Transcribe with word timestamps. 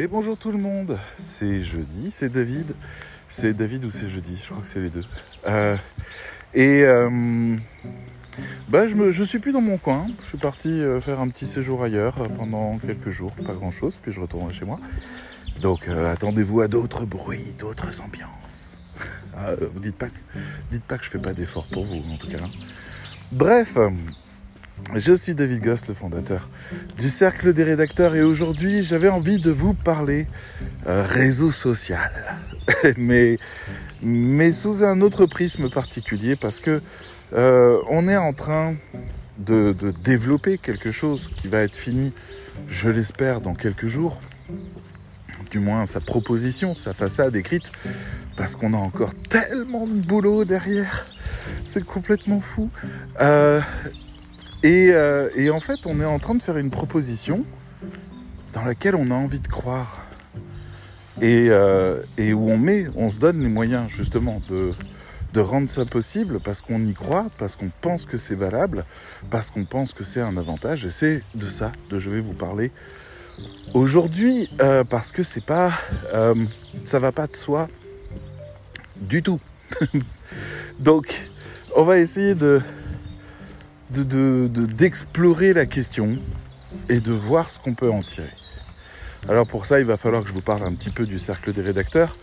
Et 0.00 0.06
bonjour 0.06 0.38
tout 0.38 0.52
le 0.52 0.58
monde, 0.58 0.96
c'est 1.16 1.60
jeudi, 1.64 2.10
c'est 2.12 2.28
David. 2.28 2.76
C'est 3.28 3.52
David 3.52 3.84
ou 3.84 3.90
c'est 3.90 4.08
jeudi? 4.08 4.38
Je 4.40 4.48
crois 4.48 4.60
que 4.60 4.66
c'est 4.68 4.80
les 4.80 4.90
deux. 4.90 5.04
Euh, 5.48 5.76
et 6.54 6.84
euh, 6.84 7.56
bah, 8.68 8.86
je, 8.86 8.94
me, 8.94 9.10
je 9.10 9.24
suis 9.24 9.40
plus 9.40 9.50
dans 9.50 9.60
mon 9.60 9.76
coin. 9.76 10.06
Je 10.20 10.26
suis 10.26 10.38
parti 10.38 10.68
euh, 10.68 11.00
faire 11.00 11.18
un 11.18 11.28
petit 11.28 11.48
séjour 11.48 11.82
ailleurs 11.82 12.14
pendant 12.36 12.78
quelques 12.78 13.10
jours, 13.10 13.32
pas 13.44 13.54
grand 13.54 13.72
chose, 13.72 13.98
puis 14.00 14.12
je 14.12 14.20
retourne 14.20 14.52
chez 14.52 14.64
moi. 14.64 14.78
Donc 15.60 15.88
attendez-vous 15.88 16.60
à 16.60 16.68
d'autres 16.68 17.04
bruits, 17.04 17.56
d'autres 17.58 18.00
ambiances. 18.00 18.78
Ah, 19.36 19.54
vous 19.74 19.80
dites 19.80 19.96
pas, 19.96 20.10
que, 20.10 20.38
dites 20.70 20.84
pas 20.84 20.98
que 20.98 21.04
je 21.06 21.10
fais 21.10 21.18
pas 21.18 21.32
d'efforts 21.32 21.66
pour 21.66 21.84
vous, 21.84 22.04
en 22.08 22.16
tout 22.18 22.28
cas. 22.28 22.38
Bref, 23.32 23.76
je 24.94 25.12
suis 25.12 25.34
David 25.34 25.62
Goss, 25.62 25.86
le 25.88 25.94
fondateur 25.94 26.48
du 26.96 27.08
Cercle 27.08 27.52
des 27.52 27.64
rédacteurs, 27.64 28.14
et 28.14 28.22
aujourd'hui 28.22 28.82
j'avais 28.82 29.08
envie 29.08 29.38
de 29.38 29.50
vous 29.50 29.74
parler 29.74 30.26
euh, 30.86 31.04
réseau 31.06 31.50
social, 31.50 32.10
mais, 32.96 33.38
sous 34.52 34.84
un 34.84 35.00
autre 35.00 35.26
prisme 35.26 35.68
particulier, 35.68 36.36
parce 36.36 36.60
que 36.60 36.80
euh, 37.34 37.78
on 37.90 38.08
est 38.08 38.16
en 38.16 38.32
train 38.32 38.74
de, 39.38 39.72
de, 39.78 39.90
développer 39.90 40.58
quelque 40.58 40.90
chose 40.90 41.30
qui 41.36 41.48
va 41.48 41.60
être 41.60 41.76
fini, 41.76 42.12
je 42.68 42.88
l'espère, 42.88 43.40
dans 43.40 43.54
quelques 43.54 43.86
jours, 43.86 44.20
du 45.50 45.58
moins 45.58 45.86
sa 45.86 46.00
proposition, 46.00 46.74
sa 46.74 46.94
façade 46.94 47.36
écrite, 47.36 47.70
parce 48.36 48.56
qu'on 48.56 48.72
a 48.72 48.78
encore 48.78 49.14
tellement 49.14 49.86
de 49.86 50.00
boulot 50.00 50.44
derrière, 50.44 51.06
c'est 51.64 51.84
complètement 51.84 52.40
fou. 52.40 52.70
Euh, 53.20 53.60
euh, 54.64 55.30
et, 55.36 55.50
en 55.50 55.60
fait, 55.60 55.86
on 55.86 56.00
est 56.00 56.04
en 56.04 56.18
train 56.18 56.34
de 56.34 56.42
faire 56.42 56.56
une 56.56 56.70
proposition 56.70 57.44
dans 58.52 58.64
laquelle 58.64 58.94
on 58.94 59.10
a 59.10 59.14
envie 59.14 59.40
de 59.40 59.48
croire. 59.48 60.04
Et, 61.20 61.48
euh, 61.50 62.02
où 62.18 62.50
on 62.50 62.58
met, 62.58 62.86
on 62.94 63.10
se 63.10 63.18
donne 63.18 63.40
les 63.40 63.48
moyens 63.48 63.90
justement 63.90 64.40
de, 64.48 64.72
de 65.32 65.40
rendre 65.40 65.68
ça 65.68 65.84
possible 65.84 66.38
parce 66.40 66.62
qu'on 66.62 66.84
y 66.84 66.94
croit, 66.94 67.26
parce 67.38 67.56
qu'on 67.56 67.70
pense 67.80 68.06
que 68.06 68.16
c'est 68.16 68.36
valable, 68.36 68.84
parce 69.30 69.50
qu'on 69.50 69.64
pense 69.64 69.92
que 69.92 70.04
c'est 70.04 70.20
un 70.20 70.36
avantage. 70.36 70.84
Et 70.84 70.90
c'est 70.90 71.22
de 71.34 71.48
ça 71.48 71.72
que 71.90 71.98
je 71.98 72.08
vais 72.08 72.20
vous 72.20 72.34
parler 72.34 72.70
aujourd'hui 73.74 74.48
euh, 74.60 74.84
parce 74.84 75.12
que 75.12 75.22
c'est 75.22 75.44
pas, 75.44 75.72
ça 76.84 76.98
va 76.98 77.12
pas 77.12 77.26
de 77.26 77.36
soi 77.36 77.68
du 78.96 79.22
tout. 79.22 79.40
Donc, 80.78 81.28
on 81.74 81.82
va 81.82 81.98
essayer 81.98 82.34
de 82.34 82.60
d'explorer 83.90 85.48
de, 85.48 85.58
la 85.58 85.66
question 85.66 86.18
et 86.88 87.00
de 87.00 87.12
voir 87.12 87.50
ce 87.50 87.58
qu'on 87.58 87.74
peut 87.74 87.90
en 87.90 88.02
tirer. 88.02 88.32
Alors 89.28 89.46
pour 89.46 89.66
ça, 89.66 89.80
il 89.80 89.86
va 89.86 89.96
falloir 89.96 90.22
que 90.22 90.28
je 90.28 90.34
vous 90.34 90.42
parle 90.42 90.62
un 90.62 90.72
petit 90.72 90.90
peu 90.90 91.06
du 91.06 91.18
cercle 91.18 91.52
des 91.52 91.62
rédacteurs. 91.62 92.16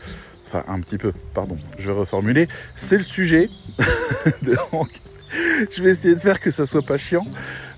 Enfin, 0.47 0.63
un 0.67 0.79
petit 0.79 0.97
peu, 0.97 1.11
pardon, 1.33 1.57
je 1.77 1.91
vais 1.91 1.97
reformuler. 1.97 2.47
C'est 2.75 2.97
le 2.97 3.03
sujet. 3.03 3.49
Donc, 4.43 4.89
je 5.71 5.83
vais 5.83 5.91
essayer 5.91 6.15
de 6.15 6.19
faire 6.19 6.39
que 6.39 6.51
ça 6.51 6.65
soit 6.65 6.83
pas 6.83 6.97
chiant, 6.97 7.25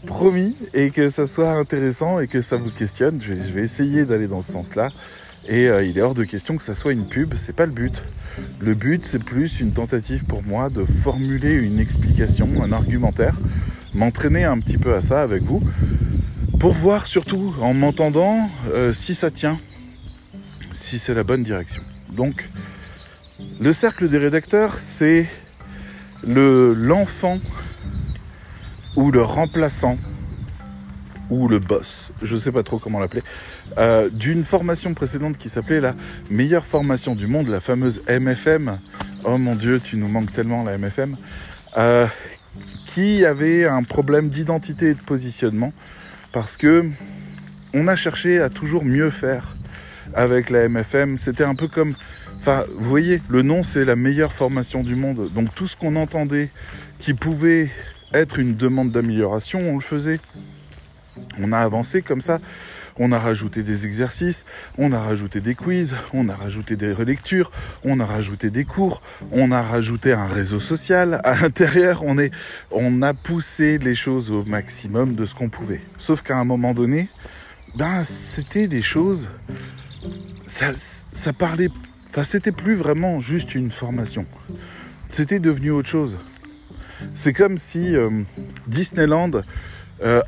promis, 0.06 0.56
et 0.74 0.92
que 0.92 1.10
ça 1.10 1.28
soit 1.28 1.52
intéressant 1.52 2.20
et 2.20 2.28
que 2.28 2.42
ça 2.42 2.58
vous 2.58 2.72
questionne. 2.72 3.22
Je 3.22 3.34
vais, 3.34 3.64
essayer 3.64 4.06
d'aller 4.06 4.28
dans 4.28 4.42
ce 4.42 4.52
sens-là. 4.52 4.92
Et 5.48 5.67
euh, 5.67 5.84
il 5.84 5.98
est 5.98 6.02
hors 6.02 6.14
de 6.14 6.26
question 6.26 6.58
que 6.58 6.64
ça 6.64 6.73
soit 6.73 6.92
une 6.92 7.08
pub, 7.08 7.34
c'est 7.36 7.56
pas 7.56 7.66
le 7.66 7.72
but. 7.72 8.03
Le 8.59 8.73
but, 8.73 9.06
c'est 9.06 9.23
plus 9.23 9.62
une 9.62 9.72
tentative 9.72 10.26
pour 10.26 10.44
moi 10.44 10.70
de 10.70 10.84
formuler 10.84 11.54
une 11.54 11.80
explication, 11.80 12.62
un 12.62 12.72
argumentaire 12.72 13.39
m'entraîner 13.94 14.44
un 14.44 14.59
petit 14.59 14.78
peu 14.78 14.94
à 14.94 15.02
ça 15.02 15.22
avec 15.22 15.44
vous 15.44 15.64
pour 16.59 16.73
voir 16.73 17.08
surtout 17.08 17.56
en 17.62 17.73
m'entendant 17.73 18.50
euh, 18.73 18.92
si 18.92 19.16
ça 19.16 19.31
tient, 19.31 19.58
si 20.73 21.00
c'est 21.00 21.14
la 21.14 21.23
bonne 21.23 21.44
direction. 21.44 21.82
Donc, 22.11 22.49
le 23.61 23.72
cercle 23.72 24.10
des 24.10 24.17
rédacteurs, 24.17 24.77
c'est 24.77 25.27
le 26.26 26.73
l'enfant 26.73 27.39
ou 28.95 29.11
le 29.11 29.22
remplaçant 29.22 29.98
ou 31.30 31.48
le 31.48 31.60
boss, 31.60 32.11
je 32.21 32.33
ne 32.33 32.39
sais 32.39 32.52
pas 32.52 32.64
trop 32.64 32.80
comment 32.80 32.99
l'appeler, 32.99 33.23
euh, 33.77 34.10
d'une 34.10 34.43
formation 34.43 34.93
précédente 34.93 35.38
qui 35.38 35.49
s'appelait 35.49 35.80
la 35.80 35.95
meilleure 36.30 36.65
formation 36.65 37.15
du 37.15 37.27
monde, 37.27 37.48
la 37.48 37.60
fameuse 37.60 38.02
MFM. 38.08 38.77
Oh 39.26 39.37
mon 39.37 39.55
Dieu, 39.55 39.80
tu 39.80 39.98
nous 39.98 40.08
manques 40.08 40.32
tellement 40.32 40.64
la 40.64 40.77
MFM. 40.77 41.17
Euh, 41.77 42.08
qui 42.86 43.26
avait 43.26 43.67
un 43.67 43.83
problème 43.83 44.30
d'identité 44.30 44.87
et 44.87 44.93
de 44.95 45.02
positionnement 45.02 45.73
parce 46.32 46.58
que 46.58 46.86
on 47.73 47.87
a 47.87 47.95
cherché 47.95 48.39
à 48.39 48.49
toujours 48.49 48.86
mieux 48.86 49.10
faire 49.10 49.55
avec 50.14 50.49
la 50.49 50.67
MFM. 50.67 51.17
C'était 51.17 51.43
un 51.43 51.54
peu 51.54 51.67
comme, 51.67 51.95
enfin, 52.39 52.64
vous 52.76 52.89
voyez, 52.89 53.21
le 53.30 53.42
nom 53.42 53.61
c'est 53.61 53.86
la 53.86 53.95
meilleure 53.95 54.33
formation 54.33 54.83
du 54.83 54.95
monde. 54.95 55.32
Donc 55.33 55.54
tout 55.54 55.67
ce 55.67 55.76
qu'on 55.76 55.95
entendait 55.95 56.49
qui 56.99 57.14
pouvait 57.14 57.70
être 58.14 58.39
une 58.39 58.55
demande 58.55 58.92
d'amélioration, 58.92 59.60
on 59.60 59.76
le 59.76 59.82
faisait. 59.82 60.20
On 61.39 61.52
a 61.52 61.60
avancé 61.60 62.02
comme 62.02 62.22
ça 62.22 62.39
on 63.00 63.11
a 63.11 63.20
rajouté 63.20 63.64
des 63.64 63.86
exercices, 63.86 64.45
on 64.78 64.92
a 64.92 65.00
rajouté 65.00 65.42
des 65.42 65.55
quiz, 65.55 65.95
on 66.14 66.30
a 66.30 66.36
rajouté 66.36 66.76
des 66.76 66.92
relectures, 66.94 67.52
on 67.83 68.00
a 68.00 68.05
rajouté 68.05 68.50
des 68.50 68.66
cours, 68.66 69.02
on 69.32 69.52
a 69.52 69.61
rajouté 69.61 70.14
un 70.14 70.28
réseau 70.28 70.60
social. 70.60 71.22
À 71.23 71.36
l'intérieur, 71.36 72.04
on, 72.04 72.17
on 72.72 73.02
a 73.02 73.14
poussé 73.14 73.78
les 73.78 73.95
choses 73.95 74.32
au 74.32 74.44
maximum 74.45 75.16
de 75.16 75.26
ce 75.26 75.36
qu'on 75.36 75.50
pouvait. 75.50 75.82
Sauf 75.98 76.22
qu'à 76.22 76.38
un 76.38 76.45
moment 76.45 76.73
donné, 76.73 77.10
ben, 77.76 78.04
c'était 78.04 78.67
des 78.67 78.82
choses. 78.82 79.30
Ça, 80.48 80.72
ça 80.76 81.34
parlait. 81.34 81.70
Enfin, 82.10 82.23
c'était 82.23 82.52
plus 82.52 82.76
vraiment 82.76 83.20
juste 83.20 83.54
une 83.54 83.72
formation. 83.72 84.26
C'était 85.11 85.39
devenu 85.39 85.72
autre 85.72 85.89
chose. 85.89 86.17
C'est 87.14 87.34
comme 87.34 87.60
si 87.60 87.95
euh, 87.95 88.10
Disneyland 88.67 89.44
euh, 90.04 90.22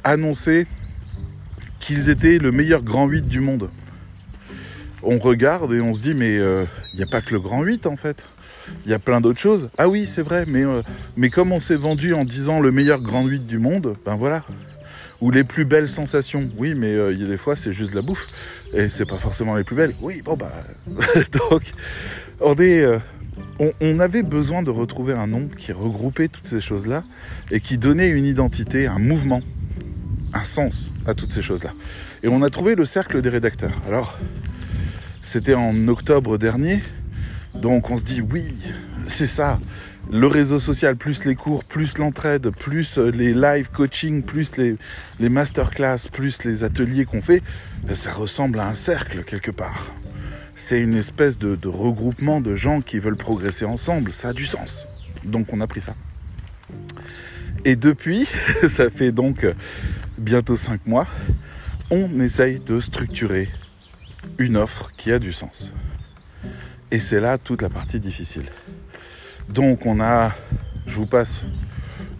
qu'ils 1.80 2.10
étaient 2.10 2.38
le 2.38 2.52
meilleur 2.52 2.82
grand 2.82 3.08
8 3.08 3.28
du 3.28 3.40
monde. 3.40 3.70
On 5.02 5.18
regarde 5.18 5.74
et 5.74 5.82
on 5.82 5.94
se 5.94 6.02
dit 6.02 6.14
mais 6.14 6.34
il 6.34 6.40
euh, 6.40 6.66
n'y 6.96 7.04
a 7.04 7.08
pas 7.10 7.22
que 7.22 7.32
le 7.32 7.40
grand 7.40 7.64
8 7.64 7.86
en 7.86 7.96
fait. 7.96 8.26
Il 8.86 8.92
y 8.92 8.94
a 8.94 9.00
plein 9.00 9.22
d'autres 9.22 9.40
choses. 9.40 9.70
Ah 9.78 9.88
oui, 9.88 10.06
c'est 10.06 10.22
vrai, 10.22 10.46
mais, 10.48 10.64
euh, 10.64 10.82
mais 11.18 11.30
comme 11.30 11.52
on 11.52 11.60
s'est 11.60 11.76
vendu 11.76 12.14
en 12.14 12.24
disant 12.24 12.60
le 12.60 12.72
meilleur 12.72 13.02
grand 13.02 13.26
8 13.26 13.48
du 13.48 13.58
monde, 13.58 13.96
ben 14.06 14.16
voilà. 14.16 14.44
Ou 15.22 15.32
les 15.32 15.44
plus 15.44 15.66
belles 15.66 15.90
sensations. 15.90 16.50
Oui, 16.58 16.76
mais 16.76 16.94
euh, 16.94 17.12
il 17.12 17.20
y 17.20 17.26
a 17.26 17.28
des 17.28 17.38
fois, 17.38 17.56
c'est 17.56 17.74
juste 17.74 17.92
de 17.92 17.96
la 17.96 18.02
bouffe. 18.02 18.28
Et 18.74 18.90
c'est 18.90 19.08
pas 19.08 19.18
forcément 19.18 19.56
les 19.56 19.64
plus 19.64 19.76
belles. 19.76 19.96
Oui, 20.02 20.22
bon 20.24 20.38
bah. 20.38 20.52
Donc, 21.50 21.74
on, 22.40 24.00
avait 24.00 24.24
besoin 24.24 24.62
de 24.62 24.70
retrouver 24.70 25.14
un 25.14 25.28
nom 25.28 25.48
qui 25.58 25.72
regroupait 25.72 26.28
toutes 26.28 26.48
ces 26.48 26.62
choses-là 26.62 27.04
et 27.52 27.60
qui 27.60 27.78
donnait 27.78 28.10
une 28.10 28.26
identité, 28.26 28.86
un 28.86 29.00
mouvement 29.00 29.42
un 30.34 30.44
sens 30.44 30.92
à 31.06 31.14
toutes 31.14 31.32
ces 31.32 31.42
choses-là. 31.42 31.74
Et 32.24 32.28
on 32.28 32.42
a 32.42 32.50
trouvé 32.50 32.76
le 32.76 32.86
cercle 32.86 33.22
des 33.22 33.30
rédacteurs. 33.30 33.82
Alors, 33.88 34.18
c'était 35.22 35.54
en 35.54 35.88
octobre 35.88 36.38
dernier, 36.38 36.82
donc 37.56 37.90
on 37.90 37.98
se 37.98 38.04
dit 38.04 38.22
oui, 38.22 38.54
c'est 39.08 39.28
ça. 39.28 39.60
Le 40.12 40.26
réseau 40.26 40.60
social, 40.60 40.96
plus 40.96 41.26
les 41.26 41.36
cours, 41.36 41.64
plus 41.64 42.00
l'entraide, 42.00 42.50
plus 42.50 42.98
euh, 42.98 43.12
les 43.12 43.32
live 43.32 43.70
coaching, 43.70 44.24
plus 44.24 44.58
les, 44.58 44.76
les 45.20 45.30
masterclass, 45.30 46.10
plus 46.12 46.44
les 46.46 46.64
ateliers 46.64 47.06
qu'on 47.06 47.22
fait, 47.22 47.44
ça 47.94 48.12
ressemble 48.12 48.60
à 48.60 48.68
un 48.68 48.74
cercle 48.74 49.24
quelque 49.24 49.52
part. 49.52 49.94
C'est 50.56 50.80
une 50.80 50.96
espèce 50.96 51.38
de, 51.38 51.56
de 51.56 51.68
regroupement 51.68 52.42
de 52.42 52.56
gens 52.56 52.82
qui 52.82 52.98
veulent 52.98 53.18
progresser 53.18 53.66
ensemble. 53.66 54.12
Ça 54.12 54.30
a 54.30 54.34
du 54.34 54.46
sens. 54.46 54.88
Donc 55.24 55.54
on 55.54 55.62
a 55.62 55.68
pris 55.68 55.82
ça. 55.82 55.94
Et 57.66 57.76
depuis, 57.76 58.26
ça 58.68 58.90
fait 58.90 59.12
donc 59.12 59.46
bientôt 60.20 60.56
5 60.56 60.86
mois, 60.86 61.08
on 61.90 62.20
essaye 62.20 62.60
de 62.60 62.80
structurer 62.80 63.50
une 64.38 64.58
offre 64.58 64.92
qui 64.98 65.12
a 65.12 65.20
du 65.20 65.32
sens. 65.32 65.74
Et 66.92 67.00
c'est 67.00 67.20
là 67.20 67.38
toute 67.38 67.62
la 67.62 67.70
partie 67.70 68.00
difficile. 68.00 68.46
Donc 69.48 69.86
on 69.86 70.00
a, 70.00 70.32
je 70.86 70.96
vous 70.96 71.06
passe 71.06 71.44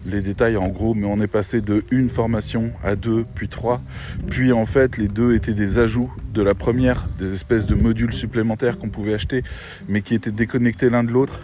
les 0.06 0.22
détails 0.22 0.56
en 0.56 0.68
gros, 0.68 0.94
mais 0.94 1.06
on 1.06 1.20
est 1.20 1.26
passé 1.26 1.60
de 1.60 1.84
une 1.90 2.08
formation 2.08 2.72
à 2.82 2.96
deux, 2.96 3.24
puis 3.34 3.48
trois. 3.48 3.82
Puis 4.28 4.52
en 4.52 4.64
fait, 4.64 4.96
les 4.96 5.08
deux 5.08 5.34
étaient 5.34 5.54
des 5.54 5.78
ajouts 5.78 6.10
de 6.32 6.42
la 6.42 6.54
première, 6.54 7.06
des 7.18 7.34
espèces 7.34 7.66
de 7.66 7.74
modules 7.74 8.12
supplémentaires 8.12 8.78
qu'on 8.78 8.88
pouvait 8.88 9.14
acheter, 9.14 9.44
mais 9.88 10.00
qui 10.02 10.14
étaient 10.14 10.32
déconnectés 10.32 10.88
l'un 10.88 11.04
de 11.04 11.12
l'autre. 11.12 11.40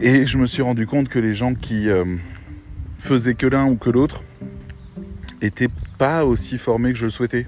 Et 0.00 0.26
je 0.26 0.38
me 0.38 0.46
suis 0.46 0.62
rendu 0.62 0.86
compte 0.86 1.08
que 1.08 1.18
les 1.18 1.34
gens 1.34 1.54
qui 1.54 1.88
euh, 1.88 2.04
faisaient 2.98 3.34
que 3.34 3.46
l'un 3.46 3.66
ou 3.66 3.76
que 3.76 3.90
l'autre, 3.90 4.22
étaient 5.40 5.68
pas 5.98 6.24
aussi 6.24 6.58
formés 6.58 6.92
que 6.92 6.98
je 6.98 7.04
le 7.04 7.10
souhaitais. 7.10 7.46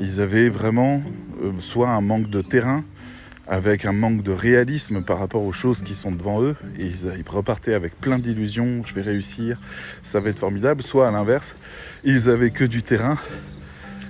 Ils 0.00 0.20
avaient 0.20 0.48
vraiment 0.48 1.02
euh, 1.42 1.52
soit 1.58 1.90
un 1.90 2.00
manque 2.00 2.30
de 2.30 2.42
terrain, 2.42 2.84
avec 3.46 3.84
un 3.84 3.92
manque 3.92 4.22
de 4.22 4.32
réalisme 4.32 5.02
par 5.02 5.18
rapport 5.18 5.42
aux 5.42 5.52
choses 5.52 5.82
qui 5.82 5.94
sont 5.94 6.10
devant 6.10 6.42
eux, 6.42 6.56
et 6.78 6.86
ils, 6.86 7.12
ils 7.18 7.28
repartaient 7.28 7.74
avec 7.74 8.00
plein 8.00 8.18
d'illusions, 8.18 8.82
je 8.84 8.94
vais 8.94 9.02
réussir, 9.02 9.58
ça 10.02 10.20
va 10.20 10.30
être 10.30 10.38
formidable, 10.38 10.82
soit 10.82 11.06
à 11.06 11.10
l'inverse, 11.10 11.54
ils 12.04 12.30
avaient 12.30 12.50
que 12.50 12.64
du 12.64 12.82
terrain, 12.82 13.18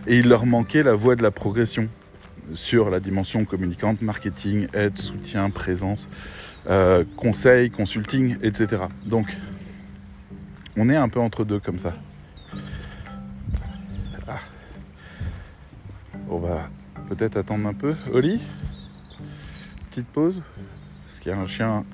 et 0.07 0.19
il 0.19 0.29
leur 0.29 0.47
manquait 0.47 0.83
la 0.83 0.95
voie 0.95 1.17
de 1.17 1.23
la 1.23 1.31
progression. 1.31 1.89
sur 2.53 2.91
la 2.91 3.01
dimension 3.01 3.45
communicante, 3.45 4.03
marketing, 4.03 4.67
aide, 4.75 4.99
soutien, 4.99 5.49
présence, 5.51 6.09
euh, 6.69 7.05
conseil, 7.17 7.71
consulting, 7.71 8.37
etc. 8.43 8.83
Donc, 9.07 9.27
on 10.77 10.89
est 10.89 10.97
un 10.97 11.09
peu 11.09 11.21
entre 11.21 11.45
deux 11.45 11.61
comme 11.61 11.79
ça. 11.79 11.95
On 16.29 16.39
va 16.39 16.69
peut-être 17.09 17.37
attendre 17.37 17.69
un 17.69 17.75
peu. 17.75 17.95
Oli 18.13 18.41
Petite 19.91 20.07
pause 20.07 20.43
Parce 21.05 21.21
qu'il 21.21 21.31
y 21.31 21.35
a 21.35 21.39
un 21.39 21.47
chien 21.47 21.85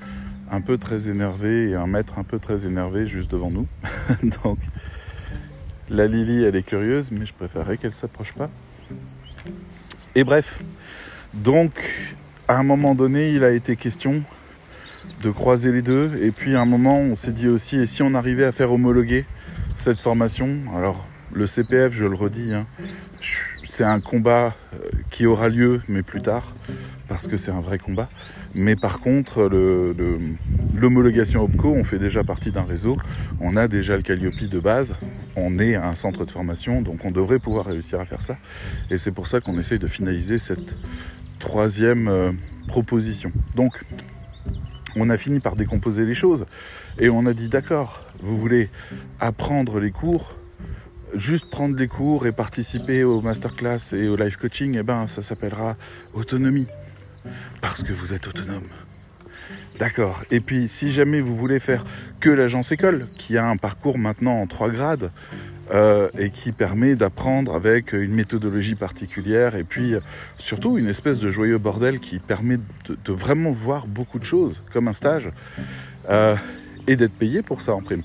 un 0.51 0.61
peu 0.61 0.79
très 0.79 1.09
énervé 1.09 1.71
et 1.71 1.75
un 1.75 1.87
maître 1.87 2.19
un 2.19 2.25
peu 2.25 2.39
très 2.39 2.67
énervé 2.67 3.07
juste 3.07 3.31
devant 3.31 3.51
nous. 3.51 3.67
Donc, 4.45 4.59
la 5.89 6.07
Lily, 6.07 6.45
elle 6.45 6.57
est 6.57 6.63
curieuse, 6.63 7.13
mais 7.13 7.27
je 7.27 7.35
préférerais 7.35 7.77
qu'elle 7.77 7.93
s'approche 7.93 8.33
pas. 8.33 8.51
Et 10.15 10.25
bref, 10.25 10.63
donc 11.35 11.73
à 12.49 12.59
un 12.59 12.65
moment 12.65 12.97
donné, 12.97 13.31
il 13.31 13.45
a 13.45 13.53
été 13.53 13.77
question 13.77 14.23
de 15.23 15.31
croiser 15.31 15.73
les 15.73 15.83
deux. 15.83 16.11
Et 16.23 16.33
puis 16.33 16.57
à 16.57 16.61
un 16.61 16.65
moment, 16.65 16.99
on 16.99 17.15
s'est 17.15 17.33
dit 17.33 17.49
aussi, 17.49 17.77
et 17.77 17.87
si 17.87 18.03
on 18.03 18.15
arrivait 18.15 18.45
à 18.45 18.53
faire 18.53 18.73
homologuer 18.73 19.25
cette 19.77 20.01
formation? 20.01 20.59
Alors, 20.77 21.07
le 21.33 21.47
CPF, 21.47 21.93
je 21.93 22.05
le 22.05 22.17
redis, 22.17 22.53
hein, 22.53 22.67
c'est 23.71 23.85
un 23.85 24.01
combat 24.01 24.57
euh, 24.75 24.79
qui 25.11 25.27
aura 25.27 25.49
lieu, 25.49 25.81
mais 25.89 26.03
plus 26.03 26.21
tard, 26.21 26.55
parce 27.09 27.29
que 27.29 27.37
c'est 27.37 27.53
un 27.53 27.61
vrai 27.61 27.79
combat. 27.79 28.09
Mais 28.53 28.75
par 28.75 28.99
contre, 28.99 29.49
l'homologation 30.75 31.45
OPCO, 31.45 31.73
on 31.73 31.85
fait 31.85 32.01
déjà 32.01 32.25
partie 32.25 32.51
d'un 32.51 32.65
réseau, 32.65 32.99
on 33.41 33.57
a 33.57 33.69
déjà 33.69 33.97
le 33.97 34.03
Calliope 34.03 34.43
de 34.43 34.59
base, 34.59 34.97
on 35.37 35.59
est 35.61 35.77
un 35.77 35.95
centre 35.95 36.25
de 36.25 36.31
formation, 36.31 36.83
donc 36.83 37.05
on 37.05 37.13
devrait 37.13 37.39
pouvoir 37.39 37.67
réussir 37.67 38.01
à 38.01 38.05
faire 38.05 38.23
ça. 38.23 38.37
Et 38.91 38.99
c'est 38.99 39.13
pour 39.13 39.29
ça 39.29 39.41
qu'on 39.41 39.57
essaye 39.57 39.79
de 39.79 39.87
finaliser 39.87 40.39
cette 40.39 40.77
troisième 41.39 42.09
euh, 42.09 42.33
proposition. 42.67 43.31
Donc, 43.55 43.85
on 44.97 45.11
a 45.11 45.17
fini 45.17 45.39
par 45.39 45.55
décomposer 45.55 46.05
les 46.05 46.15
choses 46.15 46.47
et 46.99 47.09
on 47.09 47.25
a 47.25 47.33
dit 47.33 47.49
d'accord, 47.49 48.05
vous 48.21 48.37
voulez 48.37 48.69
apprendre 49.21 49.79
les 49.79 49.93
cours, 49.93 50.35
juste 51.15 51.51
prendre 51.51 51.77
les 51.77 51.89
cours 51.89 52.27
et 52.27 52.33
participer 52.33 53.05
au 53.05 53.21
masterclass 53.21 53.93
et 53.93 54.09
au 54.09 54.17
live 54.17 54.37
coaching, 54.39 54.77
eh 54.79 54.83
ben 54.83 55.07
ça 55.07 55.23
s'appellera 55.23 55.77
autonomie 56.15 56.69
parce 57.61 57.83
que 57.83 57.93
vous 57.93 58.13
êtes 58.13 58.27
autonome. 58.27 58.69
D'accord. 59.79 60.25
Et 60.31 60.41
puis, 60.41 60.69
si 60.69 60.93
jamais 60.93 61.21
vous 61.21 61.35
voulez 61.35 61.59
faire 61.59 61.85
que 62.21 62.29
l'agence 62.29 62.71
école, 62.71 63.09
qui 63.17 63.39
a 63.39 63.47
un 63.47 63.57
parcours 63.57 63.97
maintenant 63.97 64.41
en 64.41 64.47
trois 64.47 64.69
grades, 64.69 65.11
euh, 65.73 66.09
et 66.19 66.31
qui 66.31 66.53
permet 66.53 66.97
d'apprendre 66.97 67.55
avec 67.55 67.93
une 67.93 68.13
méthodologie 68.13 68.75
particulière, 68.75 69.55
et 69.55 69.65
puis 69.65 69.95
surtout 70.37 70.77
une 70.77 70.89
espèce 70.89 71.19
de 71.21 71.31
joyeux 71.31 71.59
bordel 71.59 71.99
qui 72.01 72.19
permet 72.19 72.59
de, 72.89 73.13
vraiment 73.13 73.53
voir 73.53 73.87
beaucoup 73.87 74.19
de 74.19 74.25
choses, 74.25 74.63
comme 74.73 74.89
un 74.89 74.93
stage, 74.93 75.31
euh, 76.11 76.35
et 76.87 76.97
d'être 76.97 77.17
payé 77.17 77.43
pour 77.43 77.61
ça 77.61 77.75
en 77.75 77.81
prime, 77.81 78.03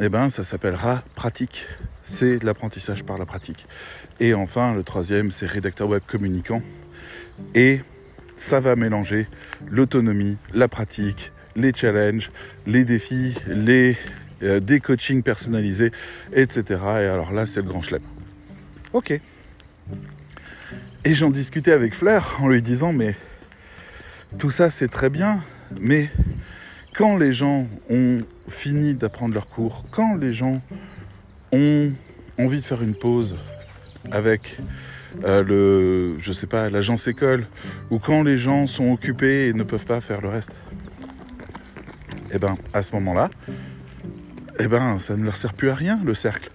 eh 0.00 0.08
ben, 0.08 0.30
ça 0.30 0.42
s'appellera 0.42 1.02
pratique. 1.14 1.66
C'est 2.04 2.42
l'apprentissage 2.44 3.02
par 3.02 3.18
la 3.18 3.26
pratique. 3.26 3.66
Et 4.20 4.34
enfin, 4.34 4.74
le 4.74 4.84
troisième, 4.84 5.30
c'est 5.30 5.46
rédacteur 5.46 5.88
web 5.88 6.02
communicant. 6.06 6.62
Et 7.54 7.80
ça 8.36 8.60
va 8.60 8.76
mélanger 8.76 9.26
l'autonomie, 9.68 10.36
la 10.52 10.68
pratique, 10.68 11.32
les 11.56 11.72
challenges, 11.74 12.30
les 12.66 12.84
défis, 12.84 13.34
les, 13.46 13.96
euh, 14.42 14.60
des 14.60 14.80
coachings 14.80 15.22
personnalisés, 15.22 15.90
etc. 16.34 16.62
Et 16.68 17.06
alors 17.06 17.32
là, 17.32 17.46
c'est 17.46 17.62
le 17.62 17.68
grand 17.68 17.82
chelem. 17.82 18.02
Ok. 18.92 19.18
Et 21.06 21.14
j'en 21.14 21.30
discutais 21.30 21.72
avec 21.72 21.94
Fleur 21.94 22.38
en 22.40 22.48
lui 22.48 22.62
disant, 22.62 22.92
mais 22.92 23.14
tout 24.38 24.50
ça 24.50 24.70
c'est 24.70 24.88
très 24.88 25.10
bien, 25.10 25.42
mais 25.80 26.10
quand 26.94 27.16
les 27.16 27.32
gens 27.32 27.66
ont 27.90 28.20
fini 28.48 28.94
d'apprendre 28.94 29.34
leur 29.34 29.48
cours, 29.48 29.84
quand 29.90 30.16
les 30.16 30.32
gens 30.32 30.62
ont 31.54 31.92
envie 32.38 32.60
de 32.60 32.64
faire 32.66 32.82
une 32.82 32.94
pause 32.94 33.36
avec 34.10 34.58
euh, 35.24 35.42
le, 35.42 36.20
je 36.20 36.32
sais 36.32 36.46
pas, 36.46 36.68
l'agence 36.68 37.06
école, 37.06 37.46
ou 37.90 37.98
quand 37.98 38.22
les 38.22 38.36
gens 38.36 38.66
sont 38.66 38.92
occupés 38.92 39.48
et 39.48 39.52
ne 39.52 39.62
peuvent 39.62 39.86
pas 39.86 40.00
faire 40.00 40.20
le 40.20 40.28
reste. 40.28 40.50
Et 42.30 42.36
eh 42.36 42.38
ben, 42.38 42.56
à 42.72 42.82
ce 42.82 42.92
moment-là, 42.96 43.30
eh 44.58 44.66
ben, 44.66 44.98
ça 44.98 45.16
ne 45.16 45.24
leur 45.24 45.36
sert 45.36 45.52
plus 45.52 45.70
à 45.70 45.74
rien 45.74 46.00
le 46.04 46.14
cercle. 46.14 46.50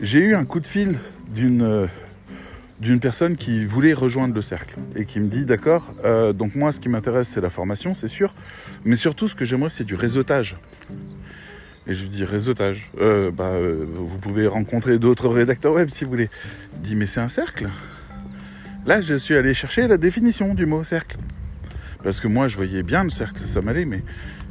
J'ai 0.00 0.18
eu 0.18 0.34
un 0.34 0.44
coup 0.44 0.58
de 0.58 0.66
fil 0.66 0.96
d'une 1.28 1.62
euh, 1.62 2.98
personne 3.00 3.36
qui 3.36 3.64
voulait 3.64 3.94
rejoindre 3.94 4.34
le 4.34 4.42
cercle 4.42 4.76
et 4.96 5.04
qui 5.04 5.20
me 5.20 5.28
dit 5.28 5.44
d'accord, 5.44 5.94
euh, 6.04 6.32
donc 6.32 6.56
moi 6.56 6.72
ce 6.72 6.80
qui 6.80 6.88
m'intéresse 6.88 7.28
c'est 7.28 7.40
la 7.40 7.50
formation, 7.50 7.94
c'est 7.94 8.08
sûr, 8.08 8.34
mais 8.84 8.96
surtout 8.96 9.28
ce 9.28 9.34
que 9.34 9.44
j'aimerais 9.44 9.70
c'est 9.70 9.84
du 9.84 9.94
réseautage. 9.94 10.56
Et 11.86 11.94
je 11.94 12.02
lui 12.02 12.08
dis 12.08 12.24
réseautage. 12.24 12.88
Euh, 12.98 13.30
bah, 13.30 13.50
euh, 13.52 13.84
vous 13.94 14.18
pouvez 14.18 14.46
rencontrer 14.46 14.98
d'autres 14.98 15.28
rédacteurs 15.28 15.74
web 15.74 15.88
si 15.90 16.04
vous 16.04 16.10
voulez. 16.10 16.30
Il 16.74 16.80
dit 16.80 16.96
mais 16.96 17.06
c'est 17.06 17.20
un 17.20 17.28
cercle. 17.28 17.68
Là, 18.86 19.00
je 19.00 19.14
suis 19.14 19.34
allé 19.34 19.54
chercher 19.54 19.88
la 19.88 19.96
définition 19.96 20.54
du 20.54 20.66
mot 20.66 20.84
cercle. 20.84 21.16
Parce 22.02 22.20
que 22.20 22.28
moi, 22.28 22.48
je 22.48 22.56
voyais 22.56 22.82
bien 22.82 23.02
le 23.04 23.10
cercle, 23.10 23.40
ça 23.46 23.62
m'allait, 23.62 23.86
mais... 23.86 24.02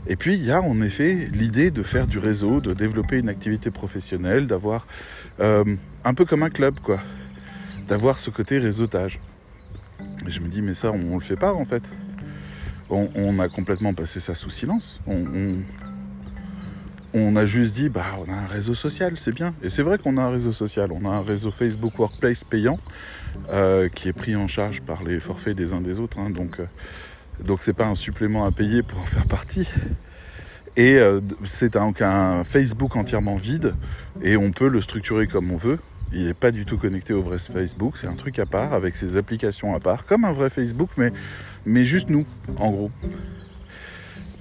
Et 0.07 0.15
puis, 0.15 0.33
il 0.35 0.43
y 0.43 0.51
a 0.51 0.61
en 0.61 0.81
effet 0.81 1.29
l'idée 1.31 1.71
de 1.71 1.81
faire 1.81 2.07
du 2.07 2.17
réseau, 2.17 2.59
de 2.59 2.73
développer 2.73 3.19
une 3.19 3.29
activité 3.29 3.71
professionnelle, 3.71 4.47
d'avoir 4.47 4.85
euh, 5.39 5.63
un 6.03 6.13
peu 6.13 6.25
comme 6.25 6.43
un 6.43 6.49
club, 6.49 6.79
quoi. 6.79 6.99
D'avoir 7.87 8.19
ce 8.19 8.31
côté 8.31 8.57
réseautage. 8.57 9.19
Et 10.27 10.31
je 10.31 10.41
me 10.41 10.47
dis, 10.47 10.61
mais 10.61 10.73
ça, 10.73 10.91
on, 10.91 10.97
ne 10.97 11.13
le 11.13 11.19
fait 11.19 11.37
pas, 11.37 11.53
en 11.53 11.63
fait. 11.63 11.83
On, 12.89 13.39
a 13.39 13.47
complètement 13.49 13.93
passé 13.93 14.19
ça 14.19 14.35
sous 14.35 14.49
silence. 14.49 14.99
on 15.07 15.57
on 17.13 17.35
a 17.35 17.45
juste 17.45 17.75
dit, 17.75 17.89
bah, 17.89 18.05
on 18.19 18.31
a 18.31 18.35
un 18.35 18.47
réseau 18.47 18.73
social, 18.73 19.17
c'est 19.17 19.33
bien. 19.33 19.53
Et 19.61 19.69
c'est 19.69 19.83
vrai 19.83 19.97
qu'on 19.97 20.17
a 20.17 20.23
un 20.23 20.29
réseau 20.29 20.51
social. 20.51 20.91
On 20.91 21.05
a 21.05 21.09
un 21.09 21.21
réseau 21.21 21.51
Facebook 21.51 21.97
Workplace 21.99 22.43
payant 22.43 22.79
euh, 23.49 23.87
qui 23.87 24.07
est 24.07 24.13
pris 24.13 24.35
en 24.35 24.47
charge 24.47 24.81
par 24.81 25.03
les 25.03 25.19
forfaits 25.19 25.55
des 25.55 25.73
uns 25.73 25.81
des 25.81 25.99
autres. 25.99 26.19
Hein. 26.19 26.31
donc, 26.31 26.59
euh, 26.59 26.65
donc 27.43 27.61
c'est 27.61 27.73
pas 27.73 27.85
un 27.85 27.95
supplément 27.95 28.45
à 28.45 28.51
payer 28.51 28.81
pour 28.81 28.99
en 28.99 29.05
faire 29.05 29.27
partie. 29.27 29.67
Et 30.75 30.95
euh, 30.95 31.21
c'est 31.43 31.75
un, 31.75 31.93
un, 32.01 32.43
Facebook 32.43 32.95
entièrement 32.95 33.35
vide 33.35 33.75
et 34.23 34.37
on 34.37 34.51
peut 34.51 34.67
le 34.67 34.81
structurer 34.81 35.27
comme 35.27 35.51
on 35.51 35.57
veut. 35.57 35.77
Il 36.11 36.25
n'est 36.25 36.33
pas 36.33 36.51
du 36.51 36.65
tout 36.65 36.77
connecté 36.77 37.13
au 37.13 37.21
vrai 37.21 37.37
Facebook, 37.37 37.97
c'est 37.97 38.07
un 38.07 38.15
truc 38.15 38.39
à 38.39 38.47
part 38.47 38.73
avec 38.73 38.95
ses 38.95 39.17
applications 39.17 39.75
à 39.75 39.79
part, 39.79 40.05
comme 40.05 40.25
un 40.25 40.31
vrai 40.31 40.49
Facebook, 40.49 40.89
mais, 40.97 41.11
mais 41.65 41.85
juste 41.85 42.09
nous, 42.09 42.25
en 42.57 42.71
gros. 42.71 42.91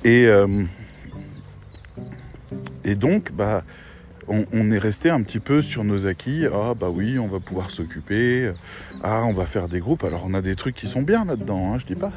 Et, 0.04 0.26
et 2.84 2.94
donc, 2.94 3.32
bah, 3.32 3.64
on, 4.28 4.70
est 4.70 4.78
resté 4.78 5.10
un 5.10 5.22
petit 5.22 5.40
peu 5.40 5.62
sur 5.62 5.84
nos 5.84 6.06
acquis. 6.06 6.46
Ah 6.52 6.74
bah 6.74 6.88
oui, 6.90 7.18
on 7.18 7.28
va 7.28 7.40
pouvoir 7.40 7.70
s'occuper. 7.70 8.52
Ah, 9.02 9.22
on 9.24 9.32
va 9.32 9.46
faire 9.46 9.68
des 9.68 9.80
groupes. 9.80 10.04
Alors 10.04 10.24
on 10.26 10.34
a 10.34 10.42
des 10.42 10.56
trucs 10.56 10.74
qui 10.74 10.88
sont 10.88 11.02
bien 11.02 11.24
là-dedans, 11.24 11.72
hein, 11.72 11.78
je 11.78 11.86
dis 11.86 11.96
pas. 11.96 12.12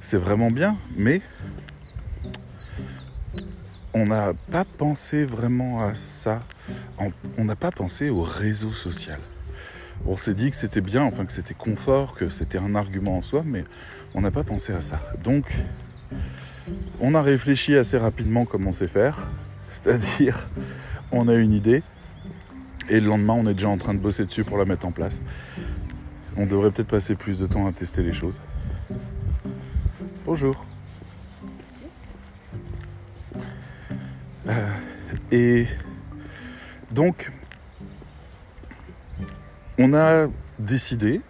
C'est 0.00 0.18
vraiment 0.18 0.50
bien, 0.50 0.76
mais 0.96 1.20
on 3.94 4.06
n'a 4.06 4.34
pas 4.52 4.64
pensé 4.64 5.24
vraiment 5.24 5.82
à 5.82 5.94
ça. 5.94 6.42
On 7.38 7.44
n'a 7.44 7.56
pas 7.56 7.70
pensé 7.70 8.10
au 8.10 8.22
réseau 8.22 8.72
social. 8.72 9.18
On 10.04 10.16
s'est 10.16 10.34
dit 10.34 10.50
que 10.50 10.56
c'était 10.56 10.82
bien, 10.82 11.02
enfin 11.02 11.24
que 11.24 11.32
c'était 11.32 11.54
confort, 11.54 12.14
que 12.14 12.28
c'était 12.28 12.58
un 12.58 12.74
argument 12.74 13.16
en 13.16 13.22
soi, 13.22 13.42
mais 13.44 13.64
on 14.14 14.20
n'a 14.20 14.30
pas 14.30 14.44
pensé 14.44 14.72
à 14.72 14.82
ça. 14.82 15.00
Donc, 15.24 15.46
on 17.00 17.14
a 17.14 17.22
réfléchi 17.22 17.74
assez 17.76 17.98
rapidement 17.98 18.44
comment 18.44 18.72
sait 18.72 18.88
faire. 18.88 19.28
C'est-à-dire, 19.68 20.48
on 21.12 21.28
a 21.28 21.34
une 21.34 21.52
idée 21.52 21.82
et 22.88 23.00
le 23.00 23.08
lendemain, 23.08 23.34
on 23.34 23.46
est 23.46 23.54
déjà 23.54 23.68
en 23.68 23.78
train 23.78 23.94
de 23.94 23.98
bosser 23.98 24.24
dessus 24.24 24.44
pour 24.44 24.58
la 24.58 24.64
mettre 24.64 24.86
en 24.86 24.92
place. 24.92 25.20
On 26.36 26.46
devrait 26.46 26.70
peut-être 26.70 26.88
passer 26.88 27.14
plus 27.14 27.38
de 27.38 27.46
temps 27.46 27.66
à 27.66 27.72
tester 27.72 28.02
les 28.02 28.12
choses. 28.12 28.42
Bonjour. 30.24 30.64
Euh, 34.48 34.68
et 35.32 35.66
donc, 36.92 37.32
on 39.78 39.92
a 39.94 40.26
décidé 40.58 41.20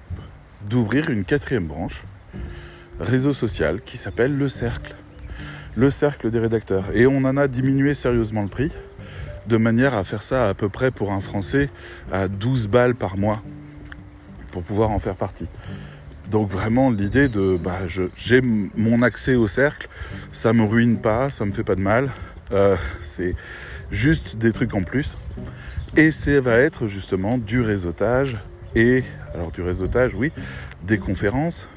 d'ouvrir 0.68 1.08
une 1.08 1.24
quatrième 1.24 1.66
branche, 1.66 2.04
réseau 3.00 3.32
social, 3.32 3.80
qui 3.80 3.96
s'appelle 3.96 4.36
Le 4.36 4.48
Cercle 4.48 4.94
le 5.76 5.90
cercle 5.90 6.30
des 6.30 6.38
rédacteurs. 6.38 6.84
Et 6.94 7.06
on 7.06 7.18
en 7.18 7.36
a 7.36 7.48
diminué 7.48 7.94
sérieusement 7.94 8.42
le 8.42 8.48
prix, 8.48 8.72
de 9.46 9.56
manière 9.56 9.94
à 9.94 10.02
faire 10.02 10.22
ça 10.22 10.48
à 10.48 10.54
peu 10.54 10.68
près 10.68 10.90
pour 10.90 11.12
un 11.12 11.20
Français 11.20 11.70
à 12.10 12.28
12 12.28 12.68
balles 12.68 12.94
par 12.94 13.16
mois, 13.16 13.42
pour 14.50 14.62
pouvoir 14.62 14.90
en 14.90 14.98
faire 14.98 15.14
partie. 15.14 15.46
Donc 16.30 16.48
vraiment 16.48 16.90
l'idée 16.90 17.28
de 17.28 17.56
bah, 17.56 17.80
j'ai 18.16 18.40
mon 18.40 19.02
accès 19.02 19.36
au 19.36 19.46
cercle, 19.46 19.88
ça 20.32 20.52
me 20.52 20.64
ruine 20.64 20.98
pas, 20.98 21.30
ça 21.30 21.44
me 21.44 21.52
fait 21.52 21.62
pas 21.62 21.76
de 21.76 21.80
mal, 21.80 22.10
euh, 22.52 22.76
c'est 23.00 23.36
juste 23.92 24.36
des 24.36 24.52
trucs 24.52 24.74
en 24.74 24.82
plus. 24.82 25.16
Et 25.96 26.10
ça 26.10 26.40
va 26.40 26.56
être 26.58 26.88
justement 26.88 27.38
du 27.38 27.60
réseautage 27.60 28.38
et, 28.74 29.04
alors 29.34 29.52
du 29.52 29.62
réseautage, 29.62 30.14
oui, 30.14 30.32
des 30.84 30.98
conférences, 30.98 31.68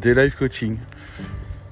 des 0.00 0.14
live 0.14 0.34
coaching 0.36 0.76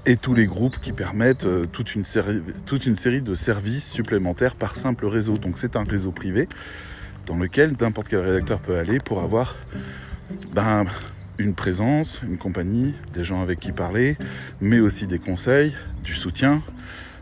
et 0.06 0.16
tous 0.16 0.34
les 0.34 0.46
groupes 0.46 0.78
qui 0.80 0.92
permettent 0.92 1.44
euh, 1.44 1.66
toute, 1.66 1.94
une 1.94 2.04
série, 2.04 3.22
de 3.22 3.34
services 3.34 3.90
supplémentaires 3.90 4.56
par 4.56 4.76
simple 4.76 5.06
réseau. 5.06 5.38
Donc 5.38 5.58
c'est 5.58 5.76
un 5.76 5.84
réseau 5.84 6.10
privé 6.10 6.48
dans 7.26 7.36
lequel 7.36 7.74
n'importe 7.80 8.08
quel 8.08 8.20
rédacteur 8.20 8.60
peut 8.60 8.76
aller 8.76 8.98
pour 8.98 9.20
avoir 9.22 9.56
ben, 10.54 10.86
une 11.38 11.54
présence, 11.54 12.22
une 12.22 12.38
compagnie, 12.38 12.94
des 13.12 13.24
gens 13.24 13.42
avec 13.42 13.60
qui 13.60 13.72
parler, 13.72 14.16
mais 14.60 14.80
aussi 14.80 15.06
des 15.06 15.18
conseils, 15.18 15.74
du 16.02 16.14
soutien, 16.14 16.62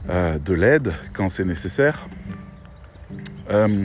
euh, 0.09 0.39
de 0.39 0.55
l'aide 0.55 0.93
quand 1.13 1.29
c'est 1.29 1.45
nécessaire, 1.45 2.07
euh, 3.51 3.85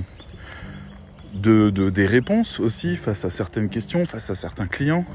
de, 1.34 1.70
des 1.70 2.06
réponses 2.06 2.60
aussi 2.60 2.96
face 2.96 3.26
à 3.26 3.30
certaines 3.30 3.70
questions, 3.70 4.06
face 4.06 4.30
à 4.30 4.36
certains 4.36 4.68
clients, 4.68 5.06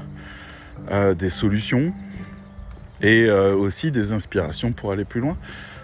des 1.17 1.29
solutions 1.29 1.93
et 3.01 3.29
aussi 3.29 3.91
des 3.91 4.11
inspirations 4.11 4.71
pour 4.71 4.91
aller 4.91 5.05
plus 5.05 5.21
loin. 5.21 5.37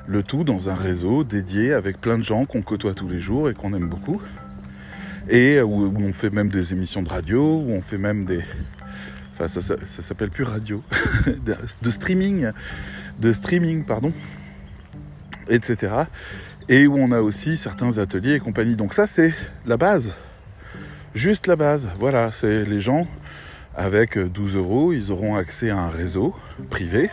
Le 0.08 0.22
tout 0.22 0.44
dans 0.44 0.70
un 0.70 0.76
réseau 0.76 1.24
dédié 1.24 1.74
avec 1.74 2.00
plein 2.00 2.18
de 2.18 2.24
gens 2.24 2.46
qu'on 2.46 2.62
côtoie 2.62 2.94
tous 2.94 3.08
les 3.08 3.20
jours 3.20 3.50
et 3.50 3.54
qu'on 3.54 3.74
aime 3.74 3.88
beaucoup. 3.88 4.22
Et 5.30 5.60
où, 5.62 5.94
on 5.98 6.14
fait 6.14 6.30
même 6.30 6.50
des 6.50 6.74
émissions 6.74 7.02
de 7.02 7.10
radio, 7.10 7.42
où 7.42 7.72
on 7.72 7.82
fait 7.82 7.98
même 7.98 8.26
des, 8.26 8.44
enfin 9.34 9.48
ça, 9.48 9.62
ça, 9.62 9.76
ça 9.84 10.02
s'appelle 10.04 10.30
plus 10.30 10.44
radio, 10.44 10.84
de 11.82 11.90
streaming, 11.90 12.52
de 13.20 13.32
streaming, 13.32 13.86
pardon, 13.86 14.14
etc. 15.50 15.94
Et 16.70 16.86
où 16.86 16.96
on 16.98 17.12
a 17.12 17.22
aussi 17.22 17.58
certains 17.58 17.98
ateliers 17.98 18.36
et 18.36 18.40
compagnie. 18.40 18.76
Donc 18.76 18.94
ça, 18.94 19.08
c'est 19.08 19.34
la 19.66 19.78
base. 19.78 20.14
Juste 21.16 21.48
la 21.48 21.56
base. 21.56 21.90
Voilà, 22.00 22.32
c'est 22.32 22.66
les 22.66 22.80
gens 22.80 23.08
avec 23.76 24.18
12 24.18 24.56
euros, 24.56 24.94
ils 24.94 25.12
auront 25.12 25.36
accès 25.36 25.70
à 25.70 25.78
un 25.78 25.90
réseau 25.90 26.34
privé 26.70 27.10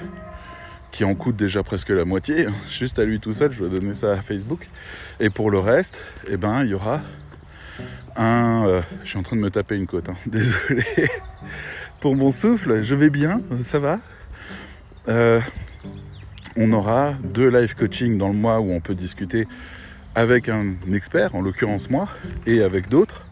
qui 0.92 1.04
en 1.04 1.14
coûte 1.14 1.36
déjà 1.36 1.62
presque 1.62 1.88
la 1.88 2.04
moitié. 2.04 2.46
Juste 2.70 2.98
à 2.98 3.04
lui 3.04 3.18
tout 3.18 3.32
seul, 3.32 3.52
je 3.52 3.64
vais 3.64 3.70
donner 3.70 3.94
ça 3.94 4.12
à 4.12 4.16
Facebook. 4.16 4.68
Et 5.18 5.30
pour 5.30 5.50
le 5.50 5.58
reste, 5.58 6.00
eh 6.28 6.36
ben, 6.36 6.62
il 6.62 6.70
y 6.70 6.74
aura 6.74 7.00
un... 8.16 8.66
Euh, 8.66 8.82
je 9.02 9.08
suis 9.08 9.18
en 9.18 9.22
train 9.22 9.36
de 9.36 9.40
me 9.40 9.50
taper 9.50 9.76
une 9.76 9.86
côte, 9.86 10.08
hein. 10.08 10.16
désolé 10.26 10.84
pour 12.00 12.14
mon 12.14 12.30
souffle. 12.30 12.82
Je 12.82 12.94
vais 12.94 13.10
bien, 13.10 13.40
ça 13.60 13.78
va. 13.78 13.98
Euh, 15.08 15.40
on 16.56 16.72
aura 16.72 17.14
deux 17.24 17.48
live 17.48 17.74
coaching 17.74 18.18
dans 18.18 18.28
le 18.28 18.34
mois 18.34 18.60
où 18.60 18.70
on 18.70 18.80
peut 18.80 18.94
discuter 18.94 19.48
avec 20.14 20.50
un 20.50 20.74
expert, 20.92 21.34
en 21.34 21.40
l'occurrence 21.40 21.88
moi, 21.88 22.08
et 22.46 22.62
avec 22.62 22.90
d'autres, 22.90 23.24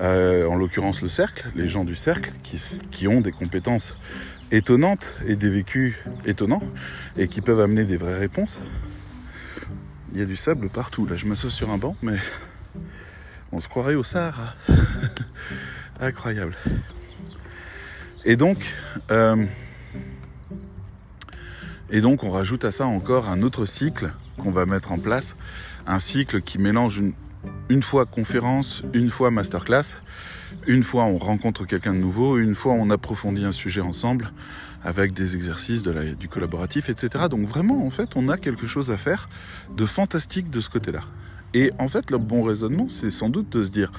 euh, 0.00 0.46
en 0.46 0.56
l'occurrence 0.56 1.00
le 1.00 1.08
cercle, 1.08 1.48
les 1.54 1.68
gens 1.68 1.84
du 1.84 1.96
cercle, 1.96 2.32
qui, 2.42 3.08
ont 3.08 3.20
des 3.20 3.32
compétences 3.32 3.96
étonnantes 4.50 5.14
et 5.26 5.36
des 5.36 5.50
vécus 5.50 5.96
étonnants, 6.26 6.62
et 7.16 7.28
qui 7.28 7.40
peuvent 7.40 7.60
amener 7.60 7.84
des 7.84 7.96
vraies 7.96 8.18
réponses. 8.18 8.60
Il 10.12 10.18
y 10.18 10.22
a 10.22 10.26
du 10.26 10.36
sable 10.36 10.68
partout, 10.68 11.06
là 11.06 11.16
je 11.16 11.26
m'assois 11.26 11.50
sur 11.50 11.70
un 11.70 11.78
banc, 11.78 11.96
mais 12.02 12.18
on 13.52 13.58
se 13.58 13.68
croirait 13.68 13.94
au 13.94 14.04
Sahara. 14.04 14.54
Incroyable. 16.00 16.54
Et 18.24 18.36
donc, 18.36 18.58
euh, 19.10 19.46
et 21.88 22.00
donc 22.00 22.22
on 22.22 22.30
rajoute 22.30 22.64
à 22.64 22.70
ça 22.70 22.84
encore 22.84 23.28
un 23.28 23.42
autre 23.42 23.64
cycle 23.64 24.10
qu'on 24.36 24.50
va 24.50 24.66
mettre 24.66 24.92
en 24.92 24.98
place, 24.98 25.36
un 25.86 26.00
cycle 26.00 26.42
qui 26.42 26.58
mélange 26.58 26.98
une, 26.98 27.12
fois 27.82 28.04
conférence, 28.04 28.82
une 28.94 29.10
fois 29.10 29.30
masterclass, 29.30 29.96
une 30.66 30.82
fois 30.82 31.04
on 31.04 31.18
rencontre 31.18 31.64
quelqu'un 31.64 31.94
de 31.94 31.98
nouveau, 31.98 32.38
une 32.38 32.54
fois 32.54 32.72
on 32.72 32.90
approfondit 32.90 33.44
un 33.44 33.52
sujet 33.52 33.80
ensemble 33.80 34.32
avec 34.84 35.12
des 35.12 35.36
exercices 35.36 35.82
du 35.82 36.28
collaboratif, 36.28 36.88
etc. 36.88 37.26
Donc 37.30 37.46
vraiment 37.46 37.86
en 37.86 37.90
fait 37.90 38.10
on 38.16 38.28
a 38.28 38.36
quelque 38.36 38.66
chose 38.66 38.90
à 38.90 38.96
faire 38.96 39.28
de 39.76 39.86
fantastique 39.86 40.50
de 40.50 40.60
ce 40.60 40.68
côté-là. 40.68 41.02
Et 41.54 41.70
en 41.78 41.88
fait 41.88 42.10
le 42.10 42.18
bon 42.18 42.42
raisonnement 42.42 42.88
c'est 42.88 43.10
sans 43.10 43.28
doute 43.28 43.50
de 43.50 43.62
se 43.62 43.70
dire 43.70 43.92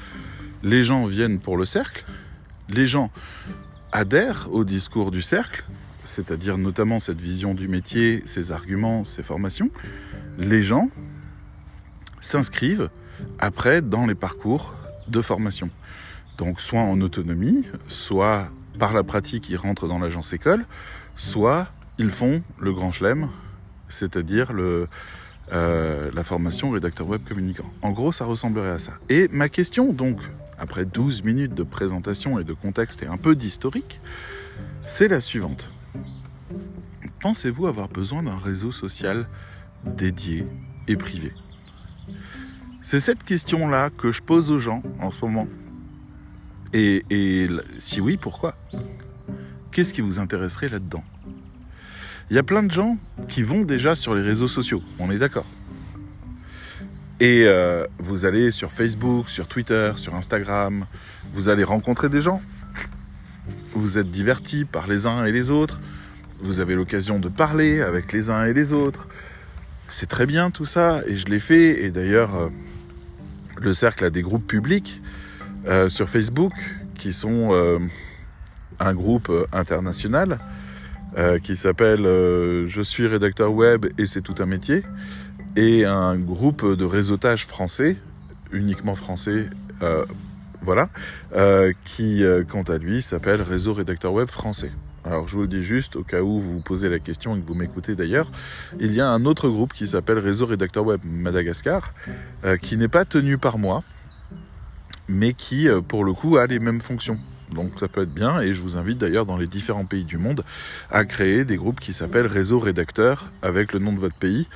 les 0.63 0.83
gens 0.83 1.05
viennent 1.05 1.39
pour 1.39 1.57
le 1.57 1.65
cercle, 1.65 2.05
les 2.69 2.87
gens 2.87 3.09
adhèrent 3.91 4.49
au 4.51 4.63
discours 4.63 5.11
du 5.11 5.21
cercle, 5.21 5.65
c'est-à-dire 6.03 6.57
notamment 6.57 6.99
cette 6.99 7.19
vision 7.19 7.53
du 7.53 7.67
métier, 7.67 8.21
ses 8.25 8.51
arguments, 8.51 9.03
ses 9.05 9.23
formations, 9.23 9.69
les 10.37 10.63
gens 10.63 10.89
s'inscrivent 12.19 12.89
après 13.39 13.81
dans 13.81 14.05
les 14.05 14.15
parcours 14.15 14.73
de 15.07 15.21
formation. 15.21 15.67
Donc 16.37 16.61
soit 16.61 16.81
en 16.81 17.01
autonomie, 17.01 17.63
soit 17.87 18.49
par 18.79 18.93
la 18.93 19.03
pratique 19.03 19.49
ils 19.49 19.57
rentrent 19.57 19.87
dans 19.87 19.99
l'agence 19.99 20.33
école, 20.33 20.65
soit 21.15 21.67
ils 21.97 22.11
font 22.11 22.43
le 22.59 22.73
grand 22.73 22.91
chelem, 22.91 23.29
c'est-à-dire 23.89 24.51
euh, 24.53 26.11
la 26.13 26.23
formation 26.23 26.69
rédacteur 26.69 27.07
web 27.07 27.21
communicant. 27.27 27.69
En 27.81 27.91
gros, 27.91 28.11
ça 28.11 28.25
ressemblerait 28.25 28.71
à 28.71 28.79
ça. 28.79 28.93
Et 29.09 29.27
ma 29.31 29.49
question, 29.49 29.93
donc, 29.93 30.19
après 30.59 30.85
12 30.85 31.23
minutes 31.23 31.53
de 31.53 31.63
présentation 31.63 32.39
et 32.39 32.43
de 32.43 32.53
contexte 32.53 33.03
et 33.03 33.07
un 33.07 33.17
peu 33.17 33.35
d'historique, 33.35 33.99
c'est 34.85 35.07
la 35.07 35.21
suivante. 35.21 35.69
Pensez-vous 37.21 37.67
avoir 37.67 37.87
besoin 37.87 38.23
d'un 38.23 38.37
réseau 38.37 38.71
social 38.71 39.27
dédié 39.85 40.45
et 40.87 40.95
privé? 40.95 41.33
C'est 42.89 43.01
cette 43.01 43.25
question-là 43.25 43.89
que 43.89 44.13
je 44.13 44.21
pose 44.21 44.49
aux 44.49 44.59
gens 44.59 44.81
en 45.01 45.11
ce 45.11 45.19
moment. 45.19 45.45
Et, 46.71 47.49
si 47.79 47.99
oui, 47.99 48.15
pourquoi? 48.15 48.55
Qu'est-ce 49.73 49.93
qui 49.93 49.99
vous 49.99 50.19
intéresserait 50.19 50.69
là-dedans? 50.69 51.03
Il 52.29 52.37
y 52.37 52.39
a 52.39 52.43
plein 52.43 52.63
de 52.63 52.71
gens 52.71 52.97
qui 53.27 53.43
vont 53.43 53.63
déjà 53.63 53.93
sur 53.93 54.15
les 54.15 54.21
réseaux 54.21 54.47
sociaux, 54.47 54.81
on 54.99 55.11
est 55.11 55.17
d'accord. 55.17 55.45
Et 57.19 57.43
euh, 57.45 57.85
vous 57.99 58.23
allez 58.23 58.51
sur 58.51 58.71
Facebook, 58.71 59.27
sur 59.27 59.49
Twitter, 59.49 59.91
sur 59.97 60.15
Instagram, 60.15 60.85
vous 61.33 61.49
allez 61.49 61.65
rencontrer 61.65 62.07
des 62.07 62.21
gens. 62.21 62.41
Vous 63.73 63.97
êtes 63.97 64.11
divertis 64.11 64.63
par 64.63 64.87
les 64.87 65.05
uns 65.05 65.25
et 65.25 65.33
les 65.33 65.51
autres. 65.51 65.81
Vous 66.39 66.61
avez 66.61 66.75
l'occasion 66.75 67.19
de 67.19 67.27
parler 67.27 67.81
avec 67.81 68.13
les 68.13 68.29
uns 68.29 68.45
et 68.45 68.53
les 68.53 68.71
autres. 68.71 69.09
C'est 69.89 70.07
très 70.07 70.25
bien 70.25 70.51
tout 70.51 70.65
ça, 70.65 71.01
et 71.05 71.17
je 71.17 71.25
l'ai 71.25 71.41
fait. 71.41 71.83
Et 71.83 71.91
d'ailleurs, 71.91 72.33
euh, 72.35 72.49
le 73.59 73.73
cercle 73.73 74.05
a 74.05 74.09
des 74.09 74.21
groupes 74.21 74.45
publics 74.45 75.01
euh, 75.67 75.89
sur 75.89 76.09
Facebook 76.09 76.53
qui 76.95 77.13
sont 77.13 77.49
euh, 77.51 77.79
un 78.79 78.93
groupe 78.93 79.31
international 79.51 80.39
qui 81.41 81.55
s'appelle 81.55 82.03
Je 82.03 82.81
suis 82.83 83.07
rédacteur 83.07 83.51
web 83.51 83.87
et 83.97 84.05
c'est 84.05 84.21
tout 84.21 84.35
un 84.37 84.45
métier, 84.45 84.83
et 85.55 85.83
un 85.83 86.15
groupe 86.15 86.63
de 86.63 86.85
réseautage 86.85 87.47
français, 87.47 87.97
uniquement 88.51 88.93
français, 88.93 89.49
voilà, 90.61 90.89
qui, 91.85 92.23
quant 92.47 92.61
à 92.61 92.77
lui, 92.77 93.01
s'appelle 93.01 93.41
Réseau 93.41 93.73
Rédacteur 93.73 94.13
Web 94.13 94.29
Français. 94.29 94.71
Alors 95.07 95.25
je 95.25 95.35
vous 95.35 95.43
le 95.43 95.47
dis 95.47 95.63
juste 95.63 95.95
au 95.95 96.03
cas 96.03 96.21
où 96.21 96.41
vous 96.41 96.55
vous 96.55 96.59
posez 96.59 96.89
la 96.89 96.99
question 96.99 97.33
et 97.37 97.39
que 97.39 97.47
vous 97.47 97.53
m'écoutez 97.53 97.95
d'ailleurs, 97.95 98.29
il 98.77 98.91
y 98.91 98.99
a 98.99 99.07
un 99.07 99.23
autre 99.23 99.47
groupe 99.47 99.71
qui 99.71 99.87
s'appelle 99.87 100.19
Réseau 100.19 100.45
Rédacteur 100.45 100.85
Web 100.85 100.99
Madagascar, 101.05 101.93
euh, 102.43 102.57
qui 102.57 102.75
n'est 102.75 102.89
pas 102.89 103.05
tenu 103.05 103.37
par 103.37 103.57
moi, 103.57 103.83
mais 105.07 105.31
qui 105.31 105.69
euh, 105.69 105.79
pour 105.79 106.03
le 106.03 106.11
coup 106.11 106.35
a 106.35 106.45
les 106.45 106.59
mêmes 106.59 106.81
fonctions. 106.81 107.17
Donc 107.53 107.79
ça 107.79 107.87
peut 107.87 108.01
être 108.01 108.13
bien 108.13 108.41
et 108.41 108.53
je 108.53 108.61
vous 108.61 108.75
invite 108.75 108.97
d'ailleurs 108.97 109.25
dans 109.25 109.37
les 109.37 109.47
différents 109.47 109.85
pays 109.85 110.03
du 110.03 110.17
monde 110.17 110.43
à 110.91 111.05
créer 111.05 111.45
des 111.45 111.55
groupes 111.55 111.79
qui 111.79 111.93
s'appellent 111.93 112.27
Réseau 112.27 112.59
Rédacteur 112.59 113.31
avec 113.41 113.71
le 113.71 113.79
nom 113.79 113.93
de 113.93 113.99
votre 113.99 114.17
pays 114.17 114.49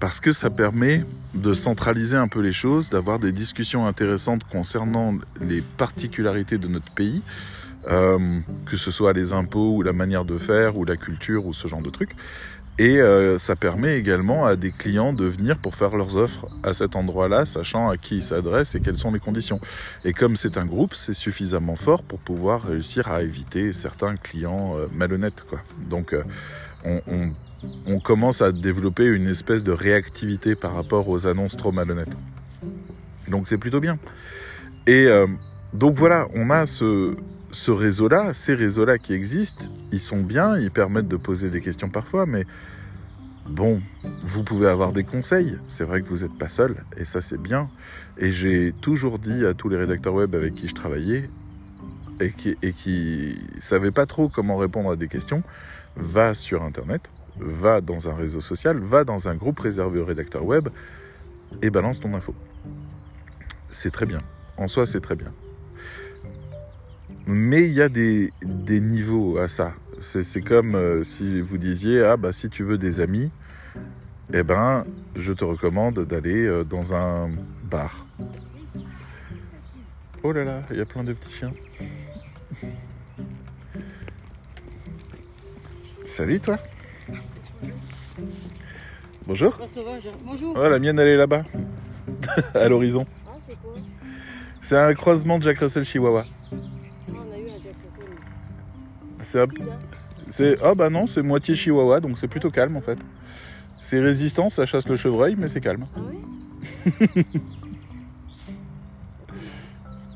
parce 0.00 0.20
que 0.20 0.32
ça 0.32 0.48
permet 0.48 1.04
de 1.34 1.52
centraliser 1.52 2.16
un 2.16 2.28
peu 2.28 2.40
les 2.40 2.54
choses, 2.54 2.88
d'avoir 2.88 3.18
des 3.18 3.32
discussions 3.32 3.86
intéressantes 3.86 4.44
concernant 4.44 5.12
les 5.42 5.60
particularités 5.60 6.56
de 6.56 6.68
notre 6.68 6.90
pays 6.92 7.20
euh, 7.90 8.40
que 8.66 8.76
ce 8.76 8.90
soit 8.90 9.12
les 9.14 9.32
impôts 9.32 9.76
ou 9.76 9.82
la 9.82 9.92
manière 9.92 10.24
de 10.24 10.36
faire 10.36 10.76
ou 10.76 10.84
la 10.84 10.96
culture 10.96 11.46
ou 11.46 11.54
ce 11.54 11.68
genre 11.68 11.82
de 11.82 11.90
trucs. 11.90 12.10
Et 12.78 13.00
euh, 13.00 13.38
ça 13.38 13.56
permet 13.56 13.98
également 13.98 14.46
à 14.46 14.54
des 14.54 14.70
clients 14.70 15.12
de 15.12 15.24
venir 15.24 15.58
pour 15.58 15.74
faire 15.74 15.96
leurs 15.96 16.16
offres 16.16 16.46
à 16.62 16.74
cet 16.74 16.94
endroit-là, 16.94 17.44
sachant 17.44 17.88
à 17.88 17.96
qui 17.96 18.16
ils 18.16 18.22
s'adressent 18.22 18.74
et 18.74 18.80
quelles 18.80 18.98
sont 18.98 19.10
les 19.10 19.18
conditions. 19.18 19.60
Et 20.04 20.12
comme 20.12 20.36
c'est 20.36 20.56
un 20.58 20.66
groupe, 20.66 20.94
c'est 20.94 21.14
suffisamment 21.14 21.74
fort 21.74 22.02
pour 22.02 22.20
pouvoir 22.20 22.62
réussir 22.62 23.10
à 23.10 23.22
éviter 23.22 23.72
certains 23.72 24.16
clients 24.16 24.76
euh, 24.76 24.86
malhonnêtes. 24.92 25.44
Quoi. 25.48 25.60
Donc 25.88 26.14
on, 26.84 27.00
on, 27.08 27.30
on, 27.86 27.98
commence 27.98 28.42
à 28.42 28.52
développer 28.52 29.06
une 29.06 29.26
espèce 29.26 29.64
de 29.64 29.72
réactivité 29.72 30.54
par 30.54 30.74
rapport 30.74 31.08
aux 31.08 31.26
annonces 31.26 31.56
trop 31.56 31.72
malhonnêtes. 31.72 32.16
Donc 33.28 33.48
c'est 33.48 33.58
plutôt 33.58 33.80
bien. 33.80 33.98
Et 34.86 35.08
donc 35.74 35.96
voilà, 35.96 36.26
on 36.34 36.48
a 36.50 36.64
ce, 36.66 37.14
ce 37.50 37.70
réseau-là, 37.70 38.34
ces 38.34 38.54
réseaux-là 38.54 38.98
qui 38.98 39.12
existent, 39.14 39.66
ils 39.92 40.00
sont 40.00 40.22
bien, 40.22 40.58
ils 40.58 40.70
permettent 40.70 41.08
de 41.08 41.16
poser 41.16 41.50
des 41.50 41.60
questions 41.60 41.88
parfois, 41.88 42.26
mais 42.26 42.44
bon, 43.48 43.80
vous 44.22 44.42
pouvez 44.42 44.68
avoir 44.68 44.92
des 44.92 45.04
conseils. 45.04 45.58
C'est 45.68 45.84
vrai 45.84 46.02
que 46.02 46.08
vous 46.08 46.18
n'êtes 46.18 46.36
pas 46.36 46.48
seul, 46.48 46.84
et 46.96 47.04
ça 47.04 47.20
c'est 47.20 47.40
bien. 47.40 47.70
Et 48.18 48.32
j'ai 48.32 48.74
toujours 48.80 49.18
dit 49.18 49.46
à 49.46 49.54
tous 49.54 49.68
les 49.68 49.76
rédacteurs 49.76 50.14
web 50.14 50.34
avec 50.34 50.54
qui 50.54 50.68
je 50.68 50.74
travaillais, 50.74 51.30
et 52.20 52.32
qui 52.32 52.56
et 52.62 52.72
qui 52.72 53.38
savait 53.60 53.92
pas 53.92 54.06
trop 54.06 54.28
comment 54.28 54.56
répondre 54.56 54.90
à 54.90 54.96
des 54.96 55.08
questions, 55.08 55.42
va 55.96 56.34
sur 56.34 56.62
internet, 56.62 57.10
va 57.38 57.80
dans 57.80 58.08
un 58.08 58.14
réseau 58.14 58.40
social, 58.40 58.78
va 58.78 59.04
dans 59.04 59.28
un 59.28 59.36
groupe 59.36 59.60
réservé 59.60 60.00
aux 60.00 60.04
rédacteurs 60.04 60.44
web 60.44 60.68
et 61.62 61.70
balance 61.70 62.00
ton 62.00 62.14
info. 62.14 62.34
C'est 63.70 63.90
très 63.90 64.06
bien. 64.06 64.20
En 64.56 64.68
soi, 64.68 64.86
c'est 64.86 65.00
très 65.00 65.14
bien. 65.14 65.32
Mais 67.30 67.66
il 67.66 67.74
y 67.74 67.82
a 67.82 67.90
des, 67.90 68.32
des 68.42 68.80
niveaux 68.80 69.36
à 69.36 69.48
ça. 69.48 69.74
C'est 70.00 70.40
comme 70.40 70.74
euh, 70.74 71.02
si 71.02 71.42
vous 71.42 71.58
disiez 71.58 72.02
ah 72.02 72.16
bah 72.16 72.32
si 72.32 72.48
tu 72.48 72.62
veux 72.64 72.78
des 72.78 73.00
amis, 73.00 73.30
eh 74.32 74.42
ben 74.42 74.82
je 75.14 75.34
te 75.34 75.44
recommande 75.44 76.06
d'aller 76.06 76.46
euh, 76.46 76.64
dans 76.64 76.94
un 76.94 77.28
bar. 77.64 78.06
Oh 80.22 80.32
là 80.32 80.42
là, 80.42 80.60
il 80.70 80.78
y 80.78 80.80
a 80.80 80.86
plein 80.86 81.04
de 81.04 81.12
petits 81.12 81.30
chiens. 81.30 81.52
Salut 86.06 86.40
toi. 86.40 86.56
Bonjour. 89.26 89.58
Bonjour. 90.24 90.56
Ouais, 90.56 90.70
la 90.70 90.78
mienne 90.78 90.98
elle 90.98 91.08
est 91.08 91.16
là-bas, 91.18 91.44
à 92.54 92.68
l'horizon. 92.70 93.04
Ah, 93.26 93.32
c'est 93.46 93.60
quoi 93.60 93.74
C'est 94.62 94.78
un 94.78 94.94
croisement 94.94 95.38
de 95.38 95.42
Jack 95.42 95.58
Russell 95.58 95.84
Chihuahua. 95.84 96.24
C'est 100.30 100.58
ah 100.62 100.74
bah 100.74 100.90
non, 100.90 101.06
c'est 101.06 101.22
moitié 101.22 101.54
Chihuahua, 101.54 102.00
donc 102.00 102.18
c'est 102.18 102.28
plutôt 102.28 102.50
calme 102.50 102.76
en 102.76 102.80
fait. 102.80 102.98
C'est 103.82 104.00
résistant, 104.00 104.50
ça 104.50 104.66
chasse 104.66 104.88
le 104.88 104.96
chevreuil, 104.96 105.36
mais 105.38 105.48
c'est 105.48 105.60
calme. 105.60 105.86
Ah 105.96 106.00
oui 106.00 106.18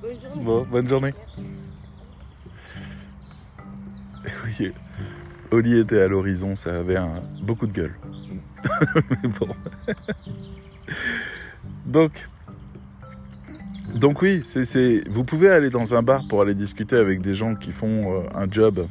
Bonne 0.03 0.21
journée. 0.21 0.45
Bon, 0.45 0.67
bonne 0.71 0.89
journée. 0.89 1.15
Oui, 4.45 4.73
Oli 5.51 5.79
était 5.79 6.01
à 6.01 6.09
l'horizon, 6.09 6.57
ça 6.57 6.79
avait 6.79 6.97
un, 6.97 7.21
beaucoup 7.43 7.67
de 7.67 7.73
gueule. 7.73 7.95
Mais 9.23 9.29
bon. 9.29 9.49
Donc, 11.85 12.13
donc 13.95 14.23
oui, 14.23 14.43
c'est, 14.45 14.65
c'est- 14.65 15.03
vous 15.09 15.25
pouvez 15.25 15.51
aller 15.51 15.71
dans 15.71 15.95
un 15.95 16.03
bar 16.03 16.23
pour 16.29 16.41
aller 16.41 16.55
discuter 16.55 16.97
avec 16.97 17.21
des 17.21 17.35
gens 17.35 17.55
qui 17.57 17.73
font 17.73 18.21
euh, 18.21 18.23
un 18.35 18.51
job 18.51 18.87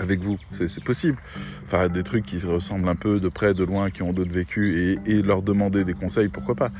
avec 0.00 0.20
vous, 0.20 0.38
c'est, 0.50 0.82
possible. 0.82 1.18
Enfin, 1.64 1.88
des 1.88 2.02
trucs 2.02 2.24
qui 2.24 2.40
se 2.40 2.46
ressemblent 2.46 2.88
un 2.88 2.96
peu 2.96 3.20
de 3.20 3.28
près, 3.28 3.52
de 3.52 3.64
loin, 3.64 3.90
qui 3.90 4.02
ont 4.02 4.12
d'autres 4.12 4.32
vécus 4.32 4.98
et, 5.06 5.22
leur 5.22 5.42
demander 5.42 5.84
des 5.84 5.94
conseils, 5.94 6.28
pourquoi 6.28 6.54
pas. 6.54 6.70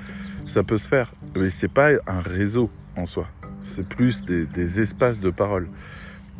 Ça 0.46 0.62
peut 0.62 0.78
se 0.78 0.88
faire, 0.88 1.12
mais 1.36 1.50
c'est 1.50 1.68
pas 1.68 1.90
un 2.06 2.20
réseau 2.20 2.70
en 2.96 3.06
soi. 3.06 3.28
C'est 3.62 3.86
plus 3.86 4.24
des, 4.24 4.80
espaces 4.80 5.20
de 5.20 5.30
parole. 5.30 5.68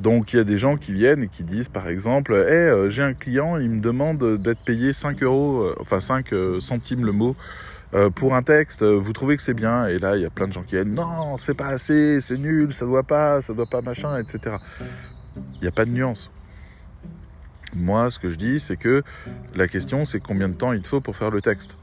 Donc 0.01 0.33
il 0.33 0.39
y 0.39 0.41
a 0.41 0.45
des 0.45 0.57
gens 0.57 0.79
qui 0.79 0.95
viennent 0.95 1.23
et 1.23 1.29
qui 1.29 1.45
disent 1.45 1.69
par 1.69 1.87
exemple, 1.87 2.33
hey, 2.33 2.71
euh, 2.71 2.89
j'ai 2.89 3.03
un 3.03 3.13
client, 3.13 3.59
il 3.59 3.69
me 3.69 3.81
demande 3.81 4.39
d'être 4.39 4.63
payé 4.65 4.95
5 4.95 5.23
euros, 5.23 5.61
euh, 5.61 5.77
enfin 5.79 6.01
5 6.01 6.33
euh, 6.33 6.59
centimes 6.59 7.05
le 7.05 7.13
mot 7.13 7.37
pour 8.15 8.37
un 8.37 8.43
texte, 8.43 8.85
vous 8.85 9.13
trouvez 9.13 9.37
que 9.37 9.43
c'est 9.43 9.53
bien? 9.53 9.89
Et 9.89 9.99
là 9.99 10.17
il 10.17 10.23
y 10.23 10.25
a 10.25 10.31
plein 10.31 10.47
de 10.47 10.53
gens 10.53 10.63
qui 10.63 10.77
viennent, 10.77 10.95
non, 10.95 11.37
c'est 11.39 11.55
pas 11.57 11.67
assez, 11.67 12.21
c'est 12.21 12.39
nul, 12.39 12.73
ça 12.73 12.87
doit 12.87 13.03
pas, 13.03 13.41
ça 13.41 13.53
doit 13.53 13.67
pas 13.67 13.83
machin, 13.83 14.17
etc. 14.17 14.57
Il 15.37 15.63
n'y 15.63 15.67
a 15.67 15.73
pas 15.73 15.85
de 15.85 15.91
nuance. 15.91 16.31
Moi 17.75 18.11
ce 18.11 18.19
que 18.19 18.31
je 18.31 18.37
dis 18.37 18.61
c'est 18.61 18.77
que 18.77 19.03
la 19.55 19.69
question 19.69 20.05
c'est 20.05 20.21
combien 20.21 20.49
de 20.49 20.55
temps 20.55 20.73
il 20.73 20.83
te 20.83 20.89
faut 20.89 21.01
pour 21.01 21.17
faire 21.17 21.31
le 21.31 21.41
texte. 21.41 21.77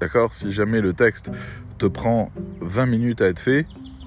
D'accord? 0.00 0.34
Si 0.34 0.52
jamais 0.52 0.80
le 0.80 0.92
texte 0.92 1.30
te 1.78 1.86
prend 1.86 2.30
20 2.60 2.86
minutes 2.86 3.22
à 3.22 3.26
être 3.26 3.40
fait, 3.40 3.66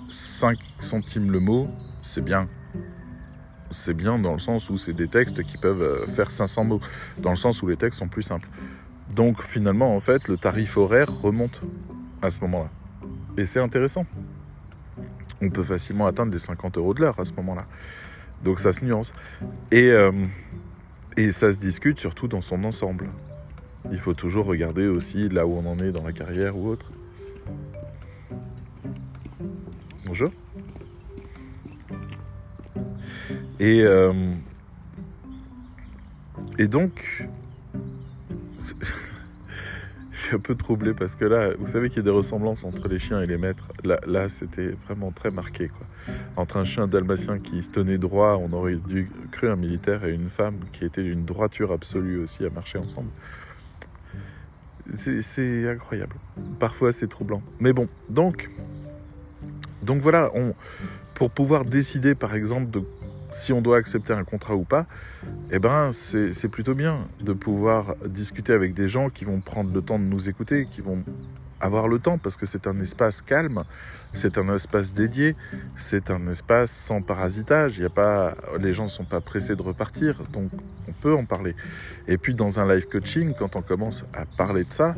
5 0.10 0.58
centimes 0.80 1.32
le 1.32 1.40
mot, 1.40 1.68
c'est 2.02 2.24
bien. 2.24 2.48
C'est 3.72 3.94
bien 3.94 4.18
dans 4.18 4.34
le 4.34 4.40
sens 4.40 4.70
où 4.70 4.78
c'est 4.78 4.94
des 4.94 5.08
textes 5.08 5.44
qui 5.44 5.58
peuvent 5.58 5.82
euh, 5.82 6.08
faire 6.08 6.32
500 6.32 6.64
mots, 6.64 6.82
dans 7.20 7.30
le 7.30 7.36
sens 7.36 7.62
où 7.62 7.68
les 7.68 7.78
textes 7.78 8.00
sont 8.00 8.08
plus 8.08 8.24
simples. 8.24 8.50
Donc 9.16 9.42
finalement, 9.42 9.96
en 9.96 10.00
fait, 10.00 10.28
le 10.28 10.38
tarif 10.38 10.78
horaire 10.78 11.12
remonte 11.22 11.62
à 12.22 12.32
ce 12.32 12.40
moment-là. 12.42 12.70
Et 13.38 13.46
c'est 13.46 13.60
intéressant. 13.60 14.06
On 15.42 15.50
peut 15.50 15.64
facilement 15.64 16.08
atteindre 16.08 16.32
des 16.32 16.40
50 16.40 16.78
euros 16.78 16.94
de 16.94 17.02
l'heure 17.02 17.20
à 17.20 17.26
ce 17.26 17.34
moment-là. 17.34 17.66
Donc 18.44 18.60
ça 18.60 18.72
se 18.72 18.84
nuance. 18.84 19.14
Et, 19.72 19.90
euh, 19.90 20.12
et 21.20 21.34
ça 21.34 21.52
se 21.52 21.60
discute 21.60 22.00
surtout 22.00 22.30
dans 22.30 22.40
son 22.40 22.64
ensemble. 22.64 23.10
Il 23.92 23.98
faut 23.98 24.14
toujours 24.14 24.46
regarder 24.46 24.88
aussi 24.88 25.28
là 25.28 25.46
où 25.46 25.58
on 25.58 25.66
en 25.66 25.78
est 25.80 25.92
dans 25.92 26.04
la 26.04 26.14
carrière 26.14 26.56
ou 26.58 26.70
autre. 26.70 26.90
Bonjour. 30.06 30.32
Et, 33.60 33.82
euh, 33.82 34.34
et 36.58 36.70
donc, 36.70 37.28
je 40.30 40.36
un 40.36 40.40
peu 40.40 40.56
troublé 40.56 40.94
parce 40.94 41.16
que 41.16 41.26
là, 41.26 41.52
vous 41.58 41.68
savez 41.68 41.90
qu'il 41.90 41.98
y 41.98 42.00
a 42.02 42.04
des 42.04 42.10
ressemblances 42.10 42.64
entre 42.64 42.88
les 42.88 43.00
chiens 43.00 43.22
et 43.22 43.28
les 43.28 43.38
maîtres. 43.38 43.68
Là, 43.84 44.00
là 44.06 44.30
c'était 44.30 44.70
vraiment 44.86 45.12
très 45.12 45.32
marqué. 45.32 45.70
Quoi. 45.70 45.86
Entre 46.36 46.58
un 46.58 46.66
chien 46.66 46.88
dalmatien 46.88 47.40
qui 47.40 47.64
se 47.64 47.70
tenait 47.70 47.98
droit, 47.98 48.40
on 48.42 48.52
aurait 48.54 48.76
dû 48.76 49.10
cru 49.32 49.50
un 49.50 49.56
militaire, 49.56 50.06
et 50.06 50.14
une 50.14 50.30
femme 50.30 50.60
qui 50.74 50.86
était 50.86 51.04
d'une 51.04 51.26
droiture 51.26 51.72
absolue 51.72 52.20
aussi 52.20 52.46
à 52.46 52.50
marcher 52.50 52.80
ensemble. 52.80 53.10
C'est- 54.96 55.70
incroyable. 55.70 56.16
Parfois, 56.60 56.92
c'est 56.92 57.08
troublant. 57.08 57.44
Mais 57.60 57.74
bon, 57.74 57.88
donc, 58.10 58.50
donc 59.84 60.02
voilà, 60.02 60.32
pour 61.14 61.30
pouvoir 61.30 61.64
décider, 61.64 62.16
par 62.16 62.34
exemple, 62.34 62.72
de 62.72 62.84
si 63.32 63.54
on 63.54 63.62
doit 63.62 63.78
accepter 63.78 64.14
un 64.14 64.24
contrat 64.24 64.56
ou 64.56 64.64
pas, 64.64 64.86
eh 65.52 65.60
ben, 65.60 65.92
c'est 65.92 66.48
plutôt 66.50 66.76
bien 66.76 67.08
de 67.22 67.34
pouvoir 67.34 67.96
discuter 68.06 68.54
avec 68.54 68.74
des 68.74 68.88
gens 68.88 69.10
qui 69.10 69.26
vont 69.26 69.40
prendre 69.40 69.74
le 69.74 69.82
temps 69.82 70.00
de 70.00 70.06
nous 70.06 70.30
écouter, 70.30 70.66
qui 70.66 70.82
vont 70.82 71.04
avoir 71.62 71.88
le 71.88 72.00
temps, 72.00 72.18
parce 72.18 72.38
que 72.38 72.46
c'est 72.46 72.68
un 72.68 72.80
espace 72.80 73.22
calme, 73.22 73.64
c'est 74.14 74.38
un 74.38 74.54
espace 74.56 74.94
dédié, 74.94 75.36
c'est 75.76 76.10
un 76.10 76.26
espace 76.28 76.72
sans 76.72 77.02
parasitage. 77.02 77.78
Il 77.78 77.82
y 77.84 77.86
a 77.86 77.90
pas, 77.90 78.36
les 78.60 78.74
gens 78.74 78.84
ne 78.84 78.90
sont 78.90 79.04
pas 79.04 79.22
pressés 79.22 79.56
de 79.56 79.62
repartir, 79.62 80.24
donc 80.32 80.52
on 80.88 80.94
peut 80.94 81.14
en 81.14 81.26
parler. 81.26 81.56
Et 82.08 82.18
puis 82.18 82.34
dans 82.34 82.60
un 82.60 82.74
live 82.74 82.88
coaching, 82.88 83.34
quand 83.38 83.56
on 83.56 83.62
commence 83.62 84.06
à 84.14 84.26
parler 84.26 84.64
de 84.64 84.72
ça, 84.72 84.96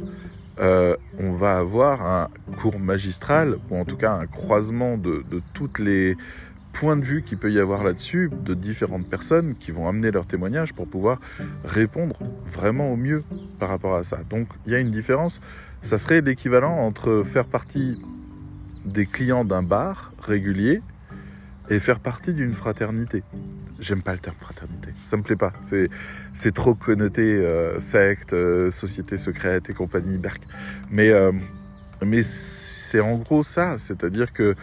euh, 0.60 0.96
on 1.18 1.32
va 1.32 1.58
avoir 1.58 2.06
un 2.06 2.30
cours 2.62 2.80
magistral, 2.80 3.58
ou 3.70 3.78
en 3.78 3.86
tout 3.86 3.98
cas 3.98 4.14
un 4.14 4.28
croisement 4.28 4.98
de 4.98 5.24
toutes 5.54 5.80
les 5.80 6.16
points 6.74 6.98
de 6.98 7.04
vue 7.04 7.22
qu'il 7.22 7.38
peut 7.38 7.52
y 7.52 7.60
avoir 7.60 7.84
là-dessus, 7.84 8.30
de 8.44 8.54
différentes 8.54 9.08
personnes 9.10 9.56
qui 9.56 9.72
vont 9.72 9.88
amener 9.88 10.12
leurs 10.12 10.26
témoignages 10.26 10.74
pour 10.74 10.88
pouvoir 10.88 11.20
répondre 11.64 12.18
vraiment 12.46 12.92
au 12.92 12.96
mieux 12.96 13.24
par 13.60 13.70
rapport 13.70 13.96
à 13.96 14.04
ça. 14.04 14.20
Donc 14.30 14.48
il 14.66 14.72
y 14.72 14.76
a 14.76 14.80
une 14.80 14.92
différence. 14.92 15.42
Ça 15.82 15.98
serait 15.98 16.22
l'équivalent 16.22 16.78
entre 16.78 17.24
faire 17.26 17.46
partie 17.46 17.98
des 18.86 19.06
clients 19.06 19.46
d'un 19.46 19.64
bar 19.64 20.14
régulier 20.22 20.82
et 21.70 21.80
faire 21.80 22.00
partie 22.00 22.34
d'une 22.34 22.54
fraternité. 22.54 23.24
J'aime 23.80 24.02
pas 24.04 24.14
le 24.14 24.20
terme 24.20 24.36
fraternité, 24.40 24.92
ça 25.06 25.18
me 25.18 25.24
plaît 25.24 25.36
pas. 25.36 25.54
C'est 26.34 26.54
trop 26.54 26.76
connoté 26.76 27.22
euh, 27.22 27.80
secte, 27.80 28.34
euh, 28.34 28.70
société 28.70 29.18
secrète 29.18 29.70
et 29.70 29.74
compagnie, 29.74 30.18
berk. 30.18 30.42
Mais 30.92 31.10
euh, 31.10 31.32
mais 32.06 32.24
c'est 32.24 33.00
en 33.00 33.18
gros 33.18 33.44
ça, 33.44 33.78
c'est-à-dire 33.78 34.34
que 34.34 34.56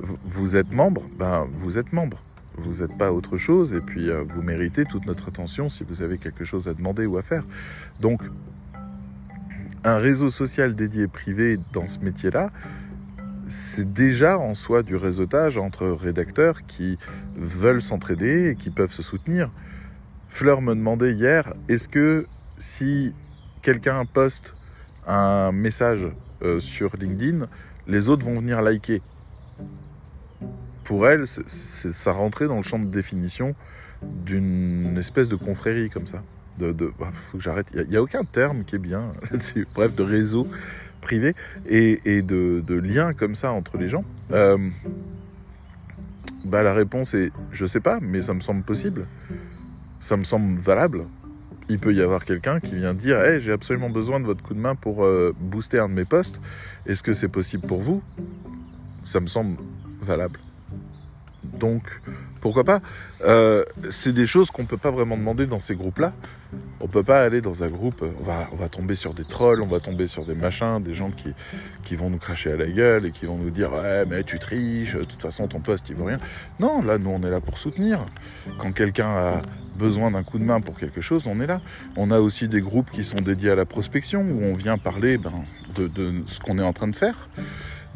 vous 0.00 0.56
êtes 0.56 0.70
membre, 0.70 1.02
ben 1.18 1.46
vous 1.56 1.78
êtes 1.78 1.92
membre. 1.92 2.22
Vous 2.56 2.82
n'êtes 2.82 2.96
pas 2.98 3.12
autre 3.12 3.36
chose 3.36 3.72
et 3.72 3.80
puis 3.80 4.10
euh, 4.10 4.24
vous 4.28 4.42
méritez 4.42 4.84
toute 4.84 5.06
notre 5.06 5.28
attention 5.28 5.70
si 5.70 5.84
vous 5.84 6.02
avez 6.02 6.18
quelque 6.18 6.44
chose 6.44 6.66
à 6.66 6.74
demander 6.74 7.06
ou 7.06 7.16
à 7.16 7.22
faire. 7.22 7.44
Donc 8.00 8.22
un 9.84 9.98
réseau 9.98 10.28
social 10.28 10.74
dédié 10.74 11.06
privé 11.06 11.58
dans 11.72 11.86
ce 11.86 12.00
métier-là, 12.00 12.50
c'est 13.48 13.92
déjà 13.92 14.38
en 14.38 14.54
soi 14.54 14.82
du 14.82 14.96
réseautage 14.96 15.56
entre 15.56 15.86
rédacteurs 15.86 16.64
qui 16.64 16.98
veulent 17.36 17.80
s'entraider 17.80 18.50
et 18.50 18.54
qui 18.56 18.70
peuvent 18.70 18.90
se 18.90 19.02
soutenir. 19.02 19.50
Fleur 20.28 20.60
me 20.60 20.74
demandait 20.74 21.12
hier, 21.12 21.54
est-ce 21.68 21.88
que 21.88 22.26
si 22.58 23.14
quelqu'un 23.62 24.04
poste 24.04 24.54
un 25.06 25.52
message 25.52 26.08
euh, 26.42 26.60
sur 26.60 26.96
LinkedIn, 26.96 27.46
les 27.86 28.10
autres 28.10 28.26
vont 28.26 28.40
venir 28.40 28.60
liker? 28.60 29.00
Pour 30.88 31.06
elle, 31.06 31.26
ça 31.26 32.12
rentrait 32.12 32.46
dans 32.46 32.56
le 32.56 32.62
champ 32.62 32.78
de 32.78 32.86
définition 32.86 33.54
d'une 34.02 34.96
espèce 34.96 35.28
de 35.28 35.36
confrérie 35.36 35.90
comme 35.90 36.06
ça. 36.06 36.22
Bah, 36.58 36.72
faut 37.12 37.36
que 37.36 37.44
j'arrête. 37.44 37.66
Il 37.74 37.90
n'y 37.90 37.96
a, 37.96 38.02
aucun 38.02 38.24
terme 38.24 38.64
qui 38.64 38.76
est 38.76 38.78
bien. 38.78 39.10
Bref, 39.74 39.94
de 39.94 40.02
réseau 40.02 40.46
privé 41.02 41.34
et, 41.66 42.22
de, 42.22 42.64
de 42.66 42.74
lien 42.74 43.12
comme 43.12 43.34
ça 43.34 43.52
entre 43.52 43.76
les 43.76 43.90
gens. 43.90 44.02
Euh, 44.32 44.56
bah, 46.46 46.62
la 46.62 46.72
réponse 46.72 47.12
est 47.12 47.32
je 47.52 47.66
sais 47.66 47.80
pas, 47.80 47.98
mais 48.00 48.22
ça 48.22 48.32
me 48.32 48.40
semble 48.40 48.62
possible. 48.62 49.06
Ça 50.00 50.16
me 50.16 50.24
semble 50.24 50.58
valable. 50.58 51.04
Il 51.68 51.80
peut 51.80 51.92
y 51.92 52.00
avoir 52.00 52.24
quelqu'un 52.24 52.60
qui 52.60 52.76
vient 52.76 52.94
dire 52.94 53.20
hey, 53.20 53.42
j'ai 53.42 53.52
absolument 53.52 53.90
besoin 53.90 54.20
de 54.20 54.24
votre 54.24 54.42
coup 54.42 54.54
de 54.54 54.60
main 54.60 54.74
pour 54.74 55.04
euh, 55.04 55.34
booster 55.38 55.80
un 55.80 55.90
de 55.90 55.94
mes 55.94 56.06
postes. 56.06 56.40
Est-ce 56.86 57.02
que 57.02 57.12
c'est 57.12 57.28
possible 57.28 57.66
pour 57.66 57.82
vous? 57.82 58.02
Ça 59.04 59.20
me 59.20 59.26
semble 59.26 59.58
valable. 60.00 60.40
Donc, 61.44 61.82
pourquoi 62.40 62.64
pas? 62.64 62.80
Euh, 63.24 63.64
C'est 63.90 64.12
des 64.12 64.26
choses 64.26 64.50
qu'on 64.50 64.64
peut 64.64 64.76
pas 64.76 64.90
vraiment 64.90 65.16
demander 65.16 65.46
dans 65.46 65.58
ces 65.60 65.74
groupes-là. 65.76 66.12
On 66.80 66.88
peut 66.88 67.02
pas 67.02 67.22
aller 67.22 67.40
dans 67.40 67.64
un 67.64 67.68
groupe, 67.68 68.02
on 68.20 68.22
va, 68.22 68.48
on 68.52 68.56
va 68.56 68.68
tomber 68.68 68.94
sur 68.94 69.14
des 69.14 69.24
trolls, 69.24 69.62
on 69.62 69.66
va 69.66 69.80
tomber 69.80 70.06
sur 70.06 70.24
des 70.24 70.34
machins, 70.34 70.82
des 70.82 70.94
gens 70.94 71.10
qui, 71.10 71.34
qui 71.84 71.94
vont 71.94 72.10
nous 72.10 72.18
cracher 72.18 72.52
à 72.52 72.56
la 72.56 72.66
gueule 72.66 73.06
et 73.06 73.10
qui 73.10 73.26
vont 73.26 73.36
nous 73.36 73.50
dire 73.50 73.72
ouais 73.72 74.06
mais 74.06 74.22
tu 74.22 74.38
triches, 74.38 74.94
de 74.94 75.04
toute 75.04 75.20
façon 75.20 75.46
ton 75.46 75.60
poste 75.60 75.88
il 75.90 75.96
vaut 75.96 76.06
rien. 76.06 76.18
Non, 76.58 76.80
là 76.80 76.98
nous 76.98 77.10
on 77.10 77.22
est 77.22 77.30
là 77.30 77.40
pour 77.40 77.58
soutenir. 77.58 78.06
Quand 78.58 78.72
quelqu'un 78.72 79.08
a 79.08 79.42
besoin 79.76 80.10
d'un 80.10 80.22
coup 80.22 80.38
de 80.38 80.44
main 80.44 80.60
pour 80.60 80.78
quelque 80.78 81.00
chose, 81.00 81.26
on 81.26 81.40
est 81.40 81.46
là. 81.46 81.60
On 81.96 82.10
a 82.10 82.18
aussi 82.18 82.48
des 82.48 82.60
groupes 82.60 82.90
qui 82.90 83.04
sont 83.04 83.20
dédiés 83.20 83.50
à 83.50 83.54
la 83.54 83.66
prospection 83.66 84.22
où 84.22 84.42
on 84.42 84.54
vient 84.54 84.78
parler 84.78 85.18
ben, 85.18 85.32
de 85.76 86.22
ce 86.26 86.40
qu'on 86.40 86.58
est 86.58 86.62
en 86.62 86.72
train 86.72 86.88
de 86.88 86.96
faire, 86.96 87.28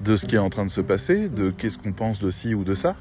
de 0.02 0.16
ce 0.16 0.26
qui 0.26 0.36
est 0.36 0.38
en 0.38 0.50
train 0.50 0.64
de 0.64 0.70
se 0.70 0.80
passer, 0.80 1.28
de 1.28 1.50
qu'est-ce 1.50 1.78
qu'on 1.78 1.92
pense 1.92 2.20
de 2.20 2.30
ci 2.30 2.54
ou 2.54 2.64
de 2.64 2.74
ça. 2.74 2.96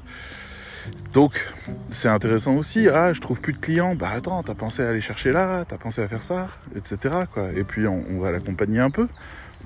Donc, 1.12 1.46
c'est 1.90 2.08
intéressant 2.08 2.56
aussi. 2.56 2.88
Ah, 2.88 3.12
je 3.12 3.20
trouve 3.20 3.40
plus 3.40 3.52
de 3.52 3.58
clients. 3.58 3.94
Bah 3.94 4.10
attends, 4.14 4.42
t'as 4.42 4.54
pensé 4.54 4.82
à 4.82 4.88
aller 4.88 5.00
chercher 5.00 5.32
là, 5.32 5.64
t'as 5.64 5.78
pensé 5.78 6.02
à 6.02 6.08
faire 6.08 6.22
ça, 6.22 6.48
etc. 6.76 7.14
Et 7.54 7.64
puis, 7.64 7.86
on, 7.86 8.04
on 8.10 8.18
va 8.18 8.32
l'accompagner 8.32 8.80
un 8.80 8.90
peu. 8.90 9.06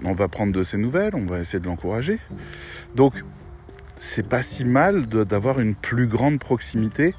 On 0.05 0.13
va 0.13 0.29
prendre 0.29 0.53
de 0.53 0.63
ses 0.63 0.77
nouvelles, 0.77 1.15
on 1.15 1.25
va 1.25 1.39
essayer 1.39 1.59
de 1.59 1.65
l'encourager. 1.65 2.19
Donc, 2.95 3.15
c'est 3.97 4.29
pas 4.29 4.43
si 4.43 4.65
mal 4.65 5.07
d'avoir 5.07 5.59
une 5.59 5.75
plus 5.75 6.07
grande 6.07 6.39
proximité 6.39 7.15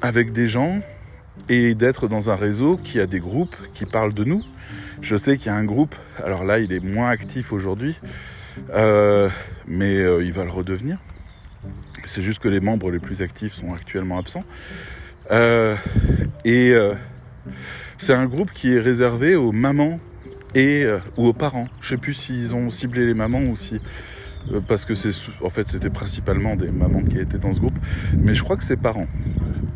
avec 0.00 0.32
des 0.32 0.48
gens 0.48 0.80
et 1.48 1.74
d'être 1.74 2.08
dans 2.08 2.30
un 2.30 2.36
réseau 2.36 2.76
qui 2.76 3.00
a 3.00 3.06
des 3.06 3.20
groupes 3.20 3.56
qui 3.74 3.84
parlent 3.84 4.14
de 4.14 4.24
nous. 4.24 4.42
Je 5.02 5.16
sais 5.16 5.36
qu'il 5.36 5.46
y 5.46 5.50
a 5.50 5.54
un 5.54 5.64
groupe, 5.64 5.94
alors 6.24 6.44
là, 6.44 6.58
il 6.58 6.72
est 6.72 6.80
moins 6.80 7.10
actif 7.10 7.52
aujourd'hui, 7.52 7.98
euh, 8.70 9.28
mais 9.66 9.98
euh, 9.98 10.24
il 10.24 10.32
va 10.32 10.44
le 10.44 10.50
redevenir. 10.50 10.98
C'est 12.04 12.22
juste 12.22 12.40
que 12.40 12.48
les 12.48 12.60
membres 12.60 12.90
les 12.90 12.98
plus 12.98 13.22
actifs 13.22 13.52
sont 13.52 13.72
actuellement 13.72 14.18
absents. 14.18 14.44
Euh, 15.30 15.76
et 16.44 16.74
c'est 17.98 18.12
un 18.12 18.26
groupe 18.26 18.50
qui 18.50 18.74
est 18.74 18.80
réservé 18.80 19.36
aux 19.36 19.52
mamans 19.52 20.00
et 20.54 20.84
ou 21.16 21.26
aux 21.28 21.32
parents. 21.32 21.66
Je 21.80 21.90
sais 21.90 21.96
plus 21.96 22.14
s'ils 22.14 22.54
ont 22.54 22.70
ciblé 22.70 23.06
les 23.06 23.14
mamans 23.14 23.42
ou 23.42 23.56
si 23.56 23.80
parce 24.66 24.84
que 24.84 24.94
c'est 24.94 25.10
en 25.40 25.50
fait 25.50 25.68
c'était 25.68 25.90
principalement 25.90 26.56
des 26.56 26.72
mamans 26.72 27.04
qui 27.04 27.16
étaient 27.18 27.38
dans 27.38 27.52
ce 27.52 27.60
groupe, 27.60 27.78
mais 28.18 28.34
je 28.34 28.42
crois 28.42 28.56
que 28.56 28.64
c'est 28.64 28.76
parents, 28.76 29.06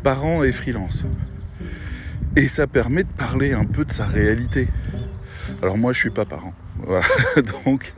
parents 0.03 0.43
et 0.43 0.51
freelance. 0.51 1.05
Et 2.35 2.49
ça 2.49 2.67
permet 2.67 3.03
de 3.03 3.09
parler 3.09 3.53
un 3.53 3.63
peu 3.63 3.85
de 3.85 3.91
sa 3.93 4.05
réalité. 4.05 4.67
Alors 5.61 5.77
moi 5.77 5.93
je 5.93 5.99
suis 5.99 6.09
pas 6.09 6.25
parent. 6.25 6.53
Voilà. 6.87 7.05
Donc, 7.65 7.93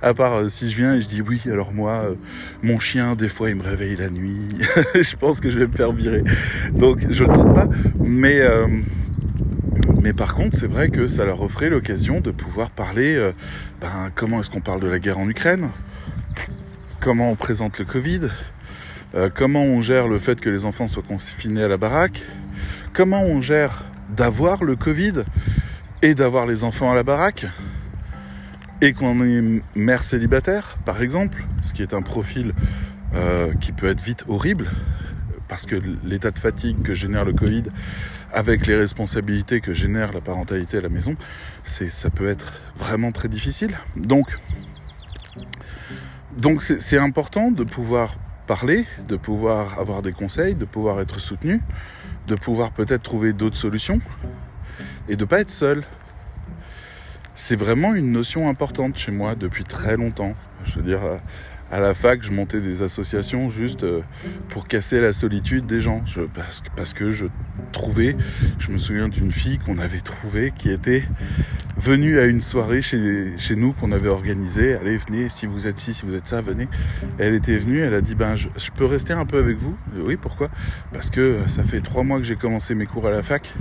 à 0.00 0.14
part 0.14 0.34
euh, 0.36 0.48
si 0.48 0.70
je 0.70 0.76
viens 0.76 0.94
et 0.94 1.02
je 1.02 1.06
dis 1.06 1.20
oui, 1.20 1.42
alors 1.44 1.72
moi, 1.72 2.04
euh, 2.06 2.14
mon 2.62 2.80
chien, 2.80 3.14
des 3.14 3.28
fois, 3.28 3.50
il 3.50 3.56
me 3.56 3.62
réveille 3.62 3.96
la 3.96 4.08
nuit. 4.08 4.56
je 4.94 5.16
pense 5.16 5.40
que 5.40 5.50
je 5.50 5.58
vais 5.58 5.66
me 5.66 5.76
faire 5.76 5.92
virer. 5.92 6.24
Donc, 6.72 7.00
je 7.10 7.22
le 7.22 7.30
tente 7.30 7.54
pas. 7.54 7.68
Mais, 8.02 8.40
euh, 8.40 8.66
mais 10.00 10.14
par 10.14 10.34
contre, 10.34 10.56
c'est 10.56 10.66
vrai 10.66 10.88
que 10.88 11.06
ça 11.06 11.26
leur 11.26 11.42
offrait 11.42 11.68
l'occasion 11.68 12.22
de 12.22 12.30
pouvoir 12.30 12.70
parler, 12.70 13.30
ben, 13.82 14.10
comment 14.14 14.40
est-ce 14.40 14.48
qu'on 14.48 14.62
parle 14.62 14.80
de 14.80 14.88
la 14.88 14.98
guerre 14.98 15.18
en 15.18 15.28
Ukraine? 15.28 15.68
Comment 17.00 17.30
on 17.30 17.36
présente 17.36 17.78
le 17.78 17.84
Covid? 17.84 18.22
Comment 19.34 19.64
on 19.64 19.82
gère 19.82 20.08
le 20.08 20.18
fait 20.18 20.40
que 20.40 20.48
les 20.48 20.64
enfants 20.64 20.86
soient 20.86 21.02
confinés 21.02 21.64
à 21.64 21.68
la 21.68 21.76
baraque? 21.76 22.22
Comment 22.94 23.22
on 23.22 23.42
gère 23.42 23.84
d'avoir 24.16 24.64
le 24.64 24.76
Covid 24.76 25.24
et 26.00 26.14
d'avoir 26.14 26.46
les 26.46 26.64
enfants 26.64 26.90
à 26.90 26.94
la 26.94 27.02
baraque? 27.02 27.46
Et 28.80 28.92
qu'on 28.92 29.20
est 29.22 29.62
mère 29.74 30.04
célibataire, 30.04 30.76
par 30.84 31.02
exemple, 31.02 31.44
ce 31.62 31.72
qui 31.72 31.82
est 31.82 31.94
un 31.94 32.02
profil 32.02 32.54
euh, 33.14 33.52
qui 33.54 33.72
peut 33.72 33.88
être 33.88 34.00
vite 34.00 34.24
horrible, 34.28 34.70
parce 35.48 35.66
que 35.66 35.76
l'état 36.04 36.30
de 36.30 36.38
fatigue 36.38 36.82
que 36.82 36.94
génère 36.94 37.24
le 37.24 37.32
Covid, 37.32 37.64
avec 38.32 38.66
les 38.66 38.76
responsabilités 38.76 39.60
que 39.60 39.74
génère 39.74 40.12
la 40.12 40.20
parentalité 40.20 40.78
à 40.78 40.80
la 40.80 40.88
maison, 40.88 41.16
ça 41.64 42.10
peut 42.10 42.28
être 42.28 42.52
vraiment 42.76 43.12
très 43.12 43.28
difficile. 43.28 43.76
Donc, 43.96 44.28
c'est, 46.60 46.98
important 46.98 47.50
de 47.50 47.64
pouvoir 47.64 48.16
parler, 48.46 48.86
de 49.08 49.16
pouvoir 49.16 49.78
avoir 49.78 50.02
des 50.02 50.12
conseils, 50.12 50.54
de 50.54 50.64
pouvoir 50.64 51.00
être 51.00 51.18
soutenu, 51.18 51.60
de 52.28 52.36
pouvoir 52.36 52.70
peut-être 52.70 53.02
trouver 53.02 53.32
d'autres 53.32 53.56
solutions, 53.56 54.00
et 55.08 55.16
de 55.16 55.24
pas 55.24 55.40
être 55.40 55.50
seul 55.50 55.82
c'est 57.34 57.56
vraiment 57.56 57.94
une 57.94 58.12
notion 58.12 58.48
importante 58.48 58.96
chez 58.98 59.12
moi 59.12 59.34
depuis 59.34 59.64
très 59.64 59.96
longtemps. 59.96 60.34
Je 60.64 60.76
veux 60.76 60.82
dire, 60.82 61.00
à 61.70 61.78
la 61.80 61.94
fac, 61.94 62.22
je 62.22 62.32
montais 62.32 62.60
des 62.60 62.82
associations 62.82 63.48
juste 63.48 63.84
euh, 63.84 64.00
pour 64.48 64.66
casser 64.66 65.00
la 65.00 65.12
solitude 65.12 65.66
des 65.66 65.80
gens. 65.80 66.02
Parce, 66.76 66.92
que- 66.92 67.10
je 67.10 67.26
trouvais, 67.72 68.16
je 68.58 68.70
me 68.70 68.78
souviens 68.78 69.08
d'une 69.08 69.30
fille 69.30 69.58
qu'on 69.58 69.78
avait 69.78 70.00
trouvée 70.00 70.52
qui 70.56 70.70
était 70.70 71.04
venue 71.76 72.18
à 72.18 72.24
une 72.26 72.42
soirée 72.42 72.82
chez, 72.82 73.38
nous 73.56 73.72
qu'on 73.72 73.92
avait 73.92 74.08
organisée. 74.08 74.74
Allez, 74.74 74.96
venez, 74.96 75.28
si 75.28 75.46
vous 75.46 75.66
êtes 75.66 75.78
ci, 75.78 75.94
si 75.94 76.04
vous 76.04 76.14
êtes 76.14 76.26
ça, 76.26 76.40
venez. 76.40 76.68
Elle 77.18 77.34
était 77.34 77.56
venue, 77.56 77.80
elle 77.80 77.94
a 77.94 78.00
dit, 78.00 78.14
ben, 78.14 78.36
je, 78.36 78.48
je 78.56 78.70
peux 78.70 78.84
rester 78.84 79.12
un 79.12 79.24
peu 79.24 79.38
avec 79.38 79.56
vous? 79.56 79.76
Oui, 79.96 80.16
pourquoi? 80.16 80.48
Parce 80.92 81.10
que 81.10 81.38
ça 81.46 81.62
fait 81.62 81.80
trois 81.80 82.02
mois 82.02 82.18
que 82.18 82.24
j'ai 82.24 82.36
commencé 82.36 82.74
mes 82.74 82.86
cours 82.86 83.06
à 83.06 83.10
la 83.10 83.22
fac 83.22 83.54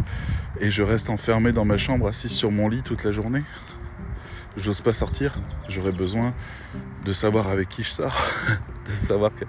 et 0.59 0.71
je 0.71 0.83
reste 0.83 1.09
enfermé 1.09 1.51
dans 1.51 1.65
ma 1.65 1.77
chambre, 1.77 2.07
assise 2.07 2.31
sur 2.31 2.51
mon 2.51 2.67
lit 2.67 2.81
toute 2.81 3.03
la 3.03 3.11
journée. 3.11 3.43
J'ose 4.61 4.81
pas 4.81 4.93
sortir. 4.93 5.35
J'aurais 5.69 5.91
besoin 5.91 6.33
de 7.05 7.13
savoir 7.13 7.47
avec 7.47 7.69
qui 7.69 7.83
je 7.83 7.89
sors, 7.89 8.15
de 8.85 8.91
savoir 8.91 9.33
que 9.33 9.45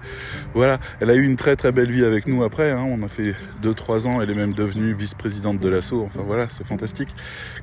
voilà. 0.53 0.79
Elle 0.99 1.09
a 1.09 1.15
eu 1.15 1.23
une 1.23 1.35
très 1.35 1.55
très 1.55 1.71
belle 1.71 1.91
vie 1.91 2.05
avec 2.05 2.27
nous 2.27 2.43
après. 2.43 2.71
hein. 2.71 2.83
On 2.87 3.03
a 3.03 3.07
fait 3.07 3.35
2-3 3.61 4.07
ans. 4.07 4.21
Elle 4.21 4.29
est 4.29 4.35
même 4.35 4.53
devenue 4.53 4.93
vice-présidente 4.93 5.59
de 5.59 5.69
l'assaut. 5.69 6.03
Enfin 6.05 6.21
voilà, 6.25 6.47
c'est 6.49 6.65
fantastique. 6.65 7.13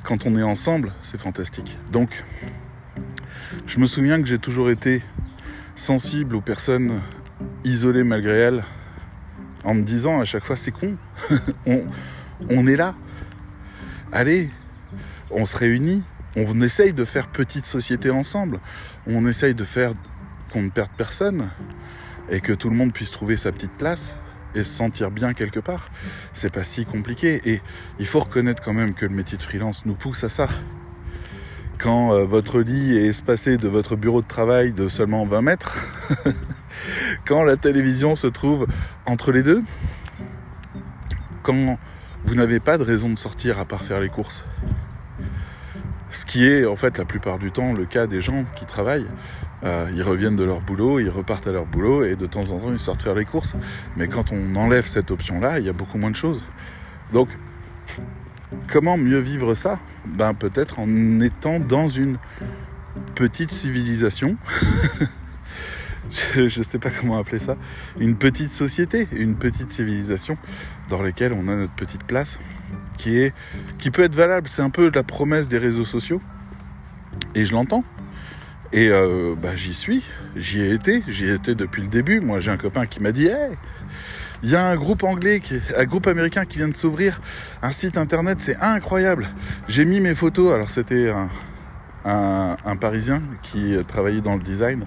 Quand 0.02 0.26
on 0.26 0.36
est 0.36 0.42
ensemble, 0.42 0.92
c'est 1.02 1.20
fantastique. 1.20 1.78
Donc, 1.90 2.22
je 3.66 3.78
me 3.78 3.86
souviens 3.86 4.20
que 4.20 4.26
j'ai 4.28 4.38
toujours 4.38 4.70
été 4.70 5.02
sensible 5.74 6.36
aux 6.36 6.40
personnes 6.42 7.00
isolées 7.64 8.04
malgré 8.04 8.32
elles, 8.38 8.64
en 9.64 9.74
me 9.74 9.82
disant 9.82 10.20
à 10.20 10.24
chaque 10.24 10.44
fois 10.44 10.56
c'est 10.56 10.72
con. 10.72 10.96
on, 11.66 11.84
on 12.50 12.66
est 12.66 12.76
là. 12.76 12.94
Allez, 14.12 14.50
on 15.30 15.44
se 15.46 15.56
réunit, 15.56 16.02
on 16.46 16.60
essaye 16.60 16.92
de 16.92 17.04
faire 17.04 17.28
petite 17.28 17.66
société 17.66 18.10
ensemble, 18.10 18.60
on 19.06 19.26
essaye 19.26 19.54
de 19.54 19.64
faire 19.64 19.94
qu'on 20.52 20.62
ne 20.62 20.70
perde 20.70 20.90
personne 20.96 21.50
et 22.30 22.40
que 22.40 22.52
tout 22.52 22.70
le 22.70 22.76
monde 22.76 22.92
puisse 22.92 23.10
trouver 23.10 23.36
sa 23.36 23.52
petite 23.52 23.72
place 23.72 24.16
et 24.54 24.64
se 24.64 24.70
sentir 24.70 25.10
bien 25.10 25.34
quelque 25.34 25.60
part. 25.60 25.90
C'est 26.32 26.52
pas 26.52 26.64
si 26.64 26.84
compliqué 26.84 27.40
et 27.44 27.60
il 27.98 28.06
faut 28.06 28.20
reconnaître 28.20 28.62
quand 28.62 28.72
même 28.72 28.94
que 28.94 29.06
le 29.06 29.14
métier 29.14 29.38
de 29.38 29.42
freelance 29.42 29.84
nous 29.86 29.94
pousse 29.94 30.24
à 30.24 30.28
ça. 30.28 30.48
Quand 31.78 32.12
euh, 32.12 32.24
votre 32.24 32.60
lit 32.60 32.96
est 32.96 33.06
espacé 33.06 33.56
de 33.56 33.68
votre 33.68 33.94
bureau 33.94 34.20
de 34.20 34.26
travail 34.26 34.72
de 34.72 34.88
seulement 34.88 35.24
20 35.24 35.42
mètres, 35.42 35.76
quand 37.26 37.44
la 37.44 37.56
télévision 37.56 38.16
se 38.16 38.26
trouve 38.26 38.66
entre 39.06 39.30
les 39.30 39.42
deux, 39.42 39.62
quand 41.42 41.78
vous 42.24 42.34
n'avez 42.34 42.58
pas 42.58 42.78
de 42.78 42.82
raison 42.82 43.10
de 43.10 43.18
sortir 43.18 43.58
à 43.60 43.64
part 43.64 43.84
faire 43.84 44.00
les 44.00 44.08
courses. 44.08 44.44
Ce 46.10 46.24
qui 46.24 46.46
est 46.46 46.64
en 46.64 46.76
fait 46.76 46.96
la 46.98 47.04
plupart 47.04 47.38
du 47.38 47.50
temps 47.50 47.72
le 47.72 47.84
cas 47.84 48.06
des 48.06 48.20
gens 48.20 48.44
qui 48.54 48.64
travaillent. 48.64 49.06
Euh, 49.64 49.90
ils 49.92 50.02
reviennent 50.02 50.36
de 50.36 50.44
leur 50.44 50.60
boulot, 50.60 51.00
ils 51.00 51.10
repartent 51.10 51.48
à 51.48 51.52
leur 51.52 51.66
boulot 51.66 52.04
et 52.04 52.14
de 52.14 52.26
temps 52.26 52.52
en 52.52 52.58
temps 52.58 52.72
ils 52.72 52.78
sortent 52.78 53.02
faire 53.02 53.14
les 53.14 53.24
courses. 53.24 53.54
Mais 53.96 54.08
quand 54.08 54.32
on 54.32 54.54
enlève 54.56 54.86
cette 54.86 55.10
option-là, 55.10 55.58
il 55.58 55.66
y 55.66 55.68
a 55.68 55.72
beaucoup 55.72 55.98
moins 55.98 56.10
de 56.10 56.16
choses. 56.16 56.44
Donc, 57.12 57.28
comment 58.68 58.96
mieux 58.96 59.18
vivre 59.18 59.54
ça? 59.54 59.80
Ben 60.06 60.32
peut-être 60.34 60.78
en 60.78 61.20
étant 61.20 61.58
dans 61.58 61.88
une 61.88 62.18
petite 63.14 63.50
civilisation. 63.50 64.36
je 66.10 66.58
ne 66.58 66.64
sais 66.64 66.78
pas 66.78 66.90
comment 66.90 67.18
appeler 67.18 67.38
ça. 67.38 67.56
Une 67.98 68.16
petite 68.16 68.52
société, 68.52 69.08
une 69.12 69.36
petite 69.36 69.70
civilisation 69.70 70.36
dans 70.88 71.02
laquelle 71.02 71.32
on 71.32 71.48
a 71.48 71.56
notre 71.56 71.74
petite 71.74 72.04
place 72.04 72.38
qui 72.96 73.18
est 73.18 73.32
qui 73.78 73.90
peut 73.90 74.02
être 74.02 74.14
valable. 74.14 74.48
C'est 74.48 74.62
un 74.62 74.70
peu 74.70 74.90
la 74.94 75.02
promesse 75.02 75.48
des 75.48 75.58
réseaux 75.58 75.84
sociaux. 75.84 76.20
Et 77.34 77.44
je 77.44 77.52
l'entends. 77.52 77.84
Et 78.72 78.88
euh, 78.88 79.34
bah, 79.40 79.54
j'y 79.54 79.72
suis, 79.72 80.02
j'y 80.36 80.60
ai 80.60 80.74
été, 80.74 81.02
j'y 81.08 81.24
ai 81.26 81.34
été 81.34 81.54
depuis 81.54 81.82
le 81.82 81.88
début. 81.88 82.20
Moi, 82.20 82.40
j'ai 82.40 82.50
un 82.50 82.58
copain 82.58 82.86
qui 82.86 83.00
m'a 83.00 83.12
dit 83.12 83.26
Hey, 83.26 83.52
il 84.42 84.50
y 84.50 84.56
a 84.56 84.64
un 84.64 84.76
groupe 84.76 85.04
anglais, 85.04 85.40
un 85.76 85.84
groupe 85.84 86.06
américain 86.06 86.44
qui 86.44 86.58
vient 86.58 86.68
de 86.68 86.76
s'ouvrir, 86.76 87.20
un 87.62 87.72
site 87.72 87.96
internet, 87.96 88.40
c'est 88.40 88.56
incroyable. 88.60 89.28
J'ai 89.68 89.84
mis 89.84 90.00
mes 90.00 90.14
photos, 90.14 90.54
alors 90.54 90.70
c'était 90.70 91.10
un, 91.10 91.28
un, 92.04 92.76
Parisien 92.80 93.22
qui 93.42 93.76
travaillait 93.86 94.20
dans 94.20 94.36
le 94.36 94.42
design, 94.42 94.84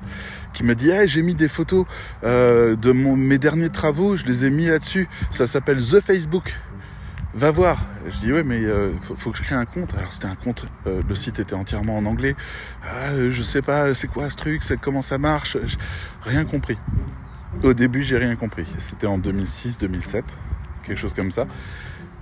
qui 0.53 0.63
m'a 0.63 0.75
dit 0.75 0.89
hey, 0.89 1.07
j'ai 1.07 1.21
mis 1.21 1.35
des 1.35 1.47
photos 1.47 1.85
euh, 2.23 2.75
de 2.75 2.91
mes 2.91 3.37
derniers 3.37 3.69
travaux, 3.69 4.15
je 4.15 4.25
les 4.25 4.45
ai 4.45 4.49
mis 4.49 4.67
là-dessus. 4.67 5.07
Ça 5.29 5.47
s'appelle 5.47 5.77
The 5.77 5.99
Facebook. 5.99 6.55
Va 7.33 7.49
voir. 7.49 7.85
Je 8.09 8.25
dis 8.25 8.33
ouais 8.33 8.43
mais 8.43 8.61
euh, 8.63 8.91
faut, 9.01 9.31
que 9.31 9.37
je 9.37 9.43
crée 9.43 9.55
un 9.55 9.65
compte. 9.65 9.93
Alors 9.97 10.11
c'était 10.11 10.27
un 10.27 10.35
compte, 10.35 10.65
euh, 10.87 11.01
le 11.07 11.15
site 11.15 11.39
était 11.39 11.53
entièrement 11.53 11.97
en 11.97 12.05
anglais. 12.05 12.35
Ah, 12.83 13.11
je 13.29 13.41
sais 13.41 13.61
pas, 13.61 13.93
c'est 13.93 14.07
quoi 14.07 14.29
ce 14.29 14.35
truc, 14.35 14.61
comment 14.81 15.01
ça 15.01 15.17
marche, 15.17 15.57
rien 16.23 16.43
compris. 16.45 16.77
Au 17.63 17.73
début, 17.73 18.03
j'ai 18.03 18.17
rien 18.17 18.35
compris. 18.35 18.65
C'était 18.79 19.07
en 19.07 19.19
2006-2007, 19.19 20.23
quelque 20.83 20.97
chose 20.97 21.13
comme 21.13 21.31
ça. 21.31 21.47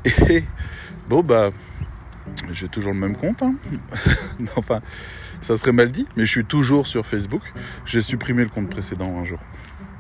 Et 0.06 0.44
bon, 1.08 1.24
bah, 1.24 1.52
j'ai 2.52 2.68
toujours 2.68 2.94
le 2.94 3.00
même 3.00 3.16
compte. 3.16 3.42
hein. 3.42 3.56
enfin, 4.56 4.82
ça 5.42 5.58
serait 5.58 5.72
mal 5.72 5.92
dit, 5.92 6.08
mais 6.16 6.26
je 6.26 6.32
suis 6.32 6.46
toujours 6.46 6.88
sur 6.88 7.06
Facebook. 7.06 7.42
J'ai 7.86 8.02
supprimé 8.02 8.44
le 8.44 8.50
compte 8.50 8.70
précédent 8.70 9.18
un 9.20 9.26
jour. 9.26 9.40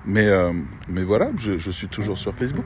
Mais, 0.05 0.27
euh, 0.27 0.53
mais 0.87 1.03
voilà, 1.03 1.29
je, 1.37 1.69
suis 1.69 1.87
toujours 1.87 2.17
sur 2.17 2.33
Facebook. 2.33 2.65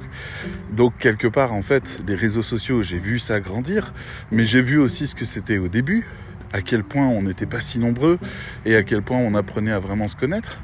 Donc, 0.71 0.97
quelque 0.97 1.27
part, 1.27 1.53
en 1.53 1.61
fait, 1.61 2.01
les 2.07 2.15
réseaux 2.15 2.41
sociaux, 2.41 2.83
j'ai 2.83 2.99
vu 2.99 3.19
ça 3.19 3.39
grandir, 3.39 3.93
mais 4.31 4.45
j'ai 4.45 4.61
vu 4.61 4.77
aussi 4.77 5.07
ce 5.07 5.15
que 5.15 5.25
c'était 5.25 5.57
au 5.57 5.67
début, 5.67 6.07
à 6.53 6.61
quel 6.61 6.83
point 6.83 7.07
on 7.07 7.23
n'était 7.23 7.45
pas 7.45 7.59
si 7.59 7.79
nombreux 7.79 8.19
et 8.65 8.75
à 8.75 8.83
quel 8.83 9.01
point 9.01 9.17
on 9.17 9.35
apprenait 9.35 9.71
à 9.71 9.79
vraiment 9.79 10.07
se 10.07 10.15
connaître. 10.15 10.59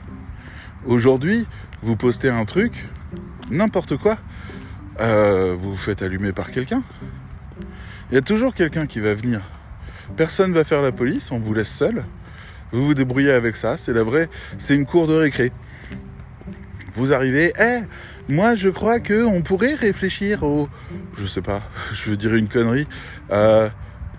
Aujourd'hui, 0.85 1.47
vous 1.81 1.95
postez 1.95 2.29
un 2.29 2.45
truc, 2.45 2.87
n'importe 3.49 3.97
quoi, 3.97 4.17
euh, 4.99 5.55
vous 5.57 5.71
vous 5.71 5.77
faites 5.77 6.01
allumer 6.01 6.31
par 6.31 6.51
quelqu'un. 6.51 6.83
Il 8.11 8.15
y 8.15 8.17
a 8.17 8.21
toujours 8.21 8.55
quelqu'un 8.55 8.87
qui 8.87 8.99
va 8.99 9.13
venir. 9.13 9.41
Personne 10.15 10.51
va 10.51 10.63
faire 10.63 10.81
la 10.81 10.91
police, 10.91 11.31
on 11.31 11.39
vous 11.39 11.53
laisse 11.53 11.69
seul. 11.69 12.05
Vous 12.71 12.85
vous 12.85 12.93
débrouillez 12.93 13.31
avec 13.31 13.55
ça, 13.55 13.77
c'est 13.77 13.93
la 13.93 14.03
vraie, 14.03 14.29
c'est 14.57 14.75
une 14.75 14.85
cour 14.85 15.07
de 15.07 15.13
récré. 15.13 15.51
Vous 16.93 17.13
arrivez, 17.13 17.53
eh, 17.59 17.79
moi 18.31 18.55
je 18.55 18.69
crois 18.69 18.99
que 18.99 19.23
on 19.23 19.41
pourrait 19.41 19.75
réfléchir 19.75 20.43
au, 20.43 20.69
je 21.15 21.25
sais 21.25 21.41
pas, 21.41 21.61
je 21.93 22.13
dire 22.13 22.33
une 22.33 22.47
connerie, 22.47 22.87
euh, 23.31 23.69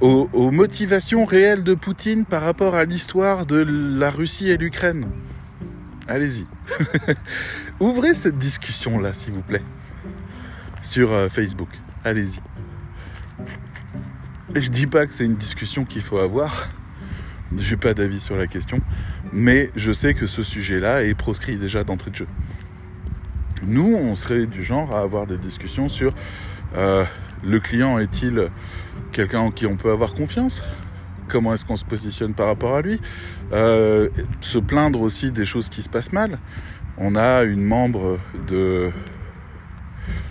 aux, 0.01 0.51
motivations 0.51 1.25
réelles 1.25 1.63
de 1.63 1.75
Poutine 1.75 2.25
par 2.25 2.43
rapport 2.43 2.75
à 2.75 2.85
l'histoire 2.85 3.45
de 3.45 3.57
la 3.99 4.11
Russie 4.11 4.51
et 4.51 4.57
l'Ukraine. 4.57 5.07
Allez-y. 6.09 6.47
Ouvrez 7.81 8.15
cette 8.15 8.39
discussion-là, 8.39 9.13
s'il 9.13 9.35
vous 9.35 9.43
plaît, 9.43 9.63
sur 10.83 11.13
euh, 11.13 11.29
Facebook. 11.29 11.69
Allez-y. 12.05 12.41
Je 14.55 14.69
dis 14.69 14.89
pas 14.89 15.07
que 15.07 15.15
c'est 15.15 15.25
une 15.25 15.37
discussion 15.37 15.85
qu'il 15.85 16.03
faut 16.03 16.19
avoir. 16.19 16.69
J'ai 17.57 17.77
pas 17.77 17.95
d'avis 17.95 18.19
sur 18.19 18.37
la 18.37 18.49
question, 18.49 18.81
mais 19.33 19.71
je 19.77 19.93
sais 19.93 20.13
que 20.15 20.27
ce 20.27 20.43
sujet-là 20.43 21.05
est 21.05 21.15
proscrit 21.15 21.57
déjà 21.57 21.85
d'entrée 21.85 22.11
de 22.11 22.17
jeu. 22.17 22.27
Nous, 23.63 23.95
on 23.95 24.15
serait 24.17 24.47
du 24.47 24.65
genre 24.65 24.95
à 24.95 25.03
avoir 25.03 25.27
des 25.29 25.39
discussions 25.39 25.89
sur 25.89 26.15
euh, 26.77 27.05
le 27.45 27.61
client 27.61 27.99
est-il 27.99 28.49
quelqu'un 29.13 29.39
en 29.39 29.51
qui 29.53 29.67
on 29.67 29.77
peut 29.77 29.93
avoir 29.93 30.15
confiance? 30.15 30.63
Comment 31.29 31.55
est-ce 31.55 31.65
qu'on 31.65 31.77
se 31.77 31.85
positionne 31.85 32.35
par 32.35 32.47
rapport 32.47 32.75
à 32.75 32.83
lui? 32.83 33.01
Euh, 33.53 34.09
Se 34.41 34.59
plaindre 34.59 35.01
aussi 35.01 35.31
des 35.31 35.45
choses 35.45 35.69
qui 35.69 35.83
se 35.83 35.89
passent 35.89 36.13
mal. 36.13 36.41
On 36.99 37.15
a 37.15 37.45
une 37.45 37.63
membre 37.63 38.19
de, 38.49 38.91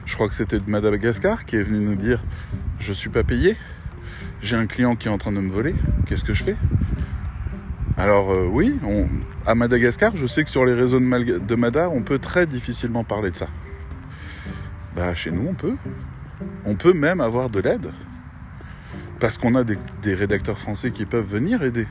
je 0.06 0.16
crois 0.16 0.28
que 0.28 0.36
c'était 0.36 0.60
de 0.60 0.70
Madagascar, 0.70 1.46
qui 1.46 1.56
est 1.56 1.64
venue 1.64 1.80
nous 1.80 1.96
dire 1.96 2.22
je 2.80 2.94
suis 2.94 3.10
pas 3.10 3.24
payé, 3.24 3.56
j'ai 4.42 4.56
un 4.56 4.68
client 4.68 4.96
qui 4.96 5.08
est 5.08 5.12
en 5.12 5.18
train 5.18 5.32
de 5.32 5.40
me 5.40 5.50
voler, 5.50 5.76
qu'est-ce 6.06 6.24
que 6.24 6.34
je 6.34 6.44
fais? 6.44 6.56
Alors 7.98 8.32
euh, 8.32 8.48
oui, 8.50 8.80
à 9.46 9.56
Madagascar, 9.56 10.16
je 10.16 10.26
sais 10.26 10.44
que 10.44 10.50
sur 10.50 10.66
les 10.66 10.74
réseaux 10.74 11.00
de, 11.00 11.38
de 11.40 11.56
Mada, 11.56 11.90
on 11.90 12.02
peut 12.02 12.20
très 12.20 12.46
difficilement 12.48 13.04
parler 13.04 13.32
de 13.32 13.36
ça. 13.36 13.48
Bah 14.96 15.14
chez 15.16 15.32
nous, 15.32 15.46
on 15.48 15.54
peut. 15.54 15.76
On 16.66 16.76
peut 16.76 16.94
même 16.94 17.20
avoir 17.20 17.50
de 17.50 17.60
l'aide. 17.60 17.92
Parce 19.20 19.38
qu'on 19.38 19.54
a 19.56 19.66
des, 19.66 19.78
des 20.02 20.14
rédacteurs 20.14 20.58
français 20.58 20.92
qui 20.92 21.06
peuvent 21.06 21.28
venir 21.28 21.62
aider. 21.62 21.88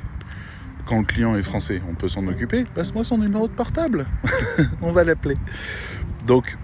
Quand 0.87 0.99
le 0.99 1.05
client 1.05 1.37
est 1.37 1.43
français, 1.43 1.83
on 1.91 1.95
peut 1.95 2.09
s'en 2.09 2.27
occuper. 2.27 2.65
Passe-moi 2.75 3.05
son 3.05 3.19
numéro 3.19 3.47
de 3.47 3.53
portable. 3.53 4.07
on 4.81 4.93
va 4.93 5.05
l'appeler. 5.05 5.37
Donc, 6.27 6.57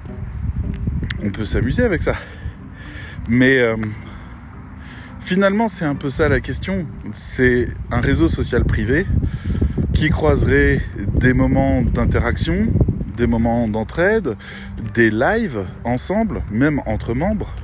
on 1.22 1.30
peut 1.30 1.44
s'amuser 1.44 1.82
avec 1.82 2.02
ça. 2.02 2.14
Mais 3.28 3.58
euh, 3.58 3.76
Finalement, 5.24 5.68
c'est 5.68 5.86
un 5.86 5.94
peu 5.94 6.10
ça 6.10 6.28
la 6.28 6.40
question. 6.40 6.86
C'est 7.14 7.68
un 7.90 8.02
réseau 8.02 8.28
social 8.28 8.62
privé 8.62 9.06
qui 9.94 10.10
croiserait 10.10 10.82
des 11.14 11.32
moments 11.32 11.80
d'interaction, 11.80 12.66
des 13.16 13.26
moments 13.26 13.66
d'entraide, 13.66 14.36
des 14.92 15.08
lives 15.08 15.64
ensemble, 15.82 16.42
même 16.52 16.82
entre 16.84 17.14
membres, 17.14 17.54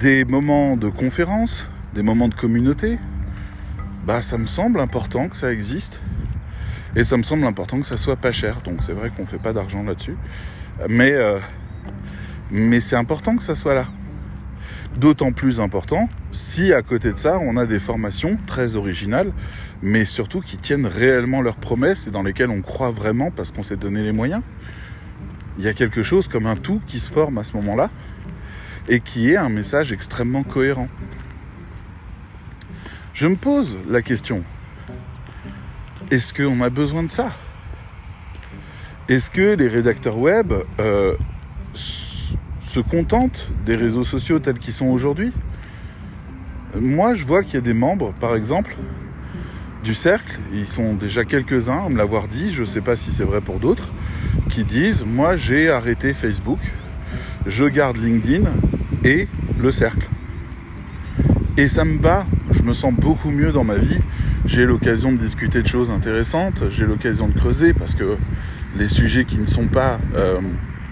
des 0.00 0.24
moments 0.24 0.78
de 0.78 0.88
conférence, 0.88 1.68
des 1.94 2.02
moments 2.02 2.28
de 2.28 2.34
communauté. 2.34 2.98
Bah, 4.06 4.22
ça 4.22 4.38
me 4.38 4.46
semble 4.46 4.80
important 4.80 5.28
que 5.28 5.36
ça 5.36 5.52
existe. 5.52 6.00
Et 6.96 7.04
ça 7.04 7.18
me 7.18 7.22
semble 7.22 7.44
important 7.44 7.80
que 7.80 7.86
ça 7.86 7.98
soit 7.98 8.16
pas 8.16 8.32
cher. 8.32 8.62
Donc 8.64 8.82
c'est 8.82 8.94
vrai 8.94 9.10
qu'on 9.14 9.26
fait 9.26 9.38
pas 9.38 9.52
d'argent 9.52 9.82
là-dessus. 9.82 10.16
Mais, 10.88 11.12
euh, 11.12 11.38
mais 12.50 12.80
c'est 12.80 12.96
important 12.96 13.36
que 13.36 13.42
ça 13.42 13.54
soit 13.54 13.74
là. 13.74 13.88
D'autant 14.96 15.32
plus 15.32 15.58
important 15.58 16.08
si 16.32 16.72
à 16.72 16.82
côté 16.82 17.12
de 17.12 17.18
ça, 17.18 17.38
on 17.40 17.56
a 17.56 17.66
des 17.66 17.78
formations 17.78 18.38
très 18.46 18.76
originales, 18.76 19.32
mais 19.82 20.04
surtout 20.04 20.40
qui 20.40 20.58
tiennent 20.58 20.86
réellement 20.86 21.40
leurs 21.40 21.56
promesses 21.56 22.06
et 22.06 22.10
dans 22.10 22.22
lesquelles 22.22 22.50
on 22.50 22.62
croit 22.62 22.90
vraiment 22.90 23.30
parce 23.30 23.52
qu'on 23.52 23.62
s'est 23.62 23.76
donné 23.76 24.02
les 24.02 24.12
moyens. 24.12 24.42
Il 25.58 25.64
y 25.64 25.68
a 25.68 25.74
quelque 25.74 26.02
chose 26.02 26.28
comme 26.28 26.46
un 26.46 26.56
tout 26.56 26.80
qui 26.86 27.00
se 27.00 27.10
forme 27.10 27.38
à 27.38 27.42
ce 27.42 27.54
moment-là 27.56 27.90
et 28.88 29.00
qui 29.00 29.30
est 29.30 29.36
un 29.36 29.48
message 29.48 29.92
extrêmement 29.92 30.42
cohérent. 30.42 30.88
Je 33.14 33.26
me 33.26 33.36
pose 33.36 33.78
la 33.88 34.00
question, 34.02 34.42
est-ce 36.10 36.32
qu'on 36.34 36.60
a 36.60 36.70
besoin 36.70 37.02
de 37.02 37.10
ça? 37.10 37.32
Est-ce 39.08 39.30
que 39.30 39.54
les 39.54 39.68
rédacteurs 39.68 40.18
web 40.18 40.52
euh, 40.80 41.16
se 42.72 42.80
contentent 42.80 43.50
des 43.66 43.76
réseaux 43.76 44.02
sociaux 44.02 44.38
tels 44.38 44.58
qu'ils 44.58 44.72
sont 44.72 44.86
aujourd'hui 44.86 45.30
Moi, 46.80 47.12
je 47.12 47.26
vois 47.26 47.42
qu'il 47.42 47.56
y 47.56 47.58
a 47.58 47.60
des 47.60 47.74
membres, 47.74 48.14
par 48.18 48.34
exemple, 48.34 48.78
du 49.84 49.94
cercle, 49.94 50.40
ils 50.54 50.68
sont 50.68 50.94
déjà 50.94 51.26
quelques-uns 51.26 51.84
à 51.84 51.88
me 51.90 51.98
l'avoir 51.98 52.28
dit, 52.28 52.54
je 52.54 52.62
ne 52.62 52.66
sais 52.66 52.80
pas 52.80 52.96
si 52.96 53.10
c'est 53.10 53.24
vrai 53.24 53.42
pour 53.42 53.60
d'autres, 53.60 53.92
qui 54.48 54.64
disent, 54.64 55.04
moi 55.04 55.36
j'ai 55.36 55.68
arrêté 55.68 56.14
Facebook, 56.14 56.60
je 57.44 57.66
garde 57.66 57.98
LinkedIn 57.98 58.44
et 59.04 59.28
le 59.58 59.70
cercle. 59.70 60.08
Et 61.58 61.68
ça 61.68 61.84
me 61.84 62.00
va, 62.00 62.24
je 62.52 62.62
me 62.62 62.72
sens 62.72 62.94
beaucoup 62.94 63.30
mieux 63.30 63.52
dans 63.52 63.64
ma 63.64 63.76
vie, 63.76 63.98
j'ai 64.46 64.64
l'occasion 64.64 65.12
de 65.12 65.18
discuter 65.18 65.60
de 65.60 65.68
choses 65.68 65.90
intéressantes, 65.90 66.62
j'ai 66.70 66.86
l'occasion 66.86 67.28
de 67.28 67.34
creuser 67.34 67.74
parce 67.74 67.94
que 67.94 68.16
les 68.78 68.88
sujets 68.88 69.26
qui 69.26 69.36
ne 69.36 69.46
sont 69.46 69.66
pas 69.66 70.00
euh, 70.16 70.40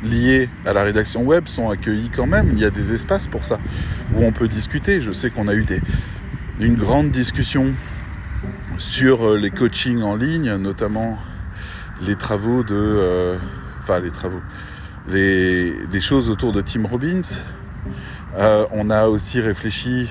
liés 0.02 0.48
à 0.64 0.72
la 0.72 0.82
rédaction 0.82 1.22
web 1.24 1.46
sont 1.46 1.70
accueillis 1.70 2.10
quand 2.14 2.26
même, 2.26 2.50
il 2.52 2.58
y 2.58 2.64
a 2.64 2.70
des 2.70 2.92
espaces 2.92 3.26
pour 3.26 3.44
ça, 3.44 3.58
où 4.14 4.24
on 4.24 4.32
peut 4.32 4.48
discuter. 4.48 5.00
Je 5.00 5.12
sais 5.12 5.30
qu'on 5.30 5.48
a 5.48 5.54
eu 5.54 5.64
des, 5.64 5.80
une 6.58 6.74
grande 6.74 7.10
discussion 7.10 7.72
sur 8.78 9.26
euh, 9.26 9.36
les 9.36 9.50
coachings 9.50 10.02
en 10.02 10.16
ligne, 10.16 10.54
notamment 10.56 11.18
les 12.02 12.16
travaux 12.16 12.62
de... 12.62 12.74
euh, 12.74 13.38
enfin 13.78 14.00
les 14.00 14.10
travaux, 14.10 14.40
les, 15.08 16.00
choses 16.00 16.30
autour 16.30 16.52
de 16.52 16.60
Tim 16.60 16.86
Robbins. 16.86 17.20
Euh, 18.36 18.66
on 18.72 18.90
a 18.90 19.06
aussi 19.06 19.40
réfléchi 19.40 20.08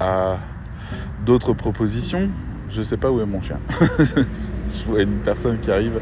à 0.00 0.38
d'autres 1.24 1.52
propositions. 1.52 2.28
Je 2.70 2.82
sais 2.82 2.96
pas 2.96 3.10
où 3.10 3.20
est 3.20 3.26
mon 3.26 3.40
chien. 3.40 3.58
je 3.80 4.84
vois 4.86 5.02
une 5.02 5.18
personne 5.18 5.58
qui 5.58 5.70
arrive 5.70 6.00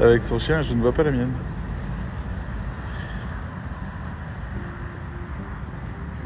avec 0.00 0.24
son 0.24 0.38
chien, 0.38 0.62
je 0.62 0.72
ne 0.72 0.80
vois 0.80 0.92
pas 0.92 1.02
la 1.02 1.12
mienne. 1.12 1.32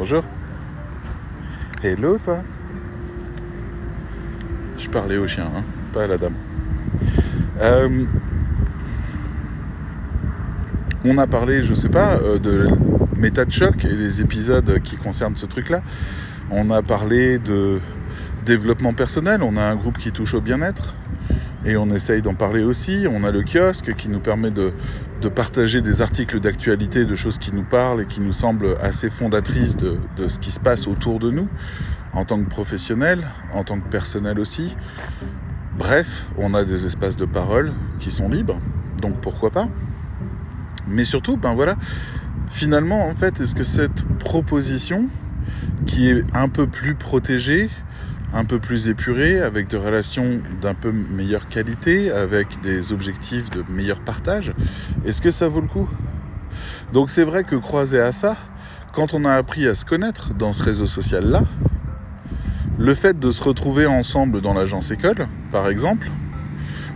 Bonjour. 0.06 0.22
Hello 1.82 2.18
toi. 2.22 2.40
Je 4.76 4.90
parlais 4.90 5.16
au 5.16 5.26
chien, 5.26 5.46
hein, 5.46 5.64
pas 5.94 6.04
à 6.04 6.06
la 6.06 6.18
dame. 6.18 6.34
Euh, 7.62 8.04
on 11.06 11.16
a 11.16 11.26
parlé, 11.26 11.62
je 11.62 11.72
sais 11.72 11.88
pas, 11.88 12.16
euh, 12.16 12.38
de 12.38 12.68
méta 13.16 13.46
de 13.46 13.50
choc 13.50 13.82
et 13.86 13.96
des 13.96 14.20
épisodes 14.20 14.78
qui 14.82 14.96
concernent 14.96 15.36
ce 15.36 15.46
truc-là. 15.46 15.80
On 16.50 16.68
a 16.68 16.82
parlé 16.82 17.38
de 17.38 17.80
développement 18.44 18.92
personnel. 18.92 19.42
On 19.42 19.56
a 19.56 19.62
un 19.62 19.74
groupe 19.74 19.96
qui 19.96 20.12
touche 20.12 20.34
au 20.34 20.42
bien-être 20.42 20.94
et 21.64 21.78
on 21.78 21.88
essaye 21.88 22.20
d'en 22.20 22.34
parler 22.34 22.62
aussi. 22.62 23.06
On 23.10 23.24
a 23.24 23.30
le 23.30 23.42
kiosque 23.42 23.94
qui 23.94 24.10
nous 24.10 24.20
permet 24.20 24.50
de, 24.50 24.70
de 25.24 25.30
partager 25.30 25.80
des 25.80 26.02
articles 26.02 26.38
d'actualité, 26.38 27.06
de 27.06 27.16
choses 27.16 27.38
qui 27.38 27.50
nous 27.50 27.62
parlent 27.62 28.02
et 28.02 28.06
qui 28.06 28.20
nous 28.20 28.34
semblent 28.34 28.76
assez 28.82 29.08
fondatrices 29.08 29.74
de, 29.74 29.98
ce 30.28 30.38
qui 30.38 30.50
se 30.50 30.60
passe 30.60 30.86
autour 30.86 31.18
de 31.18 31.30
nous, 31.30 31.48
en 32.12 32.26
tant 32.26 32.38
que 32.38 32.48
professionnel, 32.48 33.26
en 33.54 33.64
tant 33.64 33.80
que 33.80 33.88
personnel 33.88 34.38
aussi. 34.38 34.76
Bref, 35.78 36.26
on 36.36 36.52
a 36.52 36.64
des 36.64 36.84
espaces 36.84 37.16
de 37.16 37.24
parole 37.24 37.72
qui 38.00 38.10
sont 38.10 38.28
libres, 38.28 38.58
donc 39.00 39.18
pourquoi 39.22 39.50
pas 39.50 39.66
Mais 40.86 41.04
surtout, 41.04 41.38
ben 41.38 41.54
voilà, 41.54 41.76
finalement, 42.50 43.08
en 43.08 43.14
fait, 43.14 43.40
est-ce 43.40 43.54
que 43.54 43.64
cette 43.64 44.04
proposition, 44.18 45.06
qui 45.86 46.10
est 46.10 46.22
un 46.34 46.50
peu 46.50 46.66
plus 46.66 46.96
protégée, 46.96 47.70
un 48.34 48.44
peu 48.44 48.58
plus 48.58 48.88
épurées, 48.88 49.40
avec 49.40 49.68
des 49.68 49.76
relations 49.76 50.40
d'un 50.60 50.74
peu 50.74 50.90
meilleure 50.90 51.48
qualité, 51.48 52.10
avec 52.10 52.60
des 52.62 52.92
objectifs 52.92 53.48
de 53.50 53.64
meilleur 53.70 54.00
partage, 54.00 54.52
est-ce 55.06 55.22
que 55.22 55.30
ça 55.30 55.46
vaut 55.46 55.60
le 55.60 55.68
coup? 55.68 55.88
Donc 56.92 57.10
c'est 57.10 57.24
vrai 57.24 57.44
que 57.44 57.54
croisé 57.54 58.00
à 58.00 58.10
ça, 58.10 58.36
quand 58.92 59.14
on 59.14 59.24
a 59.24 59.32
appris 59.32 59.66
à 59.68 59.74
se 59.74 59.84
connaître 59.84 60.34
dans 60.34 60.52
ce 60.52 60.64
réseau 60.64 60.86
social-là, 60.86 61.44
le 62.76 62.94
fait 62.94 63.18
de 63.18 63.30
se 63.30 63.42
retrouver 63.42 63.86
ensemble 63.86 64.40
dans 64.40 64.52
l'agence 64.52 64.90
école, 64.90 65.28
par 65.52 65.68
exemple, 65.68 66.10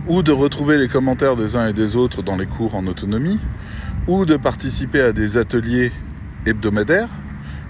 ou 0.09 0.23
de 0.23 0.33
retrouver 0.33 0.77
les 0.77 0.89
commentaires 0.89 1.37
des 1.37 1.55
uns 1.55 1.67
et 1.67 1.73
des 1.73 1.95
autres 1.95 2.21
dans 2.21 2.35
les 2.35 2.47
cours 2.47 2.75
en 2.75 2.85
autonomie, 2.85 3.39
ou 4.07 4.25
de 4.25 4.35
participer 4.35 5.01
à 5.01 5.13
des 5.13 5.37
ateliers 5.37 5.93
hebdomadaires, 6.45 7.09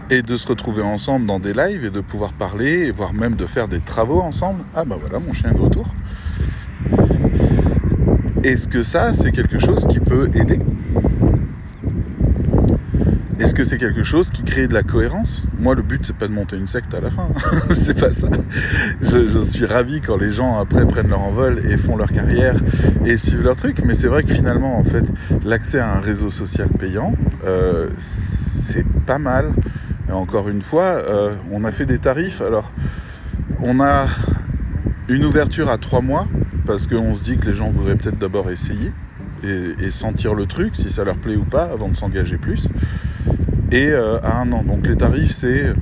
et 0.09 0.21
de 0.21 0.35
se 0.35 0.47
retrouver 0.47 0.81
ensemble 0.81 1.25
dans 1.25 1.39
des 1.39 1.53
lives 1.53 1.85
et 1.85 1.91
de 1.91 2.01
pouvoir 2.01 2.33
parler, 2.33 2.91
voire 2.91 3.13
même 3.13 3.35
de 3.35 3.45
faire 3.45 3.67
des 3.67 3.79
travaux 3.79 4.21
ensemble. 4.21 4.63
Ah 4.75 4.83
bah 4.85 4.97
voilà, 4.99 5.19
mon 5.19 5.33
chien 5.33 5.51
est 5.51 5.53
de 5.53 5.59
retour. 5.59 5.93
Est-ce 8.43 8.67
que 8.67 8.81
ça, 8.81 9.13
c'est 9.13 9.31
quelque 9.31 9.59
chose 9.59 9.85
qui 9.87 9.99
peut 9.99 10.29
aider? 10.33 10.59
Est-ce 13.39 13.55
que 13.55 13.63
c'est 13.63 13.77
quelque 13.77 14.03
chose 14.03 14.31
qui 14.31 14.43
crée 14.43 14.67
de 14.67 14.73
la 14.73 14.83
cohérence? 14.83 15.43
Moi, 15.59 15.75
le 15.75 15.81
but, 15.81 16.01
c'est 16.03 16.15
pas 16.15 16.27
de 16.27 16.33
monter 16.33 16.57
une 16.57 16.67
secte 16.67 16.93
à 16.93 16.99
la 16.99 17.09
fin. 17.09 17.29
c'est 17.71 17.97
pas 17.97 18.11
ça. 18.11 18.27
Je, 19.01 19.29
je, 19.29 19.39
suis 19.39 19.65
ravi 19.65 20.01
quand 20.01 20.17
les 20.17 20.31
gens 20.31 20.59
après 20.59 20.85
prennent 20.85 21.07
leur 21.07 21.21
envol 21.21 21.61
et 21.69 21.77
font 21.77 21.95
leur 21.95 22.11
carrière 22.11 22.55
et 23.05 23.15
suivent 23.15 23.43
leur 23.43 23.55
truc. 23.55 23.81
Mais 23.85 23.93
c'est 23.93 24.07
vrai 24.07 24.23
que 24.23 24.33
finalement, 24.33 24.77
en 24.77 24.83
fait, 24.83 25.05
l'accès 25.45 25.79
à 25.79 25.95
un 25.95 25.99
réseau 25.99 26.29
social 26.29 26.67
payant, 26.69 27.13
euh, 27.45 27.89
c'est 27.97 28.85
pas 29.05 29.19
mal. 29.19 29.51
Et 30.09 30.11
encore 30.11 30.49
une 30.49 30.63
fois, 30.63 30.83
euh, 30.83 31.35
on 31.51 31.63
a 31.63 31.71
fait 31.71 31.85
des 31.85 31.99
tarifs. 31.99 32.41
Alors, 32.41 32.71
on 33.61 33.79
a 33.79 34.07
une 35.07 35.23
ouverture 35.23 35.69
à 35.69 35.77
trois 35.77 36.01
mois 36.01 36.27
parce 36.65 36.87
qu'on 36.87 37.13
se 37.13 37.23
dit 37.23 37.37
que 37.37 37.45
les 37.47 37.53
gens 37.53 37.69
voudraient 37.69 37.95
peut-être 37.95 38.17
d'abord 38.17 38.49
essayer 38.49 38.91
et, 39.43 39.89
sentir 39.91 40.33
le 40.33 40.45
truc, 40.47 40.75
si 40.75 40.89
ça 40.89 41.03
leur 41.03 41.15
plaît 41.15 41.35
ou 41.35 41.43
pas, 41.43 41.63
avant 41.63 41.89
de 41.89 41.95
s'engager 41.95 42.37
plus 42.37 42.67
et 43.71 43.89
euh, 43.91 44.19
à 44.21 44.39
un 44.39 44.51
an. 44.51 44.63
Donc 44.63 44.87
les 44.87 44.97
tarifs, 44.97 45.31
c'est. 45.31 45.73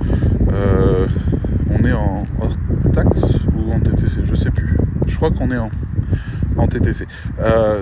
Euh, 0.52 1.06
on 1.70 1.84
est 1.84 1.92
en 1.92 2.24
hors 2.40 2.56
taxe 2.92 3.24
ou 3.56 3.72
en 3.72 3.80
TTC, 3.80 4.20
je 4.24 4.34
sais 4.34 4.50
plus. 4.50 4.76
Je 5.06 5.16
crois 5.16 5.30
qu'on 5.30 5.50
est 5.50 5.58
en, 5.58 6.66
TTC. 6.66 7.06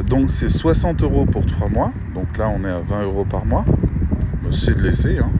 Donc 0.06 0.30
c'est 0.30 0.48
60 0.48 1.02
euros 1.02 1.26
pour 1.26 1.44
3 1.44 1.68
mois. 1.68 1.92
Donc 2.14 2.38
là, 2.38 2.48
on 2.48 2.64
est 2.64 2.70
à 2.70 2.80
20 2.80 3.02
euros 3.02 3.24
par 3.24 3.44
mois. 3.44 3.64
C'est 4.52 4.76
de 4.76 4.82
l'essai. 4.82 5.18
Hein. 5.18 5.30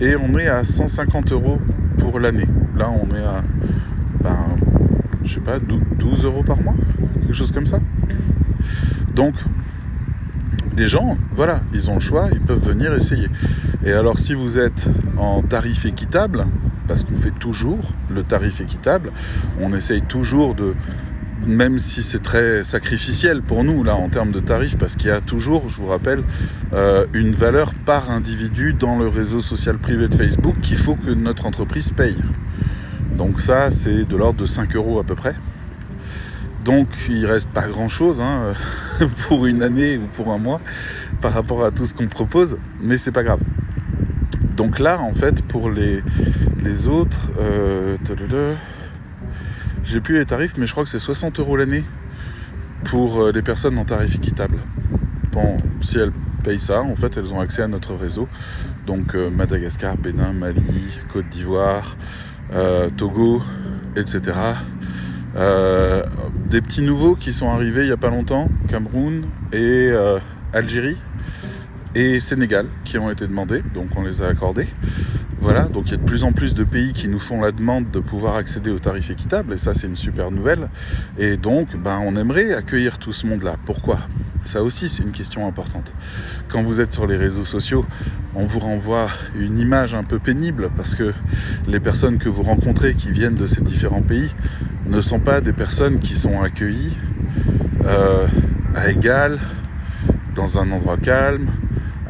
Et 0.00 0.16
on 0.16 0.38
est 0.38 0.48
à 0.48 0.64
150 0.64 1.32
euros 1.32 1.58
pour 1.98 2.18
l'année. 2.20 2.48
Là, 2.76 2.90
on 2.90 3.14
est 3.14 3.22
à. 3.22 3.42
Ben, 4.22 4.46
je 5.24 5.34
sais 5.34 5.40
pas, 5.40 5.58
12 5.58 6.24
euros 6.24 6.42
par 6.42 6.56
mois 6.62 6.74
Quelque 7.20 7.34
chose 7.34 7.52
comme 7.52 7.66
ça. 7.66 7.80
Donc, 9.14 9.34
les 10.76 10.88
gens, 10.88 11.18
voilà, 11.34 11.60
ils 11.74 11.90
ont 11.90 11.94
le 11.94 12.00
choix, 12.00 12.28
ils 12.32 12.40
peuvent 12.40 12.64
venir 12.64 12.94
essayer. 12.94 13.28
Et 13.84 13.92
alors 13.92 14.18
si 14.18 14.34
vous 14.34 14.58
êtes 14.58 14.88
en 15.18 15.42
tarif 15.42 15.84
équitable, 15.84 16.46
parce 16.86 17.04
qu'on 17.04 17.16
fait 17.16 17.32
toujours 17.38 17.92
le 18.10 18.22
tarif 18.22 18.60
équitable, 18.60 19.12
on 19.60 19.72
essaye 19.74 20.02
toujours 20.02 20.54
de, 20.54 20.74
même 21.46 21.78
si 21.78 22.02
c'est 22.02 22.22
très 22.22 22.64
sacrificiel 22.64 23.42
pour 23.42 23.64
nous 23.64 23.82
là 23.82 23.94
en 23.94 24.08
termes 24.08 24.30
de 24.30 24.40
tarifs, 24.40 24.76
parce 24.76 24.96
qu'il 24.96 25.08
y 25.08 25.12
a 25.12 25.20
toujours, 25.20 25.68
je 25.68 25.76
vous 25.76 25.86
rappelle, 25.86 26.22
euh, 26.72 27.06
une 27.12 27.32
valeur 27.32 27.72
par 27.86 28.10
individu 28.10 28.72
dans 28.72 28.98
le 28.98 29.08
réseau 29.08 29.40
social 29.40 29.78
privé 29.78 30.08
de 30.08 30.14
Facebook 30.14 30.56
qu'il 30.60 30.76
faut 30.76 30.94
que 30.94 31.10
notre 31.10 31.46
entreprise 31.46 31.90
paye. 31.92 32.16
Donc 33.16 33.40
ça, 33.40 33.70
c'est 33.70 34.04
de 34.04 34.16
l'ordre 34.16 34.40
de 34.40 34.46
5 34.46 34.74
euros 34.76 34.98
à 34.98 35.04
peu 35.04 35.14
près. 35.14 35.34
Donc 36.64 36.88
il 37.08 37.24
reste 37.26 37.50
pas 37.50 37.66
grand 37.66 37.88
chose 37.88 38.20
hein, 38.20 38.52
pour 39.28 39.46
une 39.46 39.62
année 39.62 39.96
ou 39.96 40.06
pour 40.14 40.30
un 40.30 40.38
mois 40.38 40.60
par 41.20 41.32
rapport 41.32 41.64
à 41.64 41.70
tout 41.70 41.86
ce 41.86 41.94
qu'on 41.94 42.06
propose, 42.06 42.58
mais 42.80 42.98
c'est 42.98 43.12
pas 43.12 43.22
grave. 43.22 43.40
Donc 44.56 44.78
là, 44.78 45.00
en 45.00 45.14
fait, 45.14 45.42
pour 45.42 45.70
les, 45.70 46.02
les 46.62 46.86
autres, 46.86 47.30
euh, 47.40 47.96
j'ai 49.84 50.00
plus 50.00 50.18
les 50.18 50.26
tarifs, 50.26 50.56
mais 50.56 50.66
je 50.66 50.72
crois 50.72 50.84
que 50.84 50.90
c'est 50.90 50.98
60 50.98 51.40
euros 51.40 51.56
l'année 51.56 51.84
pour 52.84 53.22
euh, 53.22 53.32
les 53.32 53.42
personnes 53.42 53.78
en 53.78 53.84
tarif 53.84 54.14
équitable. 54.16 54.58
Bon, 55.32 55.56
si 55.80 55.98
elles 55.98 56.12
payent 56.44 56.60
ça, 56.60 56.82
en 56.82 56.96
fait, 56.96 57.16
elles 57.16 57.32
ont 57.32 57.40
accès 57.40 57.62
à 57.62 57.68
notre 57.68 57.94
réseau. 57.94 58.28
Donc 58.86 59.14
euh, 59.14 59.30
Madagascar, 59.30 59.96
Bénin, 59.96 60.32
Mali, 60.32 60.98
Côte 61.12 61.28
d'Ivoire, 61.30 61.96
euh, 62.52 62.90
Togo, 62.90 63.42
etc. 63.96 64.32
Des 65.34 66.60
petits 66.60 66.82
nouveaux 66.82 67.14
qui 67.14 67.32
sont 67.32 67.48
arrivés 67.48 67.82
il 67.82 67.86
n'y 67.86 67.92
a 67.92 67.96
pas 67.96 68.10
longtemps, 68.10 68.48
Cameroun 68.68 69.26
et 69.52 69.92
Algérie 70.52 70.96
et 71.94 72.20
Sénégal 72.20 72.66
qui 72.84 72.98
ont 72.98 73.10
été 73.10 73.26
demandés, 73.26 73.62
donc 73.74 73.88
on 73.96 74.02
les 74.02 74.22
a 74.22 74.28
accordés. 74.28 74.68
Voilà, 75.42 75.62
donc 75.62 75.84
il 75.86 75.92
y 75.92 75.94
a 75.94 75.96
de 75.96 76.04
plus 76.04 76.22
en 76.24 76.32
plus 76.32 76.52
de 76.52 76.64
pays 76.64 76.92
qui 76.92 77.08
nous 77.08 77.18
font 77.18 77.40
la 77.40 77.50
demande 77.50 77.90
de 77.90 77.98
pouvoir 77.98 78.36
accéder 78.36 78.70
aux 78.70 78.78
tarifs 78.78 79.08
équitables, 79.10 79.54
et 79.54 79.58
ça 79.58 79.72
c'est 79.72 79.86
une 79.86 79.96
super 79.96 80.30
nouvelle. 80.30 80.68
Et 81.18 81.38
donc, 81.38 81.74
ben, 81.76 81.98
on 82.04 82.14
aimerait 82.14 82.52
accueillir 82.52 82.98
tout 82.98 83.14
ce 83.14 83.26
monde-là. 83.26 83.56
Pourquoi? 83.64 84.00
Ça 84.44 84.62
aussi 84.62 84.90
c'est 84.90 85.02
une 85.02 85.12
question 85.12 85.46
importante. 85.48 85.94
Quand 86.48 86.62
vous 86.62 86.80
êtes 86.82 86.92
sur 86.92 87.06
les 87.06 87.16
réseaux 87.16 87.46
sociaux, 87.46 87.86
on 88.34 88.44
vous 88.44 88.58
renvoie 88.58 89.08
une 89.34 89.58
image 89.58 89.94
un 89.94 90.04
peu 90.04 90.18
pénible, 90.18 90.68
parce 90.76 90.94
que 90.94 91.14
les 91.66 91.80
personnes 91.80 92.18
que 92.18 92.28
vous 92.28 92.42
rencontrez 92.42 92.92
qui 92.94 93.10
viennent 93.10 93.34
de 93.34 93.46
ces 93.46 93.62
différents 93.62 94.02
pays 94.02 94.34
ne 94.86 95.00
sont 95.00 95.20
pas 95.20 95.40
des 95.40 95.54
personnes 95.54 96.00
qui 96.00 96.16
sont 96.16 96.42
accueillies 96.42 96.98
euh, 97.86 98.26
à 98.74 98.90
égal, 98.90 99.38
dans 100.34 100.58
un 100.58 100.70
endroit 100.70 100.98
calme, 100.98 101.46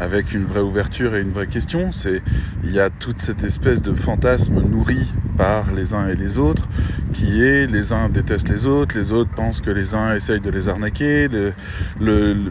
avec 0.01 0.33
une 0.33 0.45
vraie 0.45 0.61
ouverture 0.61 1.15
et 1.15 1.21
une 1.21 1.31
vraie 1.31 1.47
question. 1.47 1.93
C'est 1.93 2.23
il 2.65 2.73
y 2.73 2.81
a 2.81 2.91
toute 2.91 3.21
cette 3.21 3.45
espèce 3.45 3.83
de 3.83 3.93
fantasme 3.93 4.61
nourri 4.63 5.13
par 5.37 5.71
les 5.73 5.95
uns 5.95 6.09
et 6.09 6.17
les 6.17 6.39
autres, 6.39 6.69
qui 7.13 7.43
est 7.43 7.67
les 7.67 7.93
uns 7.93 8.09
détestent 8.09 8.49
les 8.49 8.67
autres, 8.67 8.97
les 8.97 9.13
autres 9.13 9.31
pensent 9.31 9.61
que 9.61 9.71
les 9.71 9.95
uns 9.95 10.15
essayent 10.15 10.41
de 10.41 10.51
les 10.51 10.69
arnaquer. 10.69 11.29
Le, 11.29 11.53
le, 12.01 12.51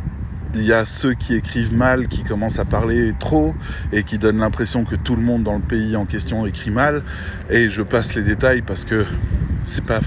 il 0.56 0.64
y 0.64 0.74
a 0.74 0.86
ceux 0.86 1.14
qui 1.14 1.36
écrivent 1.36 1.76
mal, 1.76 2.08
qui 2.08 2.24
commencent 2.24 2.60
à 2.60 2.66
parler 2.66 3.14
trop 3.20 3.54
et 3.92 4.04
qui 4.04 4.18
donnent 4.18 4.40
l'impression 4.40 4.84
que 4.84 4.96
tout 4.96 5.16
le 5.16 5.22
monde 5.22 5.44
dans 5.44 5.56
le 5.56 5.62
pays 5.62 5.96
en 5.96 6.06
question 6.06 6.46
écrit 6.46 6.72
mal. 6.72 7.04
Et 7.50 7.70
je 7.70 7.82
passe 7.82 8.16
les 8.16 8.24
détails 8.24 8.62
parce 8.62 8.86
que 8.86 9.06
c'est 9.64 9.84
pas 9.84 10.00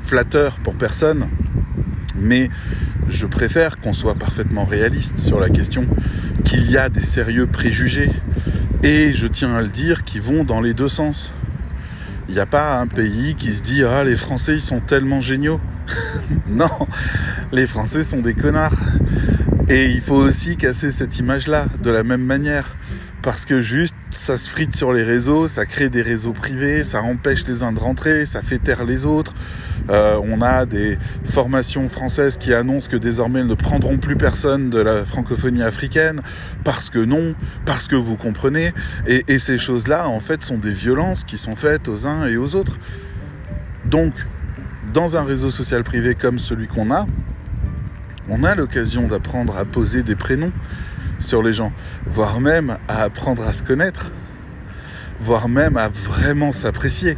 flatteur 0.00 0.58
pour 0.58 0.74
personne, 0.74 1.28
mais 2.16 2.50
je 3.08 3.26
préfère 3.26 3.80
qu'on 3.80 3.92
soit 3.92 4.14
parfaitement 4.14 4.64
réaliste 4.64 5.18
sur 5.18 5.40
la 5.40 5.50
question, 5.50 5.86
qu'il 6.44 6.70
y 6.70 6.76
a 6.76 6.88
des 6.88 7.02
sérieux 7.02 7.46
préjugés, 7.46 8.10
et 8.82 9.12
je 9.12 9.26
tiens 9.26 9.54
à 9.54 9.62
le 9.62 9.68
dire, 9.68 10.04
qui 10.04 10.18
vont 10.18 10.44
dans 10.44 10.60
les 10.60 10.74
deux 10.74 10.88
sens. 10.88 11.32
Il 12.28 12.34
n'y 12.34 12.40
a 12.40 12.46
pas 12.46 12.78
un 12.78 12.86
pays 12.86 13.34
qui 13.34 13.52
se 13.52 13.62
dit 13.62 13.84
Ah, 13.84 14.04
les 14.04 14.16
Français, 14.16 14.54
ils 14.54 14.62
sont 14.62 14.80
tellement 14.80 15.20
géniaux. 15.20 15.60
non, 16.48 16.70
les 17.52 17.66
Français 17.66 18.02
sont 18.02 18.20
des 18.20 18.34
connards. 18.34 18.78
Et 19.68 19.86
il 19.86 20.00
faut 20.00 20.16
aussi 20.16 20.56
casser 20.56 20.90
cette 20.90 21.18
image-là 21.18 21.66
de 21.82 21.90
la 21.90 22.04
même 22.04 22.24
manière. 22.24 22.76
Parce 23.22 23.46
que 23.46 23.60
juste, 23.60 23.94
ça 24.12 24.36
se 24.36 24.48
frite 24.48 24.76
sur 24.76 24.92
les 24.92 25.02
réseaux, 25.02 25.46
ça 25.46 25.66
crée 25.66 25.88
des 25.88 26.02
réseaux 26.02 26.32
privés, 26.32 26.84
ça 26.84 27.02
empêche 27.02 27.46
les 27.46 27.62
uns 27.62 27.72
de 27.72 27.78
rentrer, 27.78 28.26
ça 28.26 28.42
fait 28.42 28.58
taire 28.58 28.84
les 28.84 29.06
autres. 29.06 29.32
Euh, 29.90 30.20
on 30.22 30.42
a 30.42 30.64
des 30.66 30.96
formations 31.24 31.88
françaises 31.88 32.36
qui 32.36 32.54
annoncent 32.54 32.88
que 32.88 32.96
désormais 32.96 33.40
elles 33.40 33.46
ne 33.46 33.54
prendront 33.54 33.98
plus 33.98 34.16
personne 34.16 34.70
de 34.70 34.78
la 34.78 35.04
francophonie 35.04 35.62
africaine 35.62 36.20
parce 36.62 36.88
que 36.90 36.98
non, 36.98 37.34
parce 37.64 37.88
que 37.88 37.96
vous 37.96 38.16
comprenez. 38.16 38.72
Et, 39.06 39.24
et 39.28 39.38
ces 39.38 39.58
choses-là, 39.58 40.08
en 40.08 40.20
fait, 40.20 40.42
sont 40.42 40.58
des 40.58 40.70
violences 40.70 41.24
qui 41.24 41.38
sont 41.38 41.56
faites 41.56 41.88
aux 41.88 42.06
uns 42.06 42.26
et 42.26 42.36
aux 42.36 42.54
autres. 42.54 42.76
Donc, 43.86 44.12
dans 44.92 45.16
un 45.16 45.24
réseau 45.24 45.50
social 45.50 45.82
privé 45.84 46.14
comme 46.14 46.38
celui 46.38 46.68
qu'on 46.68 46.90
a, 46.90 47.06
on 48.28 48.44
a 48.44 48.54
l'occasion 48.54 49.08
d'apprendre 49.08 49.56
à 49.56 49.64
poser 49.64 50.02
des 50.02 50.14
prénoms 50.14 50.52
sur 51.22 51.42
les 51.42 51.52
gens, 51.52 51.72
voire 52.06 52.40
même 52.40 52.78
à 52.88 53.02
apprendre 53.02 53.46
à 53.46 53.52
se 53.52 53.62
connaître, 53.62 54.10
voire 55.20 55.48
même 55.48 55.76
à 55.76 55.88
vraiment 55.88 56.52
s'apprécier. 56.52 57.16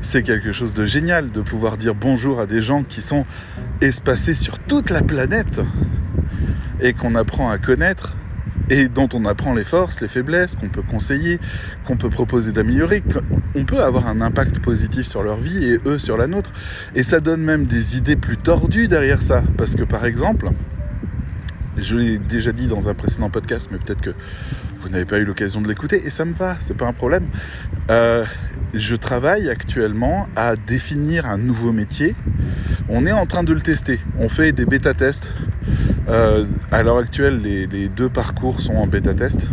C'est 0.00 0.22
quelque 0.22 0.52
chose 0.52 0.74
de 0.74 0.84
génial 0.84 1.30
de 1.32 1.40
pouvoir 1.40 1.76
dire 1.76 1.94
bonjour 1.94 2.40
à 2.40 2.46
des 2.46 2.62
gens 2.62 2.84
qui 2.84 3.02
sont 3.02 3.24
espacés 3.80 4.34
sur 4.34 4.58
toute 4.58 4.90
la 4.90 5.02
planète 5.02 5.60
et 6.80 6.92
qu'on 6.92 7.14
apprend 7.14 7.50
à 7.50 7.58
connaître 7.58 8.14
et 8.70 8.88
dont 8.88 9.08
on 9.14 9.24
apprend 9.24 9.54
les 9.54 9.64
forces, 9.64 10.00
les 10.00 10.08
faiblesses, 10.08 10.56
qu'on 10.56 10.68
peut 10.68 10.82
conseiller, 10.82 11.38
qu'on 11.86 11.96
peut 11.96 12.10
proposer 12.10 12.52
d'améliorer, 12.52 13.02
qu'on 13.54 13.64
peut 13.64 13.82
avoir 13.82 14.06
un 14.06 14.20
impact 14.20 14.58
positif 14.58 15.06
sur 15.06 15.22
leur 15.22 15.38
vie 15.38 15.64
et 15.64 15.80
eux 15.86 15.98
sur 15.98 16.16
la 16.16 16.26
nôtre. 16.26 16.52
Et 16.94 17.02
ça 17.02 17.20
donne 17.20 17.40
même 17.40 17.64
des 17.64 17.96
idées 17.96 18.16
plus 18.16 18.36
tordues 18.36 18.88
derrière 18.88 19.22
ça. 19.22 19.42
Parce 19.56 19.74
que 19.74 19.84
par 19.84 20.04
exemple, 20.04 20.50
Je 21.80 21.96
l'ai 21.96 22.18
déjà 22.18 22.52
dit 22.52 22.66
dans 22.66 22.88
un 22.88 22.94
précédent 22.94 23.30
podcast, 23.30 23.68
mais 23.70 23.78
peut-être 23.78 24.00
que 24.00 24.14
vous 24.80 24.88
n'avez 24.88 25.04
pas 25.04 25.18
eu 25.18 25.24
l'occasion 25.24 25.60
de 25.60 25.68
l'écouter, 25.68 26.02
et 26.04 26.10
ça 26.10 26.24
me 26.24 26.32
va, 26.32 26.56
c'est 26.60 26.76
pas 26.76 26.86
un 26.86 26.92
problème. 26.92 27.26
Euh, 27.90 28.24
je 28.74 28.96
travaille 28.96 29.48
actuellement 29.48 30.28
à 30.36 30.56
définir 30.56 31.26
un 31.26 31.38
nouveau 31.38 31.72
métier. 31.72 32.14
On 32.88 33.06
est 33.06 33.12
en 33.12 33.26
train 33.26 33.42
de 33.42 33.52
le 33.52 33.60
tester. 33.60 34.00
On 34.18 34.28
fait 34.28 34.52
des 34.52 34.66
bêta-tests. 34.66 35.30
Euh, 36.08 36.44
à 36.70 36.82
l'heure 36.82 36.98
actuelle, 36.98 37.40
les, 37.40 37.88
deux 37.88 38.08
parcours 38.08 38.60
sont 38.60 38.74
en 38.74 38.86
bêta-test. 38.86 39.48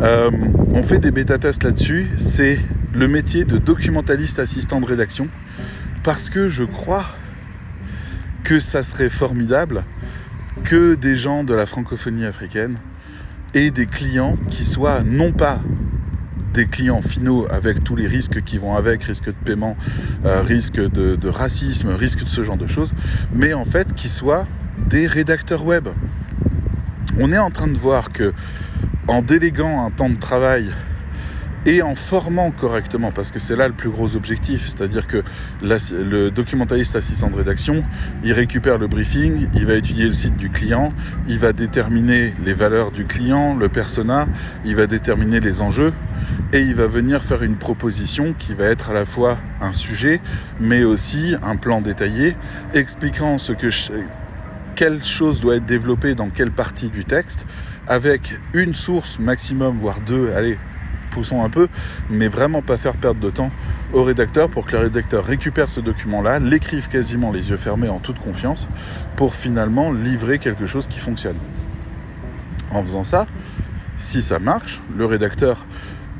Euh, 0.00 0.30
on 0.70 0.82
fait 0.82 0.98
des 0.98 1.10
bêta-tests 1.10 1.64
là-dessus. 1.64 2.08
C'est 2.16 2.58
le 2.94 3.08
métier 3.08 3.44
de 3.44 3.58
documentaliste 3.58 4.38
assistant 4.38 4.80
de 4.80 4.86
rédaction. 4.86 5.28
Parce 6.02 6.30
que 6.30 6.48
je 6.48 6.64
crois 6.64 7.06
que 8.44 8.60
ça 8.60 8.82
serait 8.82 9.08
formidable 9.08 9.84
que 10.64 10.94
des 10.94 11.16
gens 11.16 11.44
de 11.44 11.54
la 11.54 11.66
francophonie 11.66 12.24
africaine 12.24 12.78
aient 13.54 13.70
des 13.70 13.86
clients 13.86 14.36
qui 14.50 14.64
soient 14.64 15.02
non 15.02 15.32
pas 15.32 15.60
des 16.52 16.66
clients 16.66 17.02
finaux 17.02 17.46
avec 17.50 17.84
tous 17.84 17.96
les 17.96 18.06
risques 18.06 18.42
qui 18.42 18.56
vont 18.56 18.74
avec, 18.74 19.04
risque 19.04 19.26
de 19.26 19.44
paiement, 19.44 19.76
euh, 20.24 20.40
risque 20.40 20.80
de, 20.80 21.14
de, 21.14 21.28
racisme, 21.28 21.90
risque 21.90 22.24
de 22.24 22.28
ce 22.28 22.42
genre 22.42 22.56
de 22.56 22.66
choses, 22.66 22.94
mais 23.34 23.52
en 23.52 23.64
fait 23.64 23.92
qui 23.94 24.08
soient 24.08 24.46
des 24.88 25.06
rédacteurs 25.06 25.64
web. 25.64 25.88
On 27.18 27.32
est 27.32 27.38
en 27.38 27.50
train 27.50 27.68
de 27.68 27.76
voir 27.76 28.10
que 28.10 28.32
en 29.06 29.22
déléguant 29.22 29.84
un 29.84 29.90
temps 29.90 30.10
de 30.10 30.16
travail 30.16 30.72
et 31.66 31.82
en 31.82 31.96
formant 31.96 32.52
correctement, 32.52 33.10
parce 33.10 33.32
que 33.32 33.40
c'est 33.40 33.56
là 33.56 33.66
le 33.66 33.74
plus 33.74 33.90
gros 33.90 34.14
objectif, 34.14 34.68
c'est-à-dire 34.68 35.08
que 35.08 35.22
le 35.62 36.30
documentaliste 36.30 36.94
assistant 36.94 37.28
de 37.28 37.36
rédaction, 37.36 37.84
il 38.22 38.32
récupère 38.32 38.78
le 38.78 38.86
briefing, 38.86 39.48
il 39.52 39.66
va 39.66 39.74
étudier 39.74 40.04
le 40.04 40.12
site 40.12 40.36
du 40.36 40.48
client, 40.48 40.90
il 41.28 41.40
va 41.40 41.52
déterminer 41.52 42.34
les 42.44 42.54
valeurs 42.54 42.92
du 42.92 43.04
client, 43.04 43.56
le 43.56 43.68
persona, 43.68 44.26
il 44.64 44.76
va 44.76 44.86
déterminer 44.86 45.40
les 45.40 45.60
enjeux, 45.60 45.92
et 46.52 46.60
il 46.60 46.76
va 46.76 46.86
venir 46.86 47.24
faire 47.24 47.42
une 47.42 47.56
proposition 47.56 48.32
qui 48.38 48.54
va 48.54 48.66
être 48.66 48.90
à 48.90 48.94
la 48.94 49.04
fois 49.04 49.36
un 49.60 49.72
sujet, 49.72 50.20
mais 50.60 50.84
aussi 50.84 51.34
un 51.42 51.56
plan 51.56 51.80
détaillé, 51.80 52.36
expliquant 52.74 53.38
ce 53.38 53.52
que 53.52 53.70
je, 53.70 53.92
quelle 54.76 55.02
chose 55.02 55.40
doit 55.40 55.56
être 55.56 55.66
développée 55.66 56.14
dans 56.14 56.30
quelle 56.30 56.52
partie 56.52 56.90
du 56.90 57.04
texte, 57.04 57.44
avec 57.88 58.38
une 58.54 58.74
source 58.74 59.18
maximum, 59.18 59.78
voire 59.78 59.98
deux, 60.06 60.30
allez, 60.32 60.58
poussons 61.16 61.42
un 61.42 61.48
peu, 61.48 61.68
mais 62.10 62.28
vraiment 62.28 62.60
pas 62.60 62.76
faire 62.76 62.94
perdre 62.94 63.20
de 63.20 63.30
temps 63.30 63.50
au 63.94 64.04
rédacteur 64.04 64.50
pour 64.50 64.66
que 64.66 64.72
le 64.72 64.82
rédacteur 64.82 65.24
récupère 65.24 65.70
ce 65.70 65.80
document-là, 65.80 66.40
l'écrive 66.40 66.88
quasiment 66.88 67.32
les 67.32 67.48
yeux 67.48 67.56
fermés 67.56 67.88
en 67.88 68.00
toute 68.00 68.18
confiance, 68.18 68.68
pour 69.16 69.34
finalement 69.34 69.92
livrer 69.92 70.38
quelque 70.38 70.66
chose 70.66 70.88
qui 70.88 70.98
fonctionne. 70.98 71.38
En 72.70 72.82
faisant 72.82 73.02
ça, 73.02 73.26
si 73.96 74.20
ça 74.20 74.38
marche, 74.38 74.82
le 74.94 75.06
rédacteur 75.06 75.64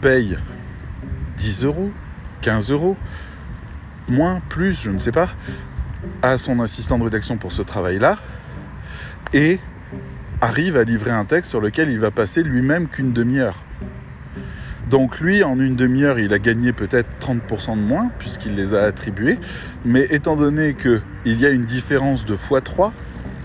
paye 0.01 0.39
10 1.37 1.65
euros, 1.65 1.91
15 2.41 2.71
euros, 2.71 2.97
moins, 4.09 4.41
plus, 4.49 4.81
je 4.83 4.91
ne 4.91 4.99
sais 4.99 5.13
pas, 5.13 5.29
à 6.23 6.39
son 6.39 6.61
assistant 6.61 6.97
de 6.97 7.05
rédaction 7.05 7.37
pour 7.37 7.53
ce 7.53 7.61
travail-là, 7.61 8.17
et 9.35 9.59
arrive 10.41 10.79
à 10.79 10.85
livrer 10.85 11.11
un 11.11 11.27
texte 11.27 11.51
sur 11.51 11.61
lequel 11.61 11.91
il 11.91 11.99
va 11.99 12.11
passer 12.11 12.43
lui-même 12.43 12.89
qu'une 12.89 13.13
demi-heure. 13.13 13.63
Donc 14.89 15.19
lui, 15.19 15.43
en 15.43 15.59
une 15.59 15.75
demi-heure, 15.75 16.19
il 16.21 16.33
a 16.33 16.39
gagné 16.39 16.73
peut-être 16.73 17.09
30% 17.21 17.77
de 17.77 17.83
moins, 17.83 18.11
puisqu'il 18.19 18.55
les 18.55 18.75
a 18.75 18.83
attribués, 18.83 19.39
mais 19.85 20.07
étant 20.11 20.37
donné 20.37 20.75
qu'il 20.75 21.01
y 21.41 21.45
a 21.45 21.51
une 21.51 21.65
différence 21.65 22.25
de 22.25 22.37
x3, 22.37 22.93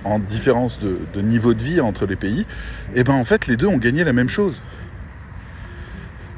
en 0.03 0.19
différence 0.19 0.79
de, 0.79 1.21
niveau 1.21 1.53
de 1.53 1.61
vie 1.61 1.81
entre 1.81 2.05
les 2.05 2.15
pays, 2.15 2.41
et 2.41 3.01
eh 3.01 3.03
ben 3.03 3.13
en 3.13 3.23
fait 3.23 3.47
les 3.47 3.57
deux 3.57 3.67
ont 3.67 3.77
gagné 3.77 4.03
la 4.03 4.13
même 4.13 4.29
chose. 4.29 4.61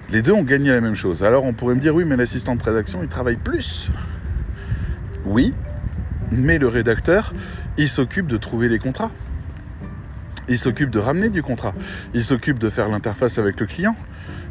Les 0.10 0.22
deux 0.22 0.32
ont 0.32 0.44
gagné 0.44 0.70
la 0.70 0.82
même 0.82 0.96
chose. 0.96 1.24
Alors 1.24 1.44
on 1.44 1.54
pourrait 1.54 1.76
me 1.76 1.80
dire 1.80 1.96
oui, 1.96 2.06
mais 2.06 2.16
l'assistant 2.16 2.56
de 2.56 2.64
rédaction, 2.64 3.02
il 3.02 3.10
travaille 3.10 3.38
plus. 3.38 3.90
Oui, 5.26 5.54
mais 6.32 6.60
le 6.60 6.68
rédacteur, 6.68 7.34
il 7.78 7.90
s'occupe 7.90 8.28
de 8.28 8.38
trouver 8.38 8.70
les 8.70 8.80
contrats. 8.80 9.12
Il 10.50 10.58
s'occupe 10.58 10.90
de 10.90 11.00
ramener 11.00 11.30
du 11.30 11.42
contrat. 11.42 11.74
Il 12.14 12.24
s'occupe 12.24 12.60
de 12.60 12.70
faire 12.70 12.90
l'interface 12.90 13.38
avec 13.38 13.60
le 13.60 13.66
client. 13.66 13.96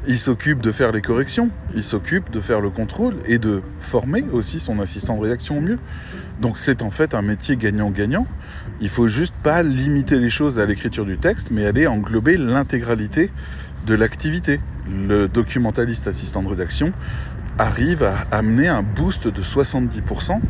Il 0.08 0.18
s'occupe 0.18 0.60
de 0.60 0.72
faire 0.72 0.90
les 0.90 1.00
corrections. 1.00 1.50
Il 1.74 1.84
s'occupe 1.84 2.30
de 2.30 2.40
faire 2.40 2.60
le 2.60 2.70
contrôle 2.70 3.14
et 3.26 3.38
de 3.38 3.62
former 3.78 4.24
aussi 4.32 4.58
son 4.58 4.80
assistant 4.80 5.16
de 5.16 5.22
rédaction 5.22 5.58
au 5.58 5.60
mieux. 5.60 5.78
Donc 6.40 6.58
c'est 6.58 6.82
en 6.82 6.90
fait 6.90 7.14
un 7.14 7.22
métier 7.22 7.56
gagnant-gagnant. 7.56 8.26
Il 8.80 8.88
faut 8.88 9.06
juste 9.06 9.34
pas 9.44 9.62
limiter 9.62 10.18
les 10.18 10.30
choses 10.30 10.58
à 10.58 10.66
l'écriture 10.66 11.04
du 11.04 11.18
texte, 11.18 11.50
mais 11.52 11.66
aller 11.66 11.86
englober 11.86 12.36
l'intégralité 12.36 13.30
de 13.86 13.94
l'activité. 13.94 14.58
Le 14.88 15.28
documentaliste 15.28 16.08
assistant 16.08 16.42
de 16.42 16.48
rédaction 16.48 16.92
arrive 17.58 18.02
à 18.02 18.26
amener 18.32 18.66
un 18.66 18.82
boost 18.82 19.28
de 19.28 19.42
70% 19.42 20.40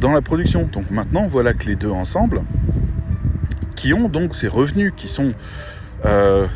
dans 0.00 0.10
la 0.10 0.20
production. 0.20 0.68
Donc 0.72 0.90
maintenant, 0.90 1.28
voilà 1.28 1.52
que 1.52 1.66
les 1.66 1.76
deux 1.76 1.90
ensemble, 1.90 2.42
qui 3.76 3.94
ont 3.94 4.08
donc 4.08 4.34
ces 4.34 4.48
revenus 4.48 4.92
qui 4.96 5.06
sont 5.06 5.32
euh, 6.04 6.48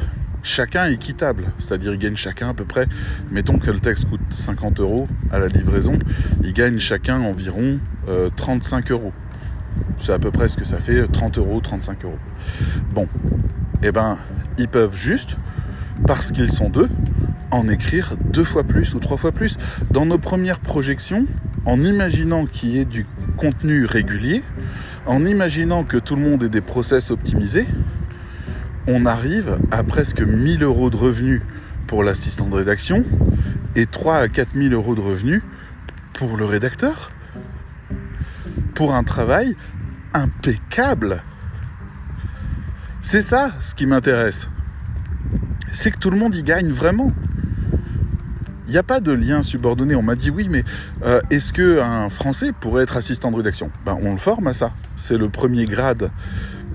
chacun 0.45 0.85
équitables, 0.85 1.51
c'est-à-dire 1.59 1.93
ils 1.95 1.99
gagnent 1.99 2.17
chacun 2.17 2.51
à 2.51 2.55
peu 2.55 2.65
près, 2.65 2.87
mettons 3.33 3.59
que 3.59 3.71
le 3.71 3.81
texte 3.81 4.05
coûte 4.05 4.21
50 4.31 4.79
euros 4.79 5.09
à 5.33 5.41
la 5.41 5.49
livraison, 5.49 5.99
ils 6.45 6.53
gagnent 6.53 6.79
chacun 6.79 7.21
environ 7.21 7.81
euh, 8.09 8.31
35 8.37 8.93
euros. 8.93 9.13
C'est 9.99 10.13
à 10.13 10.19
peu 10.19 10.31
près 10.31 10.49
ce 10.49 10.57
que 10.57 10.65
ça 10.65 10.79
fait, 10.79 11.09
30 11.09 11.39
euros, 11.39 11.61
35 11.61 12.05
euros. 12.05 12.19
Bon, 12.93 13.09
eh 13.83 13.91
ben, 13.91 14.19
ils 14.59 14.69
peuvent 14.69 14.97
juste, 14.97 15.37
parce 16.07 16.31
qu'ils 16.31 16.53
sont 16.53 16.69
deux, 16.69 16.89
en 17.51 17.69
écrire 17.69 18.17
deux 18.33 18.45
fois 18.45 18.65
plus 18.65 18.95
ou 18.95 19.01
trois 19.01 19.17
fois 19.17 19.33
plus. 19.33 19.57
Dans 19.91 20.07
nos 20.07 20.19
premières 20.19 20.61
projections, 20.61 21.27
en 21.65 21.83
imaginant 21.83 22.47
qu'il 22.47 22.71
y 22.71 22.79
ait 22.79 22.85
du 22.85 23.07
contenu 23.37 23.87
régulier, 23.87 24.43
en 25.07 25.25
imaginant 25.25 25.85
que 25.85 25.97
tout 25.97 26.17
le 26.17 26.23
monde 26.23 26.43
ait 26.43 26.49
des 26.49 26.61
process 26.61 27.11
optimisés, 27.11 27.67
on 28.87 29.07
arrive 29.07 29.59
à 29.71 29.83
presque 29.83 30.21
1000 30.21 30.63
euros 30.63 30.91
de 30.91 30.97
revenus 30.97 31.43
pour 31.87 32.03
l'assistant 32.03 32.47
de 32.47 32.57
rédaction 32.57 33.05
et 33.77 33.87
3 33.87 34.17
à 34.17 34.29
4000 34.29 34.73
euros 34.73 34.95
de 34.95 35.01
revenus 35.01 35.43
pour 36.13 36.37
le 36.37 36.45
rédacteur. 36.45 37.11
Pour 38.75 38.95
un 38.95 39.05
travail 39.05 39.57
impeccable. 40.13 41.23
C'est 43.01 43.23
ça 43.23 43.53
ce 43.61 43.75
qui 43.75 43.87
m'intéresse. 43.87 44.49
C'est 45.71 45.91
que 45.91 45.99
tout 45.99 46.11
le 46.11 46.17
monde 46.17 46.35
y 46.35 46.43
gagne 46.43 46.71
vraiment. 46.71 47.13
Il 48.67 48.71
n'y 48.71 48.79
a 48.79 48.83
pas 48.83 49.01
de 49.01 49.13
lien 49.13 49.43
subordonné. 49.43 49.95
On 49.95 50.03
m'a 50.03 50.15
dit 50.15 50.31
oui, 50.31 50.49
mais 50.51 50.65
euh, 51.03 51.21
est-ce 51.31 51.53
qu'un 51.53 52.09
Français 52.09 52.53
pourrait 52.59 52.85
être 52.85 52.97
assistant 52.97 53.31
de 53.31 53.37
rédaction? 53.37 53.71
Ben, 53.85 53.99
On 54.03 54.13
le 54.13 54.19
forme 54.19 54.47
à 54.47 54.55
ça. 54.55 54.73
C'est 54.97 55.19
le 55.19 55.29
premier 55.29 55.67
grade 55.67 56.11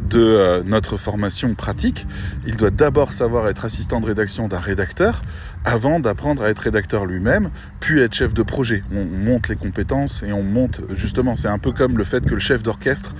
de 0.09 0.19
euh, 0.19 0.63
notre 0.65 0.97
formation 0.97 1.53
pratique. 1.55 2.05
Il 2.45 2.57
doit 2.57 2.71
d'abord 2.71 3.11
savoir 3.11 3.47
être 3.47 3.65
assistant 3.65 4.01
de 4.01 4.07
rédaction 4.07 4.47
d'un 4.47 4.59
rédacteur 4.59 5.21
avant 5.65 5.99
d'apprendre 5.99 6.43
à 6.43 6.49
être 6.49 6.59
rédacteur 6.59 7.05
lui-même, 7.05 7.51
puis 7.79 7.99
être 7.99 8.13
chef 8.13 8.33
de 8.33 8.43
projet. 8.43 8.83
On 8.91 9.05
monte 9.05 9.47
les 9.47 9.55
compétences 9.55 10.23
et 10.23 10.33
on 10.33 10.43
monte 10.43 10.81
justement. 10.91 11.37
C'est 11.37 11.47
un 11.47 11.59
peu 11.59 11.71
comme 11.71 11.97
le 11.97 12.03
fait 12.03 12.25
que 12.25 12.33
le 12.33 12.39
chef 12.39 12.63
d'orchestre 12.63 13.13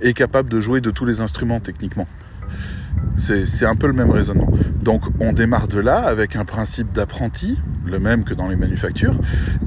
est 0.00 0.12
capable 0.12 0.48
de 0.48 0.60
jouer 0.60 0.80
de 0.80 0.90
tous 0.90 1.06
les 1.06 1.20
instruments 1.20 1.60
techniquement. 1.60 2.06
C'est 3.18 3.64
un 3.64 3.76
peu 3.76 3.86
le 3.86 3.94
même 3.94 4.10
raisonnement. 4.10 4.50
Donc 4.82 5.04
on 5.20 5.32
démarre 5.32 5.68
de 5.68 5.80
là 5.80 6.00
avec 6.00 6.36
un 6.36 6.44
principe 6.44 6.92
d'apprenti, 6.92 7.58
le 7.86 7.98
même 7.98 8.24
que 8.24 8.34
dans 8.34 8.46
les 8.46 8.56
manufactures, 8.56 9.16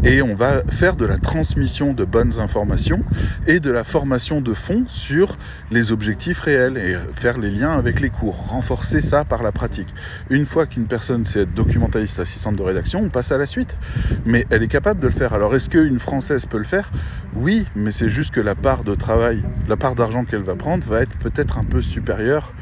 et 0.04 0.22
on 0.22 0.36
va 0.36 0.62
faire 0.70 0.96
de 0.96 1.06
la 1.06 1.18
transmission 1.18 1.94
de 1.94 2.06
bonnes 2.06 2.40
informations 2.40 3.00
et 3.48 3.60
de 3.60 3.72
la 3.72 3.84
formation 3.84 4.40
de 4.40 4.54
fond 4.54 4.84
sur 4.88 5.38
les 5.72 5.92
objectifs 5.92 6.40
réels 6.42 6.78
et 6.78 6.96
faire 7.12 7.40
les 7.40 7.50
liens 7.50 7.72
avec 7.72 8.02
les 8.02 8.10
cours, 8.10 8.50
renforcer 8.50 9.02
ça 9.02 9.26
par 9.26 9.42
la 9.42 9.52
pratique. 9.52 9.94
Une 10.30 10.46
fois 10.46 10.68
qu'une 10.68 10.86
personne 10.86 11.26
sait 11.26 11.42
être 11.42 11.54
documentaliste 11.54 12.20
assistante 12.20 12.56
de 12.56 12.64
rédaction, 12.64 13.02
on 13.04 13.10
passe 13.10 13.32
à 13.32 13.38
la 13.38 13.46
suite. 13.46 13.78
Mais 14.26 14.46
elle 14.52 14.64
est 14.64 14.68
capable 14.68 15.00
de 15.00 15.08
le 15.08 15.14
faire. 15.14 15.34
Alors 15.34 15.56
est-ce 15.56 15.70
qu'une 15.70 16.00
Française 16.00 16.46
peut 16.46 16.60
le 16.60 16.64
faire? 16.64 16.92
Oui, 17.36 17.66
mais 17.76 17.92
c'est 17.92 18.10
juste 18.10 18.34
que 18.34 18.42
la 18.42 18.56
part 18.56 18.84
de 18.84 18.96
travail, 18.96 19.44
la 19.68 19.76
part 19.76 19.96
d'argent 19.96 20.24
qu'elle 20.24 20.44
va 20.44 20.56
prendre 20.56 20.86
va 20.86 21.02
être 21.02 21.18
peut-être 21.18 21.58
un 21.58 21.64
peu 21.64 21.82
supérieure, 21.82 22.54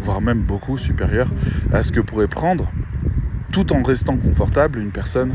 voire 0.00 0.20
même 0.20 0.42
beaucoup 0.42 0.78
supérieure 0.78 1.28
à 1.72 1.82
ce 1.82 1.92
que 1.92 2.00
pourrait 2.00 2.28
prendre 2.28 2.70
tout 3.52 3.72
en 3.72 3.82
restant 3.82 4.16
confortable 4.16 4.78
une 4.78 4.90
personne 4.92 5.34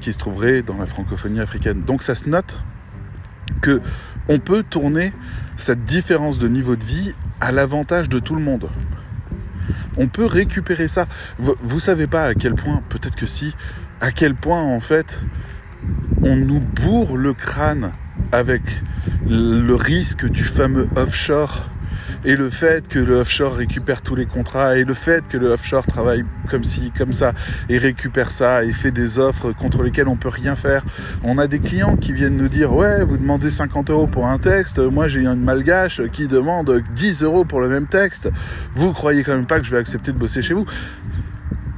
qui 0.00 0.12
se 0.12 0.18
trouverait 0.18 0.62
dans 0.62 0.78
la 0.78 0.86
francophonie 0.86 1.40
africaine. 1.40 1.82
Donc 1.82 2.02
ça 2.02 2.14
se 2.14 2.28
note 2.28 2.58
que 3.60 3.80
on 4.28 4.38
peut 4.38 4.62
tourner 4.62 5.12
cette 5.56 5.84
différence 5.84 6.38
de 6.38 6.48
niveau 6.48 6.76
de 6.76 6.84
vie 6.84 7.14
à 7.40 7.52
l'avantage 7.52 8.08
de 8.08 8.18
tout 8.18 8.34
le 8.34 8.42
monde. 8.42 8.68
On 9.96 10.08
peut 10.08 10.24
récupérer 10.24 10.88
ça. 10.88 11.06
Vous, 11.38 11.54
vous 11.62 11.80
savez 11.80 12.06
pas 12.06 12.24
à 12.24 12.34
quel 12.34 12.54
point, 12.54 12.82
peut-être 12.88 13.16
que 13.16 13.26
si, 13.26 13.54
à 14.00 14.12
quel 14.12 14.34
point 14.34 14.62
en 14.62 14.80
fait 14.80 15.22
on 16.22 16.36
nous 16.36 16.60
bourre 16.60 17.16
le 17.16 17.32
crâne 17.32 17.92
avec 18.32 18.62
le 19.26 19.74
risque 19.74 20.26
du 20.28 20.44
fameux 20.44 20.88
offshore 20.96 21.70
et 22.24 22.36
le 22.36 22.50
fait 22.50 22.88
que 22.88 22.98
le 22.98 23.16
offshore 23.16 23.54
récupère 23.54 24.02
tous 24.02 24.14
les 24.14 24.26
contrats, 24.26 24.76
et 24.76 24.84
le 24.84 24.94
fait 24.94 25.24
que 25.28 25.36
le 25.36 25.48
offshore 25.48 25.86
travaille 25.86 26.24
comme 26.48 26.64
ci, 26.64 26.92
comme 26.96 27.12
ça, 27.12 27.32
et 27.68 27.78
récupère 27.78 28.30
ça, 28.30 28.64
et 28.64 28.72
fait 28.72 28.90
des 28.90 29.18
offres 29.18 29.52
contre 29.52 29.82
lesquelles 29.82 30.08
on 30.08 30.16
peut 30.16 30.28
rien 30.28 30.56
faire. 30.56 30.84
On 31.22 31.38
a 31.38 31.46
des 31.46 31.60
clients 31.60 31.96
qui 31.96 32.12
viennent 32.12 32.36
nous 32.36 32.48
dire, 32.48 32.74
ouais, 32.74 33.04
vous 33.04 33.16
demandez 33.16 33.50
50 33.50 33.90
euros 33.90 34.06
pour 34.06 34.26
un 34.26 34.38
texte, 34.38 34.78
moi 34.78 35.08
j'ai 35.08 35.20
une 35.20 35.34
malgache 35.36 36.02
qui 36.12 36.26
demande 36.26 36.82
10 36.94 37.22
euros 37.22 37.44
pour 37.44 37.60
le 37.60 37.68
même 37.68 37.86
texte. 37.86 38.30
Vous 38.74 38.92
croyez 38.92 39.22
quand 39.22 39.34
même 39.34 39.46
pas 39.46 39.58
que 39.58 39.66
je 39.66 39.70
vais 39.70 39.78
accepter 39.78 40.12
de 40.12 40.18
bosser 40.18 40.42
chez 40.42 40.54
vous? 40.54 40.66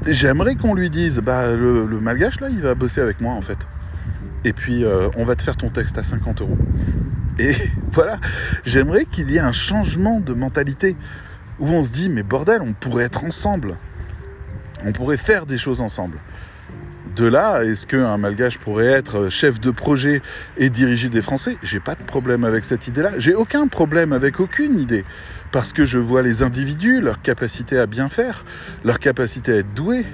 J'aimerais 0.06 0.56
qu'on 0.56 0.74
lui 0.74 0.90
dise, 0.90 1.20
bah 1.20 1.52
le, 1.52 1.86
le 1.86 2.00
malgache 2.00 2.40
là, 2.40 2.48
il 2.50 2.60
va 2.60 2.74
bosser 2.74 3.00
avec 3.00 3.20
moi 3.20 3.34
en 3.34 3.42
fait. 3.42 3.58
Et 4.44 4.52
puis 4.52 4.84
euh, 4.84 5.08
on 5.16 5.24
va 5.24 5.34
te 5.36 5.42
faire 5.42 5.56
ton 5.56 5.70
texte 5.70 5.98
à 5.98 6.02
50 6.02 6.42
euros. 6.42 6.58
Et 7.38 7.54
voilà, 7.92 8.18
j'aimerais 8.64 9.04
qu'il 9.04 9.30
y 9.30 9.36
ait 9.36 9.40
un 9.40 9.52
changement 9.52 10.20
de 10.20 10.32
mentalité 10.34 10.96
où 11.60 11.68
on 11.68 11.84
se 11.84 11.92
dit, 11.92 12.08
mais 12.08 12.22
bordel, 12.22 12.60
on 12.62 12.72
pourrait 12.72 13.04
être 13.04 13.24
ensemble. 13.24 13.76
On 14.84 14.92
pourrait 14.92 15.16
faire 15.16 15.46
des 15.46 15.58
choses 15.58 15.80
ensemble. 15.80 16.18
De 17.14 17.26
là, 17.26 17.62
est-ce 17.62 17.86
qu'un 17.86 18.16
malgache 18.16 18.58
pourrait 18.58 18.86
être 18.86 19.28
chef 19.28 19.60
de 19.60 19.70
projet 19.70 20.22
et 20.56 20.70
diriger 20.70 21.10
des 21.10 21.20
Français? 21.20 21.58
J'ai 21.62 21.78
pas 21.78 21.94
de 21.94 22.02
problème 22.02 22.44
avec 22.44 22.64
cette 22.64 22.88
idée-là. 22.88 23.10
J'ai 23.18 23.34
aucun 23.34 23.66
problème 23.68 24.12
avec 24.14 24.40
aucune 24.40 24.78
idée. 24.78 25.04
Parce 25.50 25.74
que 25.74 25.84
je 25.84 25.98
vois 25.98 26.22
les 26.22 26.42
individus, 26.42 27.02
leur 27.02 27.20
capacité 27.20 27.78
à 27.78 27.86
bien 27.86 28.08
faire, 28.08 28.44
leur 28.82 28.98
capacité 28.98 29.52
à 29.52 29.56
être 29.56 29.74
doués. 29.74 30.06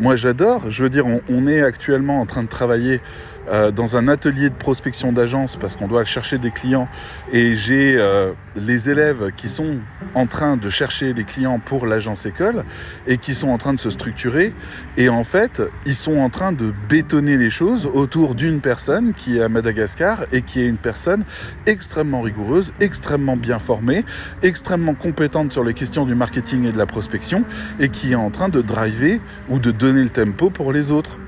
Moi, 0.00 0.16
j'adore. 0.16 0.68
Je 0.68 0.82
veux 0.82 0.90
dire, 0.90 1.06
on, 1.06 1.20
on 1.28 1.46
est 1.46 1.62
actuellement 1.62 2.20
en 2.20 2.26
train 2.26 2.42
de 2.42 2.48
travailler 2.48 3.00
euh, 3.48 3.70
dans 3.70 3.96
un 3.96 4.08
atelier 4.08 4.50
de 4.50 4.54
prospection 4.54 5.12
d'agence 5.12 5.56
parce 5.56 5.76
qu'on 5.76 5.88
doit 5.88 6.04
chercher 6.04 6.38
des 6.38 6.50
clients 6.50 6.88
et 7.32 7.54
j'ai 7.54 7.96
euh, 7.96 8.32
les 8.56 8.90
élèves 8.90 9.30
qui 9.36 9.48
sont 9.48 9.78
en 10.14 10.26
train 10.26 10.56
de 10.56 10.68
chercher 10.70 11.14
des 11.14 11.24
clients 11.24 11.58
pour 11.58 11.86
l'agence 11.86 12.26
école 12.26 12.64
et 13.06 13.18
qui 13.18 13.34
sont 13.34 13.48
en 13.48 13.58
train 13.58 13.74
de 13.74 13.80
se 13.80 13.90
structurer 13.90 14.52
et 14.96 15.08
en 15.08 15.22
fait 15.22 15.62
ils 15.84 15.94
sont 15.94 16.18
en 16.18 16.30
train 16.30 16.52
de 16.52 16.72
bétonner 16.88 17.36
les 17.36 17.50
choses 17.50 17.88
autour 17.92 18.34
d'une 18.34 18.60
personne 18.60 19.12
qui 19.12 19.38
est 19.38 19.42
à 19.42 19.48
Madagascar 19.48 20.24
et 20.32 20.42
qui 20.42 20.60
est 20.60 20.66
une 20.66 20.76
personne 20.76 21.24
extrêmement 21.66 22.22
rigoureuse, 22.22 22.72
extrêmement 22.80 23.36
bien 23.36 23.58
formée, 23.58 24.04
extrêmement 24.42 24.94
compétente 24.94 25.52
sur 25.52 25.62
les 25.62 25.74
questions 25.74 26.04
du 26.04 26.14
marketing 26.14 26.66
et 26.66 26.72
de 26.72 26.78
la 26.78 26.86
prospection 26.86 27.44
et 27.78 27.88
qui 27.90 28.12
est 28.12 28.16
en 28.16 28.30
train 28.30 28.48
de 28.48 28.60
driver 28.60 29.20
ou 29.48 29.58
de 29.58 29.70
donner 29.70 30.02
le 30.02 30.10
tempo 30.10 30.50
pour 30.50 30.72
les 30.72 30.90
autres 30.90 31.18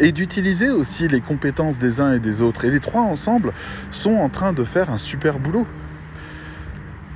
et 0.00 0.12
d'utiliser 0.12 0.70
aussi 0.70 1.08
les 1.08 1.20
compétences 1.20 1.78
des 1.78 2.00
uns 2.00 2.14
et 2.14 2.20
des 2.20 2.42
autres. 2.42 2.64
Et 2.64 2.70
les 2.70 2.80
trois 2.80 3.02
ensemble 3.02 3.52
sont 3.90 4.14
en 4.14 4.28
train 4.28 4.52
de 4.52 4.64
faire 4.64 4.90
un 4.90 4.98
super 4.98 5.38
boulot. 5.38 5.66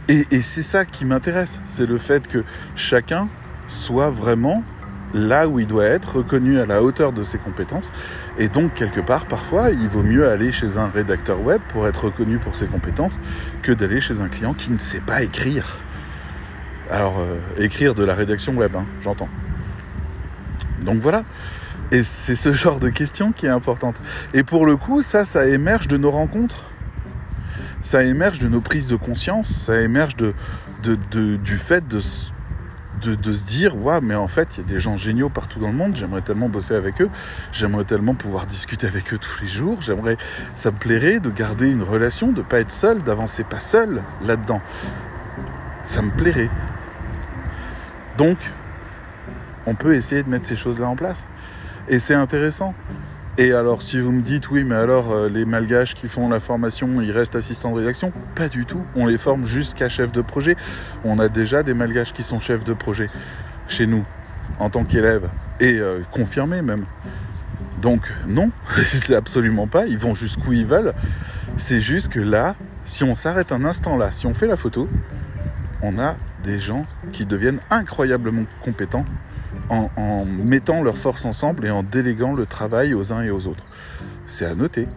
Et, 0.08 0.42
c'est 0.42 0.62
ça 0.62 0.84
qui 0.84 1.04
m'intéresse, 1.04 1.60
c'est 1.64 1.86
le 1.86 1.96
fait 1.96 2.26
que 2.26 2.44
chacun 2.74 3.28
soit 3.66 4.10
vraiment 4.10 4.62
là 5.14 5.48
où 5.48 5.60
il 5.60 5.66
doit 5.66 5.84
être, 5.84 6.16
reconnu 6.16 6.58
à 6.58 6.66
la 6.66 6.82
hauteur 6.82 7.12
de 7.12 7.22
ses 7.22 7.38
compétences. 7.38 7.92
Et 8.38 8.48
donc, 8.48 8.74
quelque 8.74 9.00
part, 9.00 9.26
parfois, 9.26 9.70
il 9.70 9.88
vaut 9.88 10.02
mieux 10.02 10.28
aller 10.28 10.52
chez 10.52 10.76
un 10.76 10.88
rédacteur 10.88 11.40
web 11.40 11.60
pour 11.68 11.86
être 11.86 12.06
reconnu 12.06 12.38
pour 12.38 12.56
ses 12.56 12.66
compétences 12.66 13.18
que 13.62 13.72
d'aller 13.72 14.00
chez 14.00 14.20
un 14.20 14.28
client 14.28 14.54
qui 14.54 14.70
ne 14.70 14.76
sait 14.76 15.00
pas 15.00 15.22
écrire. 15.22 15.78
Alors, 16.90 17.18
euh, 17.18 17.38
écrire 17.62 17.94
de 17.94 18.04
la 18.04 18.14
rédaction 18.14 18.54
web, 18.54 18.74
hein, 18.76 18.86
j'entends. 19.02 19.28
Donc 20.84 21.00
voilà. 21.00 21.24
Et 21.92 22.02
c'est 22.02 22.36
ce 22.36 22.52
genre 22.52 22.80
de 22.80 22.88
question 22.88 23.32
qui 23.32 23.44
est 23.44 23.50
importante. 23.50 23.96
Et 24.32 24.44
pour 24.44 24.64
le 24.64 24.78
coup, 24.78 25.02
ça, 25.02 25.26
ça 25.26 25.46
émerge 25.46 25.88
de 25.88 25.98
nos 25.98 26.10
rencontres. 26.10 26.64
Ça 27.82 28.02
émerge 28.02 28.38
de 28.38 28.48
nos 28.48 28.62
prises 28.62 28.86
de 28.88 28.96
conscience. 28.96 29.48
Ça 29.48 29.78
émerge 29.78 30.16
de, 30.16 30.34
du 30.82 31.56
fait 31.58 31.86
de, 31.86 32.00
de, 33.14 33.32
se 33.34 33.44
dire, 33.44 33.76
waouh, 33.76 34.00
mais 34.00 34.14
en 34.14 34.26
fait, 34.26 34.56
il 34.56 34.62
y 34.62 34.64
a 34.64 34.66
des 34.66 34.80
gens 34.80 34.96
géniaux 34.96 35.28
partout 35.28 35.60
dans 35.60 35.68
le 35.68 35.74
monde. 35.74 35.94
J'aimerais 35.94 36.22
tellement 36.22 36.48
bosser 36.48 36.74
avec 36.74 37.02
eux. 37.02 37.10
J'aimerais 37.52 37.84
tellement 37.84 38.14
pouvoir 38.14 38.46
discuter 38.46 38.86
avec 38.86 39.12
eux 39.12 39.18
tous 39.18 39.42
les 39.42 39.48
jours. 39.48 39.82
J'aimerais, 39.82 40.16
ça 40.54 40.70
me 40.70 40.78
plairait 40.78 41.20
de 41.20 41.28
garder 41.28 41.68
une 41.68 41.82
relation, 41.82 42.32
de 42.32 42.40
pas 42.40 42.60
être 42.60 42.70
seul, 42.70 43.02
d'avancer 43.02 43.44
pas 43.44 43.60
seul 43.60 44.02
là-dedans. 44.22 44.62
Ça 45.84 46.00
me 46.00 46.10
plairait. 46.10 46.48
Donc, 48.16 48.38
on 49.66 49.74
peut 49.74 49.94
essayer 49.94 50.22
de 50.22 50.30
mettre 50.30 50.46
ces 50.46 50.56
choses-là 50.56 50.88
en 50.88 50.96
place. 50.96 51.26
Et 51.88 51.98
c'est 51.98 52.14
intéressant. 52.14 52.74
Et 53.38 53.52
alors, 53.52 53.80
si 53.80 53.98
vous 53.98 54.12
me 54.12 54.20
dites, 54.20 54.50
oui, 54.50 54.62
mais 54.62 54.74
alors, 54.74 55.10
euh, 55.10 55.28
les 55.28 55.46
malgaches 55.46 55.94
qui 55.94 56.06
font 56.06 56.28
la 56.28 56.38
formation, 56.38 57.00
ils 57.00 57.12
restent 57.12 57.34
assistants 57.34 57.70
de 57.72 57.78
rédaction? 57.78 58.12
Pas 58.34 58.48
du 58.48 58.66
tout. 58.66 58.82
On 58.94 59.06
les 59.06 59.16
forme 59.16 59.46
jusqu'à 59.46 59.88
chef 59.88 60.12
de 60.12 60.20
projet. 60.20 60.54
On 61.02 61.18
a 61.18 61.28
déjà 61.28 61.62
des 61.62 61.72
malgaches 61.72 62.12
qui 62.12 62.22
sont 62.22 62.40
chefs 62.40 62.64
de 62.64 62.74
projet 62.74 63.08
chez 63.68 63.86
nous, 63.86 64.04
en 64.58 64.68
tant 64.68 64.84
qu'élèves, 64.84 65.30
et 65.60 65.78
euh, 65.78 66.02
confirmés 66.10 66.60
même. 66.60 66.84
Donc, 67.80 68.12
non, 68.28 68.50
c'est 68.84 69.14
absolument 69.14 69.66
pas. 69.66 69.86
Ils 69.86 69.98
vont 69.98 70.14
jusqu'où 70.14 70.52
ils 70.52 70.66
veulent. 70.66 70.92
C'est 71.56 71.80
juste 71.80 72.12
que 72.12 72.20
là, 72.20 72.54
si 72.84 73.02
on 73.02 73.14
s'arrête 73.14 73.50
un 73.50 73.64
instant 73.64 73.96
là, 73.96 74.12
si 74.12 74.26
on 74.26 74.34
fait 74.34 74.46
la 74.46 74.58
photo, 74.58 74.88
on 75.80 75.98
a 75.98 76.16
des 76.44 76.60
gens 76.60 76.84
qui 77.12 77.24
deviennent 77.24 77.60
incroyablement 77.70 78.44
compétents 78.62 79.04
en, 79.68 80.24
mettant 80.24 80.82
leurs 80.82 80.98
forces 80.98 81.24
ensemble 81.24 81.66
et 81.66 81.70
en 81.70 81.82
déléguant 81.82 82.34
le 82.34 82.46
travail 82.46 82.94
aux 82.94 83.12
uns 83.12 83.22
et 83.22 83.30
aux 83.30 83.46
autres. 83.46 83.64
C'est 84.26 84.44
à 84.44 84.54
noter. 84.54 84.88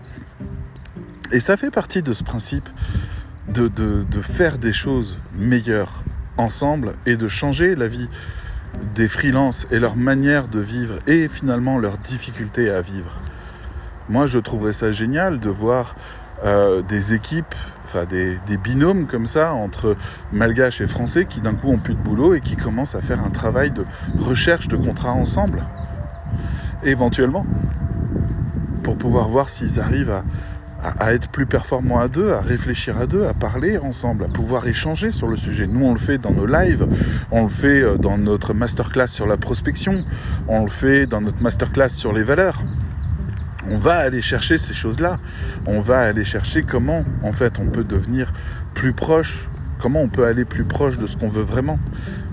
Et 1.31 1.39
ça 1.39 1.57
fait 1.57 1.71
partie 1.71 2.01
de 2.01 2.13
ce 2.13 2.23
principe 2.23 2.69
de, 3.47 3.67
de, 3.67 4.03
de, 4.03 4.21
faire 4.21 4.57
des 4.57 4.73
choses 4.73 5.19
meilleures 5.37 6.03
ensemble 6.37 6.93
et 7.05 7.15
de 7.15 7.27
changer 7.27 7.75
la 7.75 7.87
vie 7.87 8.09
des 8.95 9.07
freelances 9.07 9.67
et 9.71 9.79
leur 9.79 9.95
manière 9.95 10.47
de 10.47 10.59
vivre 10.59 10.95
et 11.07 11.27
finalement 11.27 11.77
leur 11.77 11.97
difficulté 11.97 12.69
à 12.69 12.81
vivre. 12.81 13.21
Moi, 14.09 14.27
je 14.27 14.39
trouverais 14.39 14.73
ça 14.73 14.91
génial 14.91 15.39
de 15.39 15.49
voir 15.49 15.95
euh, 16.43 16.81
des 16.81 17.13
équipes, 17.13 17.55
enfin 17.85 18.05
des, 18.05 18.57
binômes 18.57 19.05
comme 19.05 19.27
ça 19.27 19.53
entre 19.53 19.95
malgaches 20.33 20.81
et 20.81 20.87
français 20.87 21.25
qui 21.25 21.39
d'un 21.39 21.53
coup 21.53 21.69
ont 21.69 21.77
plus 21.77 21.93
de 21.93 21.99
boulot 21.99 22.33
et 22.33 22.41
qui 22.41 22.55
commencent 22.55 22.95
à 22.95 23.01
faire 23.01 23.23
un 23.23 23.29
travail 23.29 23.71
de 23.71 23.85
recherche 24.19 24.67
de 24.67 24.75
contrats 24.75 25.13
ensemble, 25.13 25.63
éventuellement, 26.83 27.45
pour 28.83 28.97
pouvoir 28.97 29.27
voir 29.27 29.49
s'ils 29.49 29.79
arrivent 29.79 30.23
à, 30.99 31.13
être 31.13 31.29
plus 31.29 31.45
performants 31.45 31.99
à 31.99 32.07
deux, 32.07 32.31
à 32.33 32.41
réfléchir 32.41 32.99
à 32.99 33.07
deux, 33.07 33.25
à 33.25 33.33
parler 33.33 33.77
ensemble, 33.77 34.25
à 34.25 34.27
pouvoir 34.27 34.67
échanger 34.67 35.11
sur 35.11 35.27
le 35.27 35.35
sujet. 35.35 35.65
Nous, 35.65 35.83
on 35.83 35.93
le 35.93 35.99
fait 35.99 36.17
dans 36.17 36.31
nos 36.31 36.45
lives, 36.45 36.87
on 37.31 37.43
le 37.43 37.49
fait 37.49 37.81
euh, 37.81 37.97
dans 37.97 38.17
notre 38.19 38.53
masterclass 38.53 39.07
sur 39.07 39.25
la 39.25 39.37
prospection, 39.37 39.93
on 40.47 40.63
le 40.63 40.69
fait 40.69 41.07
dans 41.07 41.21
notre 41.21 41.41
masterclass 41.41 41.89
sur 41.89 42.13
les 42.13 42.23
valeurs 42.23 42.61
on 43.71 43.77
va 43.77 43.95
aller 43.95 44.21
chercher 44.21 44.57
ces 44.57 44.73
choses-là. 44.73 45.17
On 45.65 45.79
va 45.79 45.99
aller 45.99 46.23
chercher 46.23 46.63
comment, 46.63 47.03
en 47.23 47.31
fait, 47.31 47.59
on 47.59 47.67
peut 47.67 47.83
devenir 47.83 48.31
plus 48.73 48.93
proche, 48.93 49.47
comment 49.79 50.01
on 50.01 50.09
peut 50.09 50.25
aller 50.25 50.45
plus 50.45 50.65
proche 50.65 50.97
de 50.97 51.07
ce 51.07 51.17
qu'on 51.17 51.29
veut 51.29 51.43
vraiment. 51.43 51.79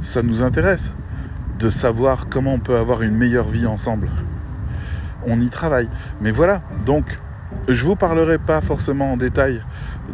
Ça 0.02 0.22
nous 0.22 0.42
intéresse 0.42 0.92
de 1.58 1.70
savoir 1.70 2.28
comment 2.28 2.54
on 2.54 2.58
peut 2.58 2.76
avoir 2.76 3.02
une 3.02 3.16
meilleure 3.16 3.48
vie 3.48 3.66
ensemble. 3.66 4.10
On 5.26 5.40
y 5.40 5.48
travaille. 5.48 5.88
Mais 6.20 6.30
voilà, 6.30 6.62
donc, 6.84 7.18
je 7.68 7.84
vous 7.84 7.96
parlerai 7.96 8.38
pas 8.38 8.60
forcément 8.60 9.12
en 9.12 9.16
détail 9.16 9.62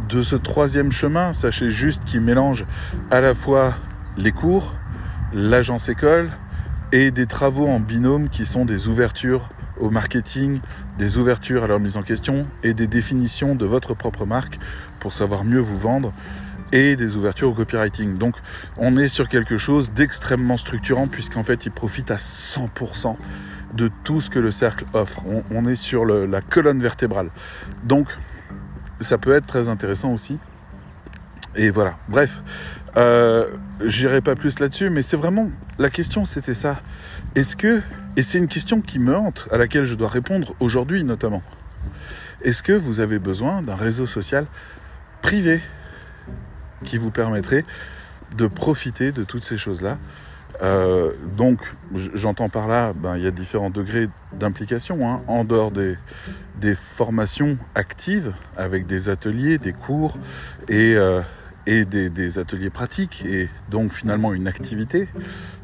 de 0.09 0.23
ce 0.23 0.37
troisième 0.37 0.93
chemin. 0.93 1.33
Sachez 1.33 1.69
juste 1.69 2.05
qu'il 2.05 2.21
mélange 2.21 2.65
à 3.11 3.21
la 3.21 3.35
fois 3.35 3.75
les 4.17 4.33
cours, 4.33 4.75
l'agence 5.33 5.89
école 5.89 6.31
et 6.93 7.11
des 7.11 7.27
travaux 7.27 7.69
en 7.69 7.81
binôme 7.81 8.29
qui 8.29 8.47
sont 8.47 8.65
des 8.65 8.89
ouvertures 8.89 9.49
marketing, 9.91 10.61
des 10.99 11.19
ouvertures 11.19 11.65
à 11.65 11.67
leur 11.67 11.81
mise 11.81 11.97
en 11.97 12.03
question 12.03 12.47
et 12.63 12.75
des 12.75 12.87
définitions 12.87 13.55
de 13.55 13.67
votre 13.67 13.95
propre 13.95 14.27
marque 14.27 14.59
pour 15.01 15.13
savoir 15.13 15.45
mieux 15.45 15.61
vous 15.61 15.77
vendre 15.77 16.13
et 16.73 16.97
des 16.97 17.17
ouvertures 17.17 17.51
au 17.51 17.55
copywriting. 17.55 18.19
Donc 18.19 18.37
on 18.77 18.97
est 18.97 19.09
sur 19.09 19.29
quelque 19.29 19.57
chose 19.57 19.91
d'extrêmement 19.93 20.57
structurant 20.57 21.07
puisqu'en 21.07 21.43
fait 21.43 21.67
il 21.67 21.73
profite 21.73 22.11
à 22.11 22.17
100% 22.17 23.17
de 23.75 23.91
tout 24.05 24.21
ce 24.21 24.31
que 24.31 24.39
le 24.39 24.51
cercle 24.51 24.85
offre. 24.93 25.23
On, 25.51 25.65
est 25.67 25.77
sur 25.77 26.05
la 26.05 26.41
colonne 26.41 26.81
vertébrale. 26.81 27.31
Donc 27.85 28.09
ça 29.01 29.19
peut 29.19 29.33
être 29.33 29.47
très 29.47 29.69
intéressant 29.69 30.13
aussi. 30.13 30.39
Et 31.57 31.71
voilà, 31.71 31.97
bref, 32.09 32.43
euh, 32.97 33.47
j'irai 33.85 34.21
pas 34.21 34.37
plus 34.37 34.59
là-dessus, 34.61 34.91
mais 34.91 35.03
c'est 35.03 35.17
vraiment 35.17 35.51
la 35.79 35.91
question, 35.91 36.25
c'était 36.25 36.55
ça. 36.55 36.81
Est-ce 37.35 37.57
que, 37.57 37.81
et 38.19 38.23
c'est 38.25 38.39
une 38.39 38.49
question 38.49 38.81
qui 38.81 38.99
me 38.99 39.17
hante, 39.17 39.47
à 39.53 39.59
laquelle 39.59 39.85
je 39.85 39.95
dois 39.95 40.09
répondre 40.09 40.57
aujourd'hui 40.59 41.05
notamment, 41.05 41.41
est-ce 42.43 42.65
que 42.65 42.73
vous 42.73 42.99
avez 42.99 43.21
besoin 43.21 43.63
d'un 43.63 43.77
réseau 43.77 44.07
social 44.07 44.47
privé 45.23 45.61
qui 46.83 46.99
vous 46.99 47.13
permettrait 47.13 47.65
de 48.37 48.49
profiter 48.49 49.13
de 49.13 49.23
toutes 49.23 49.45
ces 49.45 49.57
choses-là? 49.57 49.99
Euh, 50.63 51.13
donc, 51.37 51.61
j'entends 52.15 52.49
par 52.49 52.67
là, 52.67 52.93
ben, 52.93 53.17
il 53.17 53.23
y 53.23 53.27
a 53.29 53.31
différents 53.31 53.71
degrés 53.71 54.09
d'implication, 54.33 55.09
hein, 55.09 55.23
en 55.29 55.45
dehors 55.45 55.71
des, 55.71 55.97
des, 56.61 56.75
formations 56.75 57.57
actives, 57.77 58.33
avec 58.57 58.87
des 58.87 59.11
ateliers, 59.11 59.59
des 59.59 59.73
cours 59.73 60.19
et, 60.69 60.97
euh, 60.97 61.21
et 61.67 61.85
des, 61.85 62.11
des 62.11 62.41
ateliers 62.41 62.71
pratiques 62.71 63.25
et 63.25 63.49
donc 63.71 63.93
finalement 63.93 64.33
une 64.33 64.49
activité 64.49 65.07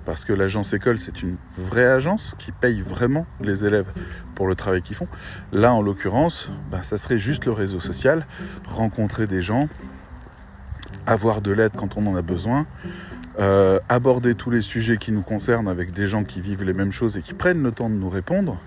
parce 0.05 0.25
que 0.25 0.33
l'agence 0.33 0.73
école 0.73 0.99
c'est 0.99 1.23
une 1.23 1.37
vraie 1.57 1.87
agence 1.87 2.35
qui 2.39 2.53
paye 2.53 2.81
vraiment 2.81 3.27
les 3.41 3.65
élèves 3.65 3.91
pour 4.35 4.47
le 4.47 4.55
travail 4.55 4.83
qu'ils 4.83 4.97
font. 4.97 5.09
Là 5.53 5.73
en 5.73 5.83
l'occurrence, 5.83 6.51
bah, 6.71 6.83
ça 6.83 6.99
serait 6.99 7.19
juste 7.19 7.47
le 7.47 7.53
réseau 7.53 7.81
social, 7.81 8.27
rencontrer 8.67 9.27
des 9.27 9.43
gens, 9.43 9.69
avoir 11.07 11.41
de 11.41 11.53
l'aide 11.53 11.73
quand 11.77 11.97
on 11.97 12.07
en 12.07 12.17
a 12.17 12.23
besoin, 12.23 12.67
euh, 13.39 13.81
aborder 13.89 14.35
tous 14.35 14.51
les 14.51 14.61
sujets 14.61 14.97
qui 14.97 15.13
nous 15.13 15.23
concernent 15.23 15.69
avec 15.69 15.93
des 15.93 16.07
gens 16.07 16.25
qui 16.25 16.41
vivent 16.41 16.63
les 16.63 16.73
mêmes 16.73 16.93
choses 16.93 17.17
et 17.17 17.23
qui 17.23 17.35
prennent 17.35 17.63
le 17.63 17.73
temps 17.73 17.91
de 17.91 17.95
nous 17.95 18.11
répondre, 18.11 18.61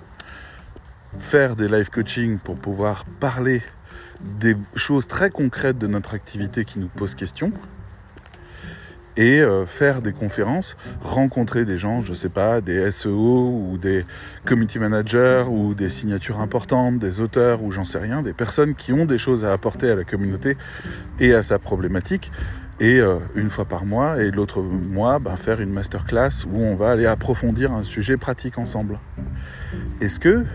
faire 1.17 1.55
des 1.55 1.67
live 1.67 1.89
coaching 1.89 2.37
pour 2.39 2.57
pouvoir 2.57 3.05
parler 3.19 3.61
des 4.21 4.55
choses 4.75 5.07
très 5.07 5.29
concrètes 5.29 5.77
de 5.77 5.87
notre 5.87 6.13
activité 6.13 6.65
qui 6.65 6.79
nous 6.79 6.87
posent 6.87 7.15
question 7.15 7.51
et 9.17 9.41
euh, 9.41 9.65
faire 9.65 10.01
des 10.01 10.13
conférences, 10.13 10.77
rencontrer 11.01 11.65
des 11.65 11.77
gens, 11.77 12.01
je 12.01 12.13
sais 12.13 12.29
pas, 12.29 12.61
des 12.61 12.89
SEO 12.91 13.49
ou 13.71 13.77
des 13.77 14.05
community 14.45 14.77
managers 14.77 15.45
ou 15.49 15.73
des 15.73 15.89
signatures 15.89 16.39
importantes, 16.39 16.99
des 16.99 17.19
auteurs 17.19 17.63
ou 17.63 17.71
j'en 17.71 17.83
sais 17.83 17.97
rien, 17.97 18.21
des 18.21 18.33
personnes 18.33 18.75
qui 18.75 18.93
ont 18.93 19.05
des 19.05 19.17
choses 19.17 19.43
à 19.43 19.51
apporter 19.51 19.89
à 19.89 19.95
la 19.95 20.03
communauté 20.03 20.55
et 21.19 21.33
à 21.33 21.41
sa 21.41 21.57
problématique. 21.57 22.31
Et 22.79 22.99
euh, 22.99 23.17
une 23.33 23.49
fois 23.49 23.65
par 23.65 23.85
mois 23.85 24.21
et 24.21 24.29
l'autre 24.29 24.61
mois, 24.61 25.17
ben, 25.17 25.35
faire 25.35 25.59
une 25.61 25.73
masterclass 25.73 26.45
où 26.47 26.61
on 26.61 26.75
va 26.75 26.91
aller 26.91 27.07
approfondir 27.07 27.73
un 27.73 27.81
sujet 27.81 28.17
pratique 28.17 28.59
ensemble. 28.59 28.99
Est-ce 29.99 30.19
que, 30.19 30.45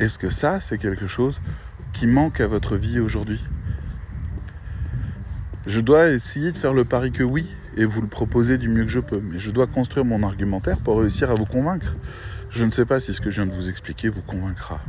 est-ce 0.00 0.18
que 0.18 0.30
ça, 0.30 0.60
c'est 0.60 0.78
quelque 0.78 1.06
chose 1.06 1.42
qui 1.92 2.06
manque 2.06 2.40
à 2.40 2.46
votre 2.46 2.76
vie 2.76 3.00
aujourd'hui? 3.00 3.44
Je 5.70 5.80
dois 5.80 6.08
essayer 6.08 6.50
de 6.50 6.58
faire 6.58 6.72
le 6.72 6.84
pari 6.84 7.12
que 7.12 7.22
oui 7.22 7.46
et 7.76 7.84
vous 7.84 8.00
le 8.00 8.08
proposer 8.08 8.58
du 8.58 8.68
mieux 8.68 8.82
que 8.84 8.90
je 8.90 8.98
peux. 8.98 9.20
Mais 9.20 9.38
je 9.38 9.52
dois 9.52 9.68
construire 9.68 10.04
mon 10.04 10.22
argumentaire 10.24 10.78
pour 10.78 10.98
réussir 10.98 11.30
à 11.30 11.34
vous 11.34 11.46
convaincre. 11.46 11.94
Je 12.50 12.64
ne 12.64 12.70
sais 12.70 12.84
pas 12.84 12.98
si 12.98 13.14
ce 13.14 13.20
que 13.20 13.30
je 13.30 13.40
viens 13.40 13.50
de 13.50 13.54
vous 13.54 13.70
expliquer 13.70 14.08
vous 14.08 14.22
convaincra. 14.22 14.80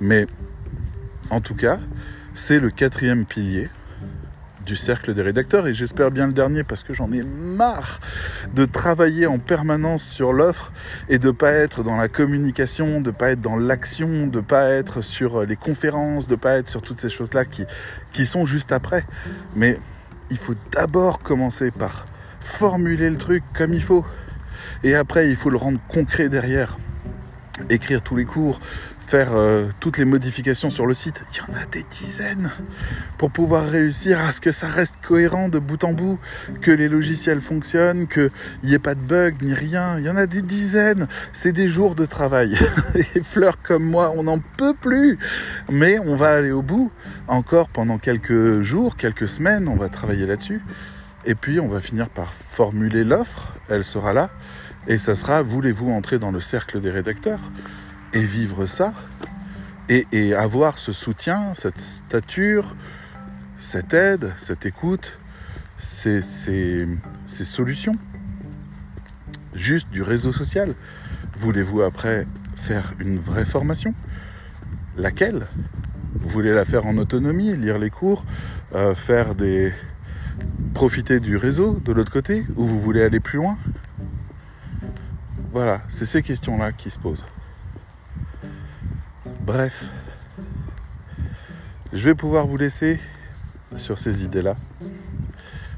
Mais 0.00 0.26
en 1.30 1.40
tout 1.40 1.56
cas, 1.56 1.80
c'est 2.32 2.60
le 2.60 2.70
quatrième 2.70 3.24
pilier 3.26 3.68
du 4.64 4.76
cercle 4.76 5.14
des 5.14 5.22
rédacteurs 5.22 5.66
et 5.66 5.74
j'espère 5.74 6.10
bien 6.10 6.26
le 6.26 6.32
dernier 6.32 6.64
parce 6.64 6.82
que 6.82 6.92
j'en 6.92 7.10
ai 7.12 7.22
marre 7.22 8.00
de 8.54 8.64
travailler 8.64 9.26
en 9.26 9.38
permanence 9.38 10.04
sur 10.04 10.32
l'offre 10.32 10.72
et 11.08 11.18
de 11.18 11.30
pas 11.30 11.52
être 11.52 11.82
dans 11.82 11.96
la 11.96 12.08
communication, 12.08 13.00
de 13.00 13.10
pas 13.10 13.30
être 13.30 13.40
dans 13.40 13.56
l'action, 13.56 14.26
de 14.26 14.40
pas 14.40 14.68
être 14.70 15.02
sur 15.02 15.44
les 15.44 15.56
conférences, 15.56 16.28
de 16.28 16.36
pas 16.36 16.58
être 16.58 16.68
sur 16.68 16.82
toutes 16.82 17.00
ces 17.00 17.08
choses-là 17.08 17.44
qui, 17.44 17.64
qui 18.12 18.26
sont 18.26 18.46
juste 18.46 18.72
après. 18.72 19.04
Mais 19.56 19.78
il 20.30 20.38
faut 20.38 20.54
d'abord 20.70 21.18
commencer 21.20 21.70
par 21.70 22.06
formuler 22.40 23.10
le 23.10 23.16
truc 23.16 23.44
comme 23.54 23.72
il 23.72 23.82
faut 23.82 24.04
et 24.82 24.94
après 24.94 25.28
il 25.28 25.36
faut 25.36 25.50
le 25.50 25.56
rendre 25.56 25.78
concret 25.88 26.28
derrière 26.28 26.76
écrire 27.68 28.02
tous 28.02 28.16
les 28.16 28.24
cours, 28.24 28.60
faire 29.02 29.32
euh, 29.34 29.68
toutes 29.80 29.98
les 29.98 30.04
modifications 30.04 30.70
sur 30.70 30.86
le 30.86 30.94
site. 30.94 31.22
Il 31.32 31.38
y 31.38 31.40
en 31.40 31.60
a 31.60 31.66
des 31.66 31.84
dizaines 31.84 32.50
pour 33.18 33.30
pouvoir 33.30 33.64
réussir 33.64 34.22
à 34.24 34.32
ce 34.32 34.40
que 34.40 34.52
ça 34.52 34.66
reste 34.66 34.96
cohérent 35.02 35.48
de 35.48 35.58
bout 35.58 35.84
en 35.84 35.92
bout, 35.92 36.18
que 36.60 36.70
les 36.70 36.88
logiciels 36.88 37.40
fonctionnent, 37.40 38.06
qu'il 38.06 38.30
n'y 38.64 38.74
ait 38.74 38.78
pas 38.78 38.94
de 38.94 39.00
bugs 39.00 39.32
ni 39.42 39.54
rien. 39.54 39.98
Il 39.98 40.04
y 40.04 40.10
en 40.10 40.16
a 40.16 40.26
des 40.26 40.42
dizaines. 40.42 41.08
C'est 41.32 41.52
des 41.52 41.66
jours 41.66 41.94
de 41.94 42.04
travail. 42.04 42.56
Et 42.94 43.22
Fleur 43.22 43.60
comme 43.62 43.84
moi, 43.84 44.12
on 44.16 44.24
n'en 44.24 44.38
peut 44.38 44.74
plus. 44.74 45.18
Mais 45.70 45.98
on 45.98 46.16
va 46.16 46.34
aller 46.34 46.52
au 46.52 46.62
bout. 46.62 46.90
Encore 47.28 47.68
pendant 47.68 47.98
quelques 47.98 48.62
jours, 48.62 48.96
quelques 48.96 49.28
semaines, 49.28 49.68
on 49.68 49.76
va 49.76 49.88
travailler 49.88 50.26
là-dessus. 50.26 50.62
Et 51.24 51.34
puis 51.34 51.60
on 51.60 51.68
va 51.68 51.80
finir 51.80 52.08
par 52.08 52.32
formuler 52.32 53.04
l'offre. 53.04 53.54
Elle 53.68 53.84
sera 53.84 54.12
là. 54.12 54.30
Et 54.88 54.98
ça 54.98 55.14
sera, 55.14 55.42
voulez-vous 55.42 55.90
entrer 55.90 56.18
dans 56.18 56.32
le 56.32 56.40
cercle 56.40 56.80
des 56.80 56.90
rédacteurs? 56.90 57.38
Et 58.12 58.22
vivre 58.22 58.66
ça 58.66 58.94
et, 59.88 60.34
avoir 60.34 60.78
ce 60.78 60.92
soutien, 60.92 61.54
cette 61.54 61.78
stature, 61.78 62.74
cette 63.58 63.92
aide, 63.94 64.32
cette 64.36 64.64
écoute, 64.66 65.18
ces, 65.78 66.22
solutions 67.26 67.96
juste 69.54 69.90
du 69.90 70.02
réseau 70.02 70.32
social. 70.32 70.74
Voulez-vous 71.36 71.82
après 71.82 72.26
faire 72.54 72.94
une 72.98 73.18
vraie 73.18 73.44
formation? 73.44 73.94
Laquelle? 74.96 75.46
Vous 76.14 76.28
voulez 76.28 76.52
la 76.52 76.64
faire 76.64 76.86
en 76.86 76.96
autonomie, 76.96 77.54
lire 77.56 77.78
les 77.78 77.90
cours, 77.90 78.24
euh, 78.74 78.94
faire 78.94 79.34
des 79.34 79.72
profiter 80.74 81.20
du 81.20 81.36
réseau 81.36 81.80
de 81.84 81.92
l'autre 81.92 82.12
côté 82.12 82.46
ou 82.56 82.66
vous 82.66 82.80
voulez 82.80 83.02
aller 83.02 83.20
plus 83.20 83.38
loin? 83.38 83.58
Voilà, 85.52 85.82
c'est 85.88 86.06
ces 86.06 86.22
questions-là 86.22 86.72
qui 86.72 86.88
se 86.88 86.98
posent. 86.98 87.26
Bref, 89.44 89.90
je 91.92 92.04
vais 92.04 92.14
pouvoir 92.14 92.46
vous 92.46 92.56
laisser 92.56 93.00
sur 93.74 93.98
ces 93.98 94.24
idées-là. 94.24 94.54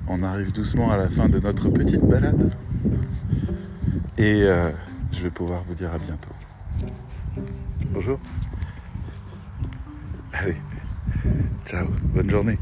On 0.06 0.22
arrive 0.22 0.52
doucement 0.52 0.90
à 0.90 0.98
la 0.98 1.08
fin 1.08 1.30
de 1.30 1.38
notre 1.38 1.70
petite 1.70 2.02
balade. 2.02 2.52
Et 4.18 4.42
euh, 4.42 4.70
je 5.12 5.22
vais 5.22 5.30
pouvoir 5.30 5.62
vous 5.62 5.74
dire 5.74 5.94
à 5.94 5.98
bientôt. 5.98 6.30
Bonjour. 7.90 8.18
Allez, 10.34 10.56
ciao, 11.64 11.86
bonne 12.14 12.28
journée. 12.28 12.58